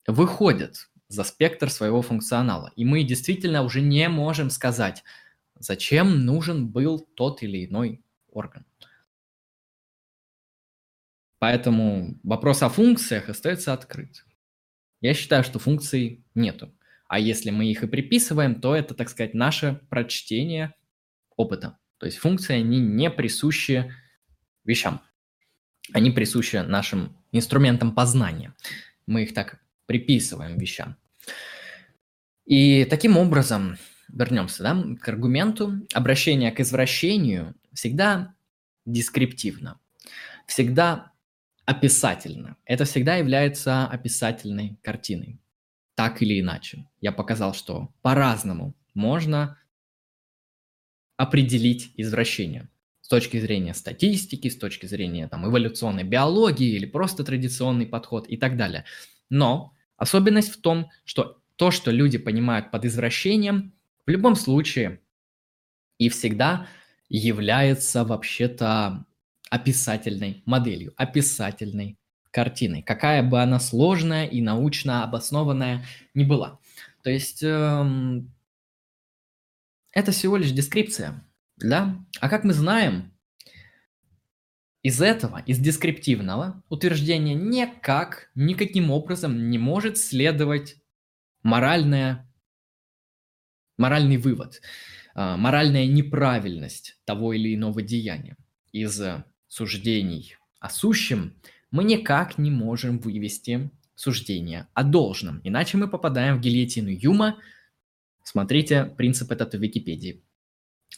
выходят 0.07 0.89
за 1.09 1.25
спектр 1.25 1.71
своего 1.71 2.03
функционала. 2.03 2.73
И 2.77 2.85
мы 2.85 3.03
действительно 3.03 3.63
уже 3.63 3.81
не 3.81 4.09
можем 4.09 4.51
сказать, 4.51 5.03
зачем 5.59 6.25
нужен 6.25 6.69
был 6.69 7.01
тот 7.01 7.43
или 7.43 7.67
иной 7.67 8.03
орган. 8.31 8.65
Поэтому 11.41 12.19
вопрос 12.23 12.63
о 12.63 12.69
функциях 12.69 13.31
остается 13.31 13.73
открыт. 13.73 14.27
Я 15.01 15.15
считаю, 15.15 15.43
что 15.43 15.59
функций 15.59 16.23
нету. 16.35 16.73
А 17.09 17.19
если 17.19 17.51
мы 17.51 17.71
их 17.71 17.83
и 17.83 17.87
приписываем, 17.87 18.61
то 18.61 18.77
это, 18.77 18.95
так 18.95 19.09
сказать, 19.09 19.33
наше 19.33 19.81
прочтение 19.89 20.75
опыта. 21.37 21.79
То 21.97 22.05
есть 22.05 22.19
функции, 22.19 22.57
они 22.57 22.79
не 22.79 23.11
присущи 23.11 23.91
вещам. 24.65 25.01
Они 25.95 26.11
присущи 26.11 26.57
нашим 26.57 27.17
инструментам 27.33 27.95
познания. 27.95 28.55
Мы 29.07 29.23
их 29.23 29.33
так 29.33 29.61
приписываем 29.87 30.59
вещам. 30.59 30.97
И 32.45 32.85
таким 32.85 33.17
образом, 33.17 33.79
вернемся 34.09 34.63
да, 34.63 34.85
к 35.01 35.09
аргументу, 35.09 35.87
обращение 35.95 36.53
к 36.53 36.61
извращению 36.61 37.55
всегда 37.73 38.35
дескриптивно, 38.85 39.81
всегда 40.47 41.10
описательно. 41.71 42.57
Это 42.65 42.85
всегда 42.85 43.15
является 43.17 43.87
описательной 43.87 44.77
картиной 44.83 45.41
так 45.95 46.21
или 46.21 46.41
иначе. 46.41 46.89
Я 47.01 47.13
показал, 47.13 47.55
что 47.55 47.93
по-разному 48.03 48.75
можно 48.93 49.57
определить 51.17 51.93
извращение 51.97 52.69
с 53.03 53.09
точки 53.09 53.39
зрения 53.39 53.75
статистики, 53.75 54.49
с 54.49 54.57
точки 54.57 54.87
зрения 54.87 55.29
там, 55.29 55.47
эволюционной 55.47 56.03
биологии 56.03 56.75
или 56.75 56.87
просто 56.87 57.23
традиционный 57.23 57.87
подход 57.87 58.27
и 58.27 58.37
так 58.37 58.57
далее. 58.57 58.85
Но 59.29 59.73
особенность 59.97 60.53
в 60.53 60.61
том, 60.61 60.91
что 61.05 61.41
то, 61.55 61.71
что 61.71 61.93
люди 61.93 62.19
понимают 62.19 62.73
под 62.73 62.85
извращением, 62.85 63.75
в 64.07 64.11
любом 64.11 64.35
случае 64.35 65.01
и 65.99 66.09
всегда 66.09 66.67
является 67.09 68.05
вообще-то 68.05 69.05
описательной 69.51 70.43
моделью, 70.47 70.95
описательной 70.97 71.99
картиной, 72.31 72.83
какая 72.83 73.23
бы 73.23 73.43
она 73.43 73.59
сложная 73.59 74.25
и 74.27 74.41
научно 74.41 75.05
обоснованная 75.05 75.85
не 76.15 76.25
была. 76.25 76.61
То 77.03 77.11
есть 77.11 77.43
эм, 77.43 78.33
это 79.93 80.13
всего 80.13 80.37
лишь 80.37 80.53
дескрипция, 80.53 81.25
да? 81.57 81.97
А 82.21 82.29
как 82.29 82.45
мы 82.45 82.53
знаем, 82.53 83.13
из 84.83 85.03
этого, 85.03 85.43
из 85.45 85.59
дескриптивного 85.59 86.63
утверждения 86.71 87.35
никак, 87.35 88.31
никаким 88.35 88.91
образом 88.91 89.51
не 89.51 89.59
может 89.59 89.99
следовать 89.99 90.77
моральная, 91.43 92.33
моральный 93.77 94.17
вывод, 94.17 94.63
э, 95.15 95.37
моральная 95.37 95.87
неправильность 95.87 96.99
того 97.05 97.35
или 97.35 97.55
иного 97.55 97.83
деяния. 97.83 98.37
Из 98.73 99.03
суждений 99.51 100.37
о 100.61 100.71
сущем 100.71 101.35
мы 101.71 101.85
никак 101.85 102.39
не 102.39 102.51
можем 102.51 102.99
вывести 102.99 103.71
суждение 103.95 104.69
о 104.75 104.85
должном, 104.85 105.41
иначе 105.45 105.77
мы 105.77 105.89
попадаем 105.89 106.39
в 106.39 106.41
гильотину 106.41 106.89
Юма. 106.89 107.37
Смотрите 108.23 108.85
принцип 108.85 109.31
этот 109.31 109.55
в 109.55 109.61
Википедии. 109.61 110.25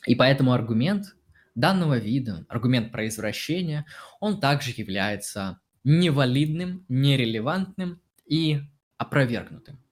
И 0.07 0.15
поэтому 0.15 0.53
аргумент 0.53 1.17
данного 1.55 1.99
вида, 1.99 2.45
аргумент 2.49 2.93
про 2.93 3.09
извращение, 3.09 3.87
он 4.21 4.39
также 4.39 4.73
является 4.77 5.61
невалидным, 5.83 6.85
нерелевантным 6.89 8.01
и 8.27 8.61
опровергнутым. 8.99 9.83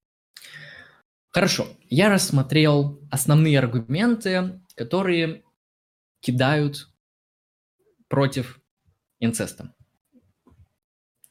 Хорошо, 1.31 1.69
я 1.89 2.11
рассмотрел 2.11 3.01
основные 3.11 3.59
аргументы, 3.59 4.61
которые 4.75 5.45
кидают 6.21 6.90
против 8.11 8.61
инцеста. 9.21 9.73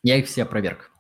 Я 0.02 0.18
их 0.18 0.28
все 0.28 0.44
опроверг. 0.44 0.92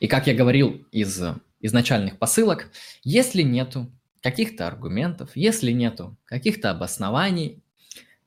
И 0.00 0.08
как 0.08 0.26
я 0.26 0.34
говорил 0.34 0.86
из 0.90 1.22
изначальных 1.60 2.18
посылок, 2.18 2.70
если 3.04 3.42
нету 3.42 3.92
каких-то 4.22 4.66
аргументов, 4.66 5.30
если 5.36 5.70
нету 5.70 6.16
каких-то 6.24 6.70
обоснований, 6.70 7.62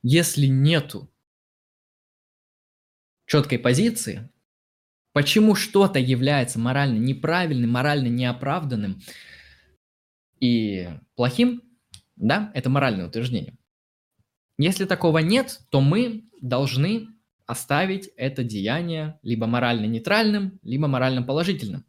если 0.02 0.46
нету 0.46 1.10
четкой 3.26 3.58
позиции, 3.58 4.30
почему 5.12 5.56
что-то 5.56 5.98
является 5.98 6.60
морально 6.60 6.98
неправильным, 6.98 7.70
морально 7.70 8.08
неоправданным 8.08 9.02
и 10.38 10.88
плохим, 11.16 11.62
да, 12.14 12.52
это 12.54 12.70
моральное 12.70 13.08
утверждение. 13.08 13.56
Если 14.58 14.84
такого 14.84 15.18
нет, 15.18 15.60
то 15.70 15.80
мы 15.80 16.24
должны 16.40 17.08
оставить 17.46 18.10
это 18.16 18.44
деяние 18.44 19.18
либо 19.22 19.46
морально 19.46 19.86
нейтральным, 19.86 20.58
либо 20.62 20.86
морально 20.88 21.22
положительным. 21.22 21.84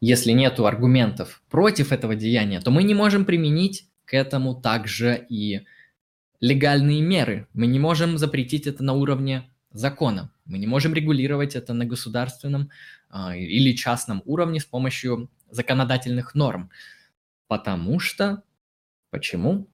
Если 0.00 0.32
нет 0.32 0.58
аргументов 0.58 1.42
против 1.50 1.92
этого 1.92 2.16
деяния, 2.16 2.60
то 2.60 2.70
мы 2.70 2.82
не 2.82 2.94
можем 2.94 3.24
применить 3.24 3.88
к 4.04 4.14
этому 4.14 4.54
также 4.54 5.24
и 5.28 5.64
легальные 6.40 7.00
меры. 7.00 7.46
Мы 7.54 7.66
не 7.66 7.78
можем 7.78 8.18
запретить 8.18 8.66
это 8.66 8.82
на 8.82 8.94
уровне 8.94 9.48
закона. 9.70 10.30
Мы 10.44 10.58
не 10.58 10.66
можем 10.66 10.92
регулировать 10.92 11.54
это 11.54 11.72
на 11.72 11.86
государственном 11.86 12.70
э, 13.10 13.38
или 13.38 13.74
частном 13.74 14.22
уровне 14.24 14.60
с 14.60 14.64
помощью 14.64 15.30
законодательных 15.50 16.34
норм. 16.34 16.70
Потому 17.46 18.00
что... 18.00 18.42
Почему? 19.10 19.68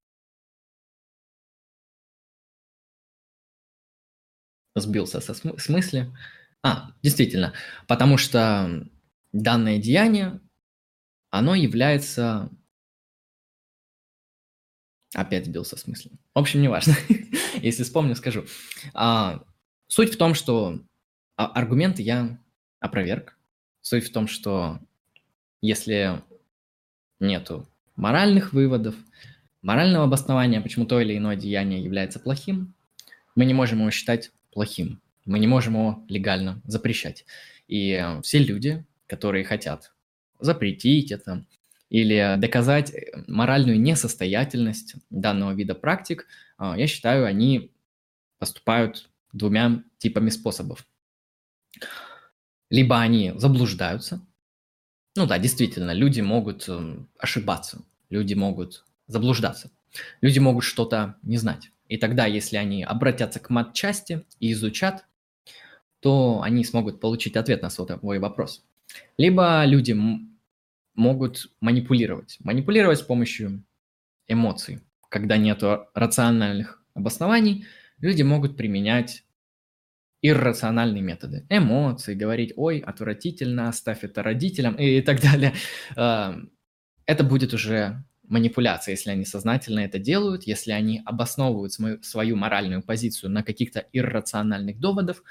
Сбился 4.81 5.21
со 5.21 5.35
см- 5.35 5.61
смысле. 5.61 6.13
А, 6.63 6.93
действительно, 7.03 7.53
потому 7.87 8.17
что 8.17 8.87
данное 9.33 9.79
деяние, 9.79 10.41
оно 11.31 11.55
является... 11.55 12.51
Опять 15.15 15.47
сбился 15.47 15.77
с 15.77 15.87
мысли. 15.87 16.11
В 16.35 16.39
общем, 16.39 16.61
неважно. 16.61 16.95
Если 17.63 17.83
вспомню, 17.83 18.15
скажу. 18.15 18.45
А, 18.93 19.43
суть 19.87 20.13
в 20.13 20.19
том, 20.19 20.35
что 20.35 20.81
а, 21.37 21.47
аргументы 21.47 22.03
я 22.03 22.39
опроверг. 22.81 23.39
Суть 23.81 24.07
в 24.07 24.13
том, 24.13 24.29
что 24.29 24.81
если 25.61 26.23
нету 27.21 27.69
моральных 27.97 28.53
выводов, 28.53 28.95
морального 29.63 30.05
обоснования, 30.05 30.61
почему 30.61 30.87
то 30.87 31.01
или 31.01 31.17
иное 31.17 31.37
деяние 31.37 31.83
является 31.83 32.21
плохим, 32.21 32.75
мы 33.35 33.45
не 33.45 33.55
можем 33.55 33.81
его 33.81 33.91
считать 33.91 34.31
плохим. 34.59 35.01
Мы 35.25 35.39
не 35.39 35.47
можем 35.47 35.75
его 35.75 36.05
легально 36.09 36.61
запрещать. 36.65 37.25
И 37.69 37.93
э, 37.93 38.21
все 38.23 38.39
люди, 38.41 38.85
которые 39.07 39.45
хотят 39.45 39.93
запретить 40.41 41.13
это 41.13 41.47
или 41.91 42.35
доказать 42.39 42.91
э, 42.93 43.23
моральную 43.29 43.81
несостоятельность 43.81 44.97
данного 45.11 45.55
вида 45.55 45.77
практик, 45.77 46.27
э, 46.59 46.75
я 46.77 46.89
считаю, 46.89 47.25
они 47.25 47.71
поступают 48.41 49.09
двумя 49.33 49.85
типами 49.99 50.31
способов. 50.31 50.85
Либо 52.69 52.99
они 52.99 53.33
заблуждаются. 53.37 54.27
Ну 55.15 55.27
да, 55.27 55.39
действительно, 55.39 55.93
люди 55.93 56.21
могут 56.21 56.69
ошибаться, 57.17 57.85
люди 58.11 58.35
могут 58.35 58.85
заблуждаться, 59.07 59.71
люди 60.21 60.41
могут 60.41 60.65
что-то 60.65 61.15
не 61.23 61.37
знать. 61.37 61.71
И 61.89 61.97
тогда, 61.97 62.27
если 62.27 62.57
они 62.57 62.85
обратятся 62.85 63.41
к 63.41 63.51
матчасти 63.51 64.25
и 64.41 64.53
изучат, 64.53 65.07
то 66.01 66.41
они 66.43 66.65
смогут 66.65 67.01
получить 67.01 67.37
ответ 67.37 67.63
на 67.63 67.71
свой 67.71 68.19
вопрос. 68.19 68.65
Либо 69.17 69.65
люди 69.65 69.97
могут 70.95 71.51
манипулировать. 71.61 72.37
Манипулировать 72.41 72.99
с 72.99 73.03
помощью 73.03 73.65
эмоций. 74.27 74.81
Когда 75.09 75.37
нет 75.37 75.63
рациональных 75.95 76.83
обоснований, 76.95 77.67
люди 77.99 78.23
могут 78.23 78.57
применять 78.57 79.25
иррациональные 80.21 81.03
методы. 81.03 81.47
Эмоции, 81.49 82.15
говорить, 82.15 82.53
ой, 82.57 82.81
отвратительно, 82.81 83.69
оставь 83.69 84.03
это 84.03 84.23
родителям 84.23 84.75
и 84.75 85.01
так 85.01 85.21
далее. 85.23 85.55
А, 85.97 86.37
это 87.07 87.25
будет 87.25 87.55
уже 87.55 88.05
манипуляция, 88.29 88.93
если 88.93 89.11
они 89.11 89.25
сознательно 89.25 89.81
это 89.81 89.99
делают, 89.99 90.45
если 90.45 90.73
они 90.73 91.03
обосновывают 91.05 91.73
свою 92.05 92.37
моральную 92.37 92.83
позицию 92.83 93.31
на 93.31 93.43
каких-то 93.43 93.87
иррациональных 93.93 94.79
доводах, 94.79 95.23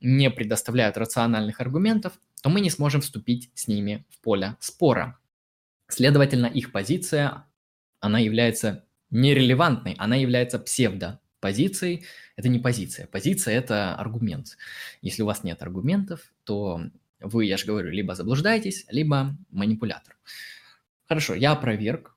не 0.00 0.30
предоставляют 0.30 0.96
рациональных 0.96 1.60
аргументов, 1.60 2.18
то 2.42 2.50
мы 2.50 2.60
не 2.60 2.70
сможем 2.70 3.00
вступить 3.00 3.50
с 3.54 3.68
ними 3.68 4.04
в 4.10 4.20
поле 4.20 4.56
спора. 4.60 5.18
Следовательно, 5.88 6.46
их 6.46 6.72
позиция, 6.72 7.44
она 8.00 8.18
является 8.18 8.84
нерелевантной, 9.10 9.94
она 9.98 10.16
является 10.16 10.58
псевдопозицией. 10.58 12.04
Это 12.36 12.48
не 12.48 12.58
позиция. 12.58 13.06
Позиция– 13.06 13.54
это 13.56 13.94
аргумент. 13.94 14.56
Если 15.02 15.22
у 15.22 15.26
вас 15.26 15.44
нет 15.44 15.62
аргументов, 15.62 16.32
то 16.42 16.82
вы, 17.20 17.44
я 17.44 17.56
же 17.56 17.66
говорю, 17.66 17.90
либо 17.90 18.14
заблуждаетесь, 18.14 18.86
либо 18.90 19.36
манипулятор. 19.50 20.16
Хорошо, 21.06 21.34
я 21.34 21.52
опроверг 21.52 22.16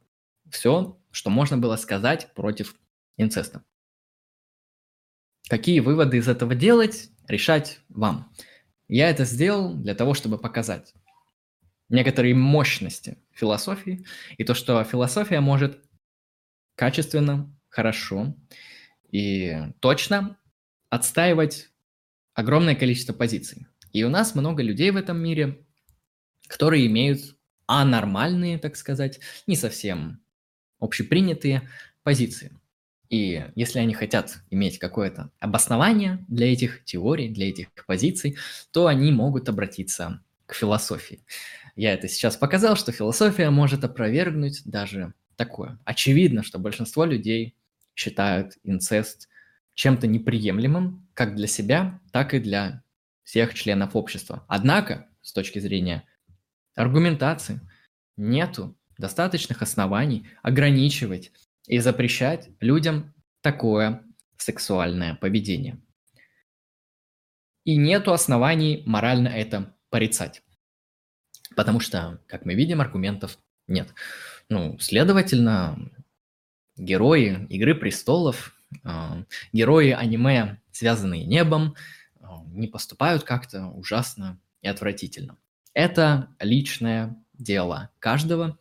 все, 0.49 0.99
что 1.11 1.29
можно 1.29 1.57
было 1.57 1.75
сказать 1.75 2.33
против 2.33 2.75
инцеста. 3.17 3.63
Какие 5.49 5.79
выводы 5.79 6.17
из 6.17 6.27
этого 6.27 6.55
делать, 6.55 7.09
решать 7.27 7.79
вам. 7.89 8.31
Я 8.87 9.09
это 9.09 9.25
сделал 9.25 9.73
для 9.73 9.95
того, 9.95 10.13
чтобы 10.13 10.37
показать. 10.37 10.93
некоторые 11.89 12.35
мощности 12.35 13.17
философии, 13.31 14.05
и 14.37 14.43
то, 14.43 14.53
что 14.53 14.83
философия 14.83 15.39
может 15.39 15.81
качественно, 16.75 17.53
хорошо 17.69 18.35
и 19.09 19.55
точно 19.79 20.37
отстаивать 20.89 21.69
огромное 22.33 22.75
количество 22.75 23.13
позиций. 23.13 23.67
И 23.93 24.03
у 24.03 24.09
нас 24.09 24.35
много 24.35 24.61
людей 24.61 24.91
в 24.91 24.97
этом 24.97 25.17
мире, 25.17 25.65
которые 26.47 26.87
имеют 26.87 27.36
анормальные, 27.67 28.57
так 28.57 28.75
сказать, 28.75 29.19
не 29.45 29.55
совсем 29.55 30.19
общепринятые 30.79 31.69
позиции. 32.03 32.51
И 33.09 33.45
если 33.55 33.79
они 33.79 33.93
хотят 33.93 34.39
иметь 34.49 34.79
какое-то 34.79 35.31
обоснование 35.39 36.25
для 36.27 36.51
этих 36.51 36.83
теорий, 36.83 37.29
для 37.29 37.49
этих 37.49 37.67
позиций, 37.85 38.37
то 38.71 38.87
они 38.87 39.11
могут 39.11 39.47
обратиться 39.47 40.21
к 40.45 40.53
философии. 40.53 41.19
Я 41.75 41.93
это 41.93 42.07
сейчас 42.07 42.35
показал, 42.35 42.75
что 42.75 42.91
философия 42.91 43.49
может 43.49 43.83
опровергнуть 43.83 44.61
даже 44.65 45.13
такое. 45.35 45.79
Очевидно, 45.85 46.43
что 46.43 46.59
большинство 46.59 47.05
людей 47.05 47.55
считают 47.95 48.53
инцест 48.63 49.29
чем-то 49.73 50.07
неприемлемым 50.07 51.07
как 51.13 51.35
для 51.35 51.47
себя, 51.47 51.99
так 52.11 52.33
и 52.33 52.39
для 52.39 52.83
всех 53.23 53.53
членов 53.53 53.95
общества. 53.95 54.43
Однако, 54.47 55.07
с 55.21 55.33
точки 55.33 55.59
зрения 55.59 56.03
аргументации, 56.77 57.59
нету 58.15 58.77
достаточных 58.97 59.61
оснований 59.61 60.27
ограничивать 60.41 61.31
и 61.67 61.79
запрещать 61.79 62.49
людям 62.59 63.13
такое 63.41 64.03
сексуальное 64.37 65.15
поведение. 65.15 65.79
И 67.63 67.75
нету 67.75 68.13
оснований 68.13 68.83
морально 68.85 69.27
это 69.27 69.75
порицать. 69.89 70.43
Потому 71.55 71.79
что, 71.79 72.21
как 72.27 72.45
мы 72.45 72.53
видим, 72.53 72.81
аргументов 72.81 73.37
нет. 73.67 73.93
Ну, 74.49 74.77
следовательно, 74.79 75.91
герои 76.77 77.45
«Игры 77.49 77.75
престолов», 77.75 78.55
э, 78.83 79.23
герои 79.51 79.91
аниме, 79.91 80.61
связанные 80.71 81.25
небом, 81.25 81.75
э, 82.19 82.25
не 82.51 82.67
поступают 82.67 83.23
как-то 83.23 83.67
ужасно 83.67 84.39
и 84.61 84.67
отвратительно. 84.67 85.37
Это 85.77 86.35
личное 86.39 87.23
дело 87.33 87.91
каждого, 87.99 88.57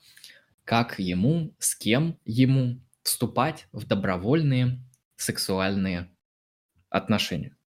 как 0.64 0.98
ему, 0.98 1.56
с 1.58 1.74
кем 1.74 2.20
ему 2.26 2.78
вступать 3.04 3.68
в 3.72 3.86
добровольные 3.86 4.84
сексуальные 5.16 6.14
отношения. 6.90 7.56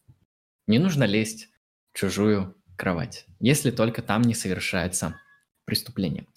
Не 0.69 0.79
нужно 0.79 1.03
лезть 1.03 1.49
в 1.91 1.99
чужую 1.99 2.55
кровать, 2.77 3.27
если 3.41 3.73
только 3.73 4.03
там 4.03 4.23
не 4.23 4.35
совершается 4.35 5.17
преступление. 5.65 6.29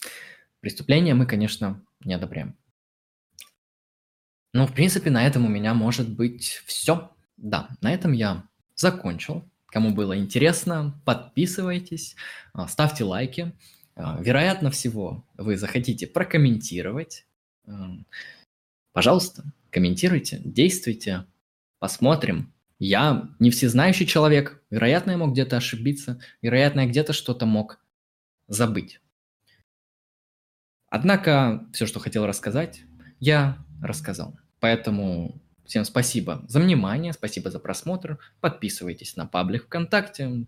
Преступление 0.60 1.14
мы, 1.14 1.28
конечно, 1.28 1.86
не 2.04 2.16
одобряем. 2.16 2.58
Ну, 4.54 4.66
в 4.66 4.74
принципе, 4.74 5.12
на 5.12 5.24
этом 5.24 5.46
у 5.46 5.50
меня 5.50 5.76
может 5.76 6.10
быть 6.10 6.64
все. 6.66 7.16
Да, 7.38 7.70
на 7.80 7.94
этом 7.94 8.14
я 8.14 8.50
закончил. 8.74 9.48
Кому 9.74 9.90
было 9.90 10.16
интересно, 10.16 11.02
подписывайтесь, 11.04 12.16
а, 12.54 12.68
ставьте 12.68 13.06
лайки. 13.06 13.54
А, 13.96 14.22
вероятно 14.22 14.70
всего, 14.70 15.26
вы 15.36 15.58
захотите 15.58 16.06
прокомментировать. 16.06 17.26
Пожалуйста, 18.92 19.44
комментируйте, 19.72 20.40
действуйте, 20.46 21.26
посмотрим. 21.80 22.54
Я 22.78 23.32
не 23.40 23.50
всезнающий 23.50 24.06
человек, 24.06 24.62
вероятно, 24.70 25.10
я 25.10 25.18
мог 25.18 25.32
где-то 25.32 25.58
ошибиться, 25.58 26.22
вероятно, 26.44 26.82
я 26.82 26.88
где-то 26.88 27.12
что-то 27.12 27.48
мог 27.48 27.84
забыть. 28.48 29.02
Однако 30.88 31.68
все, 31.74 31.88
что 31.88 32.00
хотел 32.00 32.28
рассказать, 32.28 32.84
я 33.20 33.58
рассказал. 33.82 34.38
Поэтому 34.60 35.42
всем 35.66 35.86
спасибо 35.86 36.44
за 36.48 36.60
внимание, 36.60 37.14
спасибо 37.14 37.50
за 37.50 37.60
просмотр. 37.60 38.20
Подписывайтесь 38.42 39.16
на 39.16 39.26
паблик 39.26 39.66
ВКонтакте, 39.66 40.46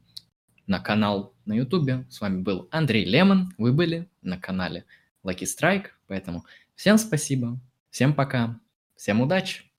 на 0.68 0.80
канал 0.80 1.34
на 1.45 1.53
Ютубе. 1.53 2.05
С 2.09 2.22
вами 2.22 2.41
был 2.41 2.68
Андрей 2.72 3.05
Лемон. 3.05 3.53
Вы 3.57 3.72
были 3.74 4.09
на 4.22 4.39
канале 4.39 4.86
Lucky 5.24 5.45
Strike. 5.45 5.88
Поэтому 6.07 6.45
всем 6.76 6.97
спасибо, 6.97 7.59
всем 7.89 8.13
пока, 8.13 8.59
всем 8.95 9.22
удачи! 9.22 9.74